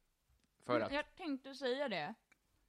För 0.64 0.80
att, 0.80 0.92
Jag 0.92 1.14
tänkte 1.14 1.54
säga 1.54 1.88
det, 1.88 2.14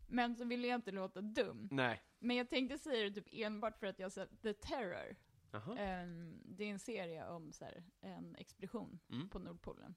men 0.07 0.35
så 0.35 0.45
ville 0.45 0.67
jag 0.67 0.77
inte 0.77 0.91
låta 0.91 1.21
dum. 1.21 1.67
nej. 1.71 2.01
Men 2.19 2.35
jag 2.35 2.49
tänkte 2.49 2.77
säga 2.77 3.09
det 3.09 3.11
typ 3.21 3.27
enbart 3.31 3.77
för 3.79 3.87
att 3.87 3.99
jag 3.99 4.11
sett 4.11 4.41
The 4.41 4.53
Terror. 4.53 5.15
Jaha. 5.51 5.77
Ehm, 5.77 6.41
det 6.45 6.63
är 6.63 6.69
en 6.71 6.79
serie 6.79 7.27
om 7.27 7.51
så 7.51 7.65
här, 7.65 7.83
en 8.01 8.35
expedition 8.35 8.99
Mm. 9.09 9.29
på 9.29 9.39
Nordpolen. 9.39 9.95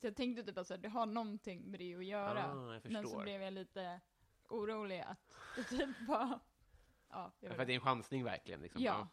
Så 0.00 0.06
jag 0.06 0.16
tänkte 0.16 0.42
typ 0.42 0.58
att 0.58 0.66
så 0.66 0.74
här, 0.74 0.78
det 0.80 0.88
har 0.88 1.06
någonting 1.06 1.70
med 1.70 1.80
det 1.80 1.94
att 1.94 2.04
göra. 2.04 2.44
Ah, 2.52 2.72
jag 2.74 2.84
men 2.92 3.02
så 3.02 3.08
förstår. 3.08 3.22
blev 3.22 3.42
jag 3.42 3.52
lite 3.52 4.00
orolig 4.48 5.00
att 5.00 5.36
det 5.56 5.64
typ 5.64 6.00
var... 6.08 6.40
Ja, 7.08 7.32
jag 7.40 7.48
För 7.48 7.48
vet 7.48 7.60
att 7.60 7.66
det 7.66 7.72
är 7.72 7.74
en 7.74 7.80
chansning 7.80 8.24
verkligen. 8.24 8.60
Liksom. 8.60 8.82
Ja. 8.82 9.08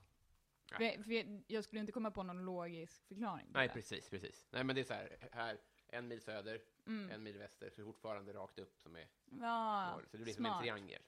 Ja. 0.71 0.77
För, 0.77 0.83
jag- 0.83 1.05
för 1.05 1.41
jag, 1.47 1.63
skulle 1.63 1.79
inte 1.79 1.91
komma 1.91 2.11
på 2.11 2.23
någon 2.23 2.45
logisk 2.45 3.07
förklaring. 3.07 3.47
Nej, 3.53 3.67
det. 3.67 3.73
precis, 3.73 4.09
precis. 4.09 4.47
Nej, 4.51 4.63
men 4.63 4.75
det 4.75 4.81
är 4.81 4.85
så 4.85 4.93
här, 4.93 5.29
här 5.31 5.57
en 5.87 6.07
mil 6.07 6.21
söder, 6.21 6.61
Mm. 6.87 7.11
en 7.11 7.23
mil 7.23 7.37
väster, 7.37 7.69
så 7.69 7.83
fortfarande 7.83 8.33
rakt 8.33 8.59
upp 8.59 8.79
som 8.81 8.95
är 8.95 9.07
Ja, 9.41 9.91
mål. 9.93 10.05
Så 10.11 10.17
det 10.17 10.23
blir 10.23 10.33
som 10.33 10.45
en 10.45 10.51
smart. 10.51 10.61
triangel. 10.61 11.01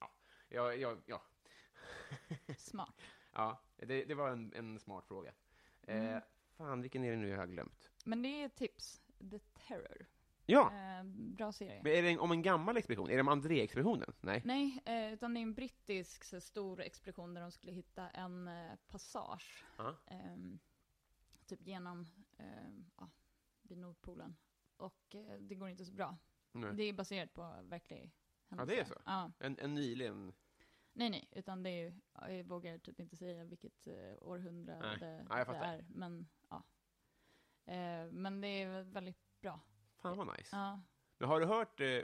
Ja, 0.00 0.10
ja, 0.48 0.74
ja, 0.74 0.96
ja. 1.06 1.22
smart. 2.58 3.00
ja 3.32 3.62
det, 3.76 4.04
det 4.04 4.14
var 4.14 4.30
en, 4.30 4.52
en 4.54 4.78
smart 4.78 5.06
fråga. 5.06 5.32
Mm. 5.82 6.06
Eh, 6.14 6.22
fan, 6.56 6.82
vilken 6.82 7.04
är 7.04 7.10
det 7.10 7.16
nu 7.16 7.28
jag 7.28 7.38
har 7.38 7.46
glömt? 7.46 7.90
Men 8.04 8.22
det 8.22 8.42
är 8.42 8.48
tips. 8.48 9.02
The 9.30 9.38
Terror. 9.38 10.06
Ja, 10.50 10.72
Eh, 10.72 11.04
bra 11.04 11.52
serie. 11.52 11.80
men 11.82 11.92
är 11.92 12.02
det 12.02 12.08
en, 12.10 12.18
om 12.20 12.30
en 12.32 12.42
gammal 12.42 12.76
expedition? 12.76 13.10
Är 13.10 13.14
det 13.14 13.20
om 13.20 13.28
André-expeditionen? 13.28 14.12
Nej. 14.20 14.42
Nej, 14.44 14.82
eh, 14.84 15.12
utan 15.12 15.34
det 15.34 15.40
är 15.40 15.42
en 15.42 15.54
brittisk 15.54 16.24
så, 16.24 16.40
stor 16.40 16.80
expedition 16.80 17.34
där 17.34 17.40
de 17.40 17.52
skulle 17.52 17.72
hitta 17.72 18.10
en 18.10 18.48
eh, 18.48 18.76
passage. 18.86 19.64
Ja. 19.78 19.96
ehm, 20.06 20.58
typ 21.46 21.66
genom, 21.66 22.08
ehm, 22.38 22.90
ja, 22.96 23.10
vid 23.62 23.78
Nordpolen. 23.78 24.36
Och 24.76 25.14
eh, 25.14 25.38
det 25.40 25.54
går 25.54 25.68
inte 25.68 25.84
så 25.84 25.92
bra. 25.92 26.18
Nej. 26.52 26.74
Det 26.74 26.82
är 26.82 26.92
baserat 26.92 27.34
på 27.34 27.54
verklig 27.62 28.12
händelse. 28.48 28.74
det 28.74 28.80
är 28.80 28.84
så? 28.84 28.94
Ja. 29.04 29.32
En, 29.38 29.58
en 29.58 29.74
nyligen... 29.74 30.32
Nej, 30.92 31.10
nej, 31.10 31.28
utan 31.32 31.62
det 31.62 31.70
är 31.70 31.84
ju, 31.84 32.00
ja, 32.14 32.30
jag 32.30 32.44
vågar 32.44 32.78
typ 32.78 33.00
inte 33.00 33.16
säga 33.16 33.44
vilket 33.44 33.86
eh, 33.86 34.14
århundrade. 34.20 35.26
Ja, 35.28 35.44
det 35.44 35.56
är. 35.56 35.84
Men, 35.88 36.28
ja. 36.48 36.62
Eh, 37.64 38.10
men 38.10 38.40
det 38.40 38.48
är 38.62 38.82
väldigt 38.82 39.40
bra. 39.40 39.60
Fan 39.98 40.16
vad 40.16 40.26
nice. 40.38 40.56
Ja. 40.56 40.80
Men 41.20 41.28
har 41.28 41.40
du 41.40 41.46
hört, 41.46 41.80
eh, 41.80 42.00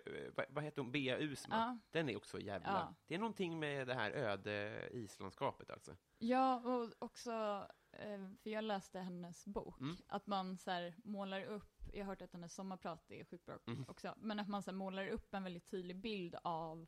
vad, 0.49 0.65
heter 0.65 0.83
hon, 0.83 0.93
Bea 0.93 1.19
Usma? 1.19 1.55
Ja. 1.57 1.79
Den 1.91 2.09
är 2.09 2.17
också 2.17 2.41
jävla... 2.41 2.69
Ja. 2.69 2.95
Det 3.07 3.15
är 3.15 3.19
någonting 3.19 3.59
med 3.61 3.87
det 3.87 3.95
här 3.95 4.11
öde 4.11 4.89
islandskapet 4.93 5.71
alltså. 5.71 5.97
Ja, 6.19 6.61
och 6.61 6.93
också, 6.99 7.33
eh, 7.93 8.29
för 8.43 8.51
jag 8.51 8.65
läste 8.65 9.01
hennes 9.01 9.47
bok, 9.47 9.81
Mm. 9.81 9.97
att 10.07 10.27
man 10.27 10.59
så 10.59 10.71
här 10.71 10.95
målar 11.05 11.45
upp, 11.45 11.83
jag 11.93 12.05
har 12.05 12.07
hört 12.13 12.23
att 12.23 12.33
hennes 12.33 12.55
sommarprat 12.55 13.11
är 13.11 13.25
sjukt 13.25 13.47
bra 13.47 13.59
Mm. 13.67 13.85
också, 13.89 14.15
men 14.19 14.39
att 14.41 14.49
man 14.49 14.63
så 14.63 14.71
här 14.71 14.77
målar 14.77 15.09
upp 15.09 15.35
en 15.35 15.45
väldigt 15.45 15.67
tydlig 15.67 15.97
bild 15.97 16.37
av, 16.43 16.87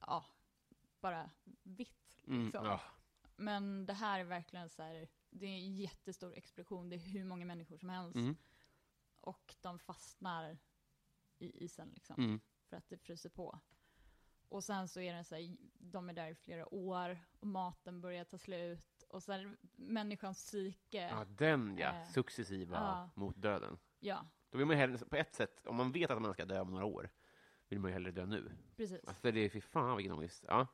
ja, 0.00 0.24
bara 1.00 1.30
vitt 1.62 1.98
Mm, 2.26 2.44
liksom. 2.44 2.64
ja. 2.66 2.80
Men 3.36 3.86
det 3.86 3.92
här 3.92 4.20
är 4.20 4.24
verkligen 4.24 4.68
så 4.68 4.82
här, 4.82 5.08
det 5.30 5.46
är 5.46 5.56
en 5.56 5.74
jättestor 5.76 6.34
expedition, 6.34 6.88
det 6.88 6.96
är 6.96 7.00
hur 7.00 7.24
många 7.24 7.44
människor 7.44 7.76
som 7.76 7.88
helst, 7.90 8.16
Mm, 8.16 8.36
och 9.22 9.54
de 9.60 9.78
fastnar 9.78 10.58
i 11.38 11.64
isen 11.64 11.88
liksom, 11.94 12.16
mm. 12.18 12.40
för 12.68 12.76
att 12.76 12.88
det 12.88 12.98
fryser 12.98 13.30
på. 13.30 13.60
Och 14.48 14.64
sen 14.64 14.88
så 14.88 15.00
är 15.00 15.14
det 15.14 15.24
så 15.24 15.34
här, 15.34 15.56
de 15.78 16.08
är 16.08 16.12
där 16.12 16.28
i 16.28 16.34
flera 16.34 16.74
år, 16.74 17.18
och 17.40 17.46
maten 17.46 18.00
börjar 18.00 18.24
ta 18.24 18.38
slut, 18.38 19.02
och 19.08 19.22
sen 19.22 19.56
människans 19.76 20.38
psyke, 20.38 21.08
Ja, 21.08 21.24
den 21.24 21.78
ja. 21.78 21.88
Eh, 21.88 22.08
Successiva 22.08 22.76
ja. 22.76 23.10
mot 23.20 23.36
döden. 23.36 23.78
ja, 24.00 24.26
Då 24.50 24.58
vill 24.58 24.66
man 24.66 24.76
ju 24.76 24.80
hellre, 24.80 24.98
på 25.06 25.16
ett 25.16 25.34
sätt, 25.34 25.66
om 25.66 25.76
man 25.76 25.92
vet 25.92 26.10
att 26.10 26.22
man 26.22 26.32
ska 26.32 26.44
dö 26.44 26.60
om 26.60 26.70
några 26.70 26.84
år, 26.84 27.10
vill 27.68 27.78
man 27.78 27.90
ju 27.90 27.92
hellre 27.92 28.10
dö 28.10 28.26
nu. 28.26 28.52
precis. 28.76 29.04
Alltså 29.04 29.32
det 29.32 29.40
är, 29.40 29.48
fy 29.48 29.60
fan 29.60 29.96
vilken 29.96 30.12
ångest. 30.12 30.44
Ja. 30.48 30.66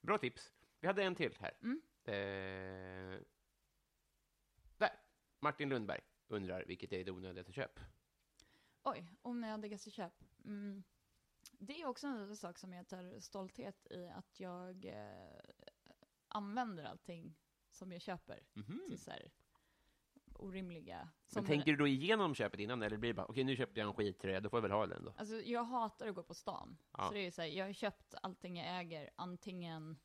Bra 0.00 0.18
tips. 0.18 0.52
Vi 0.80 0.86
hade 0.86 1.02
en 1.02 1.14
till 1.14 1.36
här. 1.40 1.52
Mm. 1.62 1.82
Eh, 2.04 3.20
där. 4.78 4.90
Martin 5.40 5.68
Lundberg 5.68 6.00
undrar 6.30 6.64
vilket 6.66 6.92
är 6.92 7.04
det 7.04 7.10
onödigaste 7.10 7.52
köp? 7.52 7.80
Oj, 8.82 9.06
onödigaste 9.22 9.90
köp. 9.90 10.24
Mm. 10.44 10.82
Det 11.58 11.80
är 11.80 11.86
också 11.86 12.06
en 12.06 12.36
sak 12.36 12.58
som 12.58 12.72
jag 12.72 12.88
tar 12.88 13.20
stolthet 13.20 13.86
i, 13.90 14.06
att 14.08 14.40
jag 14.40 14.84
eh, 14.84 15.40
använder 16.28 16.84
allting 16.84 17.36
som 17.70 17.92
jag 17.92 18.00
köper 18.00 18.40
Mhm. 18.52 18.80
till 18.88 18.98
så 18.98 19.10
här 19.10 19.30
orimliga... 20.34 21.08
Men 21.34 21.44
tänker 21.46 21.70
du 21.72 21.76
då 21.76 21.86
igenom 21.86 22.34
köpet 22.34 22.60
innan, 22.60 22.82
eller 22.82 22.96
blir 22.96 23.10
det 23.10 23.14
bara, 23.14 23.26
okej 23.26 23.44
nu 23.44 23.56
köpte 23.56 23.80
jag 23.80 23.86
en 23.86 23.94
skittröja, 23.94 24.40
då 24.40 24.48
får 24.50 24.56
jag 24.56 24.62
väl 24.62 24.70
ha 24.70 24.86
den 24.86 25.04
då? 25.04 25.14
Alltså 25.16 25.34
jag 25.40 25.64
hatar 25.64 26.06
att 26.08 26.14
gå 26.14 26.22
på 26.22 26.34
stan. 26.34 26.76
Ja. 26.92 27.08
Så 27.08 27.14
det 27.14 27.20
är 27.26 27.30
så 27.30 27.42
här, 27.42 27.48
jag 27.48 27.66
har 27.66 27.72
köpt 27.72 28.14
allting 28.22 28.56
jag 28.56 28.80
äger, 28.80 29.10
antingen 29.16 29.98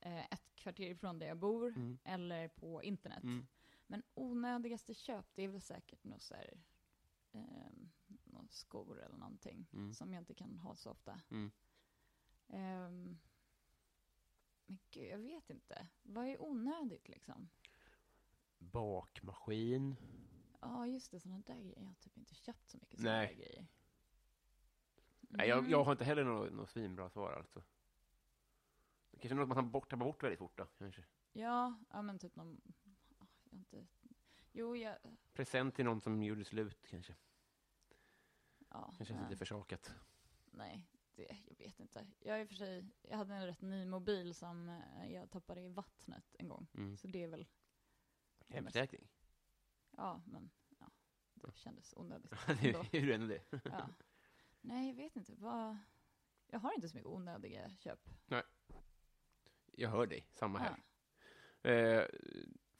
eh, 0.00 0.24
ett 0.24 0.54
kvarter 0.54 0.90
ifrån 0.90 1.18
där 1.18 1.26
jag 1.26 1.36
bor, 1.38 1.66
Mm. 1.68 1.98
eller 2.04 2.48
på 2.48 2.82
internet. 2.82 3.22
Mm. 3.22 3.46
Men 3.86 4.02
onödigaste 4.14 4.94
köp, 4.94 5.26
det 5.34 5.42
är 5.42 5.48
väl 5.48 5.60
säkert 5.60 6.04
något 6.04 6.22
så 6.22 6.34
här, 6.34 6.60
några 8.24 8.48
skor 8.50 9.02
eller 9.02 9.16
någonting, 9.16 9.66
Mm. 9.72 9.94
som 9.94 10.12
jag 10.12 10.20
inte 10.20 10.34
kan 10.34 10.58
ha 10.58 10.74
så 10.74 10.90
ofta. 10.90 11.20
Mm. 11.30 11.50
Ehm, 12.48 13.18
men 14.66 14.78
gud, 14.90 15.04
jag 15.12 15.18
vet 15.18 15.50
inte. 15.50 15.88
Vad 16.02 16.26
är 16.26 16.42
onödigt 16.42 17.08
liksom? 17.08 17.48
Bakmaskin. 18.58 19.96
Ja, 20.60 20.86
just 20.86 21.10
det, 21.10 21.20
sådana 21.20 21.42
där 21.46 21.54
grejer. 21.54 21.78
Jag 21.80 21.86
har 21.86 21.94
typ 21.94 22.16
inte 22.16 22.34
köpt 22.34 22.68
så 22.68 22.78
mycket 22.78 23.00
sådana 23.00 23.18
där 23.18 23.32
grejer. 23.34 23.66
Nej, 25.20 25.48
jag, 25.48 25.58
Mm. 25.58 25.70
jag 25.70 25.84
har 25.84 25.92
inte 25.92 26.04
heller 26.04 26.24
något, 26.24 26.52
något 26.52 26.70
svinbra 26.70 27.10
svar 27.10 27.32
alltså. 27.32 27.62
Det 29.10 29.18
kanske 29.18 29.34
är 29.34 29.38
något 29.38 29.48
man 29.48 29.56
tar 29.56 29.62
bort, 29.70 29.90
tappar 29.90 30.04
bort 30.04 30.22
väldigt 30.22 30.38
fort 30.38 30.56
då, 30.58 30.66
kanske. 30.66 31.04
Ja, 31.32 31.78
ja 31.90 32.02
men 32.02 32.18
typ 32.18 32.36
någon... 32.36 32.60
Jag 33.54 33.60
inte... 33.60 33.86
Jo, 34.52 34.76
jag... 34.76 34.96
Present 35.32 35.74
till 35.74 35.84
någon 35.84 36.00
som 36.00 36.22
gjorde 36.22 36.44
slut 36.44 36.86
kanske. 36.86 37.14
Ja, 38.68 38.94
Kanske 38.96 39.14
nej. 39.14 39.22
lite 39.22 39.36
försakad. 39.36 39.80
Nej, 40.44 40.88
det, 41.14 41.36
jag 41.46 41.56
vet 41.58 41.80
inte. 41.80 42.06
Jag 42.18 42.36
är 42.36 42.40
i 42.40 42.44
och 42.44 42.48
för 42.48 42.54
sig... 42.54 42.90
Jag 43.02 43.16
hade 43.16 43.34
en 43.34 43.46
rätt 43.46 43.60
ny 43.60 43.86
mobil 43.86 44.34
som 44.34 44.68
eh, 44.68 45.12
jag 45.12 45.30
tappade 45.30 45.60
i 45.60 45.68
vattnet 45.68 46.36
en 46.38 46.48
gång. 46.48 46.66
Mm. 46.74 46.96
Så 46.96 47.08
det 47.08 47.22
är 47.22 47.28
väl... 47.28 47.46
Hemförsäkring. 48.48 49.08
Ja, 49.90 50.22
men 50.26 50.50
ja, 50.78 50.90
det 51.34 51.56
kändes 51.56 51.94
onödigt. 51.96 52.32
Ändå. 52.48 52.84
är 52.92 53.28
det. 53.28 53.42
Ja. 53.64 53.88
Nej, 54.60 54.88
jag 54.88 54.94
vet 54.94 55.16
inte. 55.16 55.34
Vad... 55.34 55.78
Jag 56.46 56.58
har 56.58 56.74
inte 56.74 56.88
så 56.88 56.96
mycket 56.96 57.10
onödiga 57.10 57.76
köp. 57.76 58.10
Jag 59.72 59.90
hör 59.90 60.06
dig, 60.06 60.26
samma 60.32 60.58
här. 60.58 60.76
Ja. 61.62 61.70
Eh, 61.70 62.08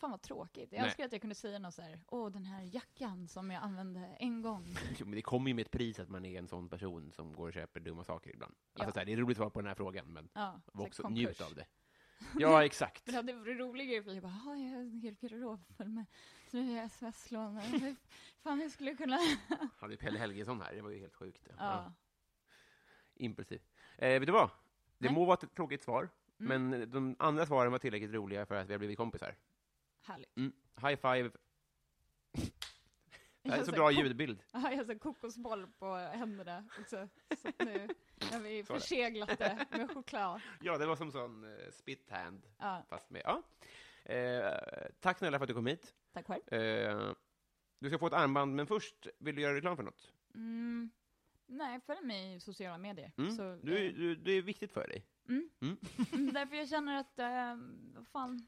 Fan 0.04 0.10
vad 0.10 0.22
tråkigt. 0.22 0.72
Jag 0.72 0.78
Nej. 0.80 0.86
önskar 0.88 1.04
att 1.04 1.12
jag 1.12 1.20
kunde 1.20 1.34
säga 1.34 1.58
något 1.58 1.74
så 1.74 1.82
här, 1.82 2.00
åh 2.06 2.30
den 2.30 2.44
här 2.44 2.62
jackan 2.72 3.28
som 3.28 3.50
jag 3.50 3.62
använde 3.62 4.00
en 4.18 4.42
gång. 4.42 4.76
jo, 4.98 5.06
men 5.06 5.14
det 5.14 5.22
kommer 5.22 5.48
ju 5.48 5.54
med 5.54 5.62
ett 5.66 5.70
pris 5.72 5.98
att 5.98 6.08
man 6.08 6.24
är 6.24 6.38
en 6.38 6.48
sån 6.48 6.68
person 6.68 7.12
som 7.12 7.32
går 7.32 7.46
och 7.48 7.52
köper 7.54 7.80
dumma 7.80 8.04
saker 8.04 8.30
ibland. 8.30 8.54
Alltså, 8.74 8.88
Ja. 8.88 8.92
så 8.92 8.98
här, 8.98 9.06
det 9.06 9.12
är 9.12 9.16
roligt 9.16 9.36
att 9.36 9.40
vara 9.40 9.50
på 9.50 9.60
den 9.60 9.68
här 9.68 9.74
frågan, 9.74 10.06
men 10.12 10.28
Ja, 10.34 10.60
också 10.72 11.08
njut 11.08 11.40
av 11.40 11.54
det. 11.54 11.66
Ja, 12.38 12.64
exakt. 12.64 13.02
Men 13.06 13.12
det 13.12 13.16
hade 13.32 13.32
varit 13.32 13.58
roligare 13.58 14.02
för 14.02 14.10
jag 14.12 14.22
bara, 14.22 14.40
"Ja, 14.46 14.56
jag 14.56 14.70
har 14.70 14.80
en 14.80 14.90
hel 15.00 15.12
garderob 15.14 15.64
full 15.76 15.88
med 15.88 16.04
nya 16.50 16.82
sms-lån. 16.82 17.56
Hur 17.60 17.96
Fan, 18.42 18.60
jag 18.60 18.70
skulle 18.70 18.94
kunna... 18.94 19.18
Hade 19.76 19.96
Pelle 19.96 20.18
Helgesson 20.18 20.60
här, 20.60 20.74
det 20.74 20.82
var 20.82 20.90
ju 20.90 20.98
helt 20.98 21.14
sjukt. 21.14 21.48
Ja. 21.58 21.92
Impulsiv. 23.14 23.62
Eh, 23.98 24.08
vet 24.20 24.26
du 24.26 24.32
vad? 24.32 24.48
Det 24.98 25.06
Nej. 25.08 25.14
må 25.14 25.24
vara 25.24 25.38
ett 25.42 25.54
tråkigt 25.54 25.82
svar, 25.82 26.08
Mm. 26.40 26.68
men 26.70 26.90
de 26.90 27.16
andra 27.18 27.46
svaren 27.46 27.72
var 27.72 27.78
tillräckligt 27.78 28.10
roliga 28.12 28.46
för 28.46 28.54
att 28.54 28.68
vi 28.68 28.72
har 28.72 28.78
blivit 28.78 28.96
kompisar. 28.96 29.36
Härligt. 30.04 30.36
Mm. 30.36 30.52
High 30.82 30.96
five. 30.96 31.30
Det 33.42 33.50
här 33.50 33.58
är 33.60 33.64
så 33.64 33.72
bra 33.72 33.90
ljudbild. 33.92 34.42
Ja, 34.52 34.60
jag 34.70 34.76
har 34.76 34.84
så 34.84 34.98
kokosboll 34.98 35.66
på 35.78 35.94
händerna 35.94 36.64
också. 36.80 37.08
Så 37.36 37.48
nu 37.64 37.88
har 38.32 38.40
vi 38.40 38.64
förseglat 38.64 39.38
det 39.38 39.66
med 39.70 39.90
choklad. 39.90 40.40
Ja, 40.60 40.78
det 40.78 40.86
var 40.86 40.96
som 40.96 41.12
sån 41.12 41.44
uh, 41.44 41.70
spit 41.70 42.10
hand, 42.10 42.42
Ja, 42.58 42.84
fast 42.88 43.10
med... 43.10 43.22
Ja. 43.24 43.42
Eh, 44.12 44.52
tack 45.00 45.18
snälla 45.18 45.38
för 45.38 45.44
att 45.44 45.48
du 45.48 45.54
kom 45.54 45.66
hit. 45.66 45.94
tack 46.12 46.26
själv. 46.26 46.52
Eh, 46.54 47.12
du 47.78 47.88
ska 47.88 47.98
få 47.98 48.06
ett 48.06 48.12
armband, 48.12 48.54
men 48.54 48.66
först, 48.66 49.06
vill 49.18 49.34
du 49.34 49.42
göra 49.42 49.54
reklam 49.54 49.76
för 49.76 49.82
något? 49.82 50.12
Mm. 50.34 50.90
Nej, 51.46 51.80
följ 51.80 52.00
mig 52.06 52.34
i 52.34 52.40
sociala 52.40 52.78
medier. 52.78 53.12
Mm. 53.16 53.30
Så, 53.30 53.58
Du, 53.62 53.92
du, 53.92 54.14
det 54.14 54.32
är 54.32 54.42
viktigt 54.42 54.72
för 54.72 54.88
dig. 54.88 55.06
Mm. 55.28 55.50
Mm. 55.60 55.76
Mm, 56.12 56.32
Därför 56.32 56.56
jag 56.56 56.68
känner 56.68 57.00
att, 57.00 57.18
eh, 57.18 57.56
vad 57.94 58.06
fan, 58.08 58.46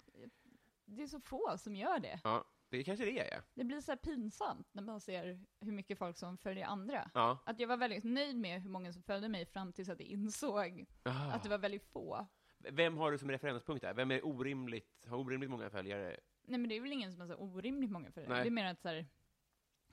det 0.86 1.02
är 1.02 1.06
så 1.06 1.20
få 1.20 1.58
som 1.58 1.76
gör 1.76 1.98
det. 2.00 2.20
Ja, 2.24 2.44
det 2.68 2.84
kanske 2.84 3.04
det 3.04 3.18
är, 3.18 3.34
ja. 3.36 3.42
Det 3.54 3.64
blir 3.64 3.80
så 3.80 3.90
här 3.92 3.96
pinsamt 3.96 4.68
när 4.74 4.82
man 4.82 5.00
ser 5.00 5.40
hur 5.60 5.72
mycket 5.72 5.98
folk 5.98 6.16
som 6.16 6.38
följer 6.38 6.66
andra. 6.66 7.10
ja. 7.14 7.38
Att 7.46 7.60
jag 7.60 7.68
var 7.68 7.76
väldigt 7.76 8.04
nöjd 8.04 8.36
med 8.36 8.62
hur 8.62 8.70
många 8.70 8.92
som 8.92 9.02
följde 9.02 9.28
mig 9.28 9.46
fram 9.46 9.72
tills 9.72 9.88
att 9.88 10.00
jag 10.00 10.08
insåg 10.08 10.86
Ah. 11.02 11.32
att 11.32 11.42
det 11.42 11.48
var 11.48 11.58
väldigt 11.58 11.84
få. 11.84 12.26
Vem 12.58 12.96
har 12.96 13.12
du 13.12 13.18
som 13.18 13.30
referenspunkt 13.30 13.82
där? 13.82 13.94
Vem 13.94 14.10
är 14.10 14.26
orimligt, 14.26 15.06
har 15.08 15.16
orimligt 15.18 15.50
många 15.50 15.70
följare? 15.70 16.20
Nej 16.42 16.58
men 16.60 16.68
det 16.68 16.74
är 16.76 16.80
väl 16.80 16.92
ingen 16.92 17.12
som 17.12 17.20
har 17.20 17.28
så 17.28 17.34
orimligt 17.36 17.90
många 17.90 18.10
följare. 18.12 18.32
Nej. 18.34 18.42
Det 18.42 18.48
är 18.48 18.50
mer 18.50 18.64
att 18.66 18.80
så 18.80 18.88
här, 18.88 19.06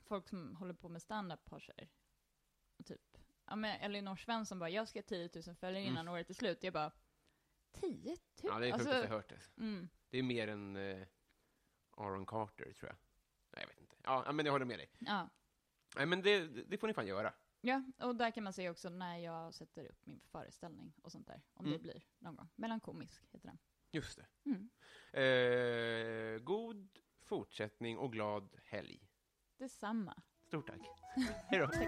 folk 0.06 0.28
som 0.30 0.56
håller 0.56 0.74
på 0.74 0.90
med 0.90 1.02
stand-up 1.02 1.50
har 1.50 1.60
så 1.60 1.72
här, 1.78 1.88
typ, 2.86 3.18
ja 3.46 3.56
men 3.56 3.80
Elinor 3.82 4.16
Svensson 4.16 4.60
bara, 4.60 4.70
jag 4.70 4.88
ska 4.88 5.00
ha 5.00 5.04
10 5.04 5.30
000 5.48 5.56
följare 5.56 5.84
innan 5.84 6.08
året 6.08 6.30
är 6.30 6.34
slut. 6.34 6.64
Jag 6.64 6.74
bara, 6.74 6.92
10 7.72 8.10
000? 8.10 8.18
Ja, 8.42 8.60
det 8.60 8.66
är 8.66 8.68
det 8.68 8.74
Alltså, 8.74 8.90
sjukaste 8.90 9.08
jag 9.08 9.16
hört. 9.16 9.32
Alltså. 9.32 9.52
mm, 9.62 9.90
Det 10.14 10.20
är 10.20 10.24
mer 10.24 10.48
än 10.48 10.76
eh, 10.76 11.08
Aaron 11.98 12.26
Carter, 12.26 12.74
tror 12.74 12.90
jag. 12.90 12.96
Nej, 13.52 13.62
jag 13.62 13.68
vet 13.68 13.80
inte. 13.80 13.96
Ja, 14.04 14.32
men 14.32 14.46
jag 14.46 14.54
håller 14.54 14.66
med 14.66 14.80
dig. 14.80 14.90
ja. 15.00 15.30
Nej, 15.96 16.06
men 16.06 16.22
det, 16.22 16.40
det 16.48 16.78
får 16.78 16.88
ni 16.88 16.94
fan 16.94 17.08
göra. 17.08 17.34
Ja, 17.62 17.84
och 17.98 18.16
där 18.16 18.32
kan 18.32 18.44
man 18.44 18.54
se 18.54 18.70
också 18.70 18.90
när 18.90 19.18
jag 19.18 19.54
sätter 19.54 19.86
upp 19.88 20.06
min 20.06 20.22
föreställning 20.26 20.94
och 21.02 21.12
sånt 21.12 21.28
där. 21.28 21.42
Om 21.54 21.66
Mm. 21.66 21.78
det 21.78 21.84
blir 21.84 22.04
någon 22.20 22.36
gång. 22.36 22.50
Melankomisk 22.56 23.24
heter 23.32 23.48
den. 23.48 23.58
Just 23.92 24.18
det. 24.20 24.26
Mm. 24.50 24.70
Eh, 25.14 26.40
god 26.44 27.00
fortsättning 27.22 27.98
och 27.98 28.12
glad 28.14 28.56
helg. 28.66 29.08
Detsamma. 29.58 30.22
Stort 30.48 30.68
tack. 30.68 30.80
Hej 31.50 31.60
då. 31.60 31.68
Tack. 31.68 31.88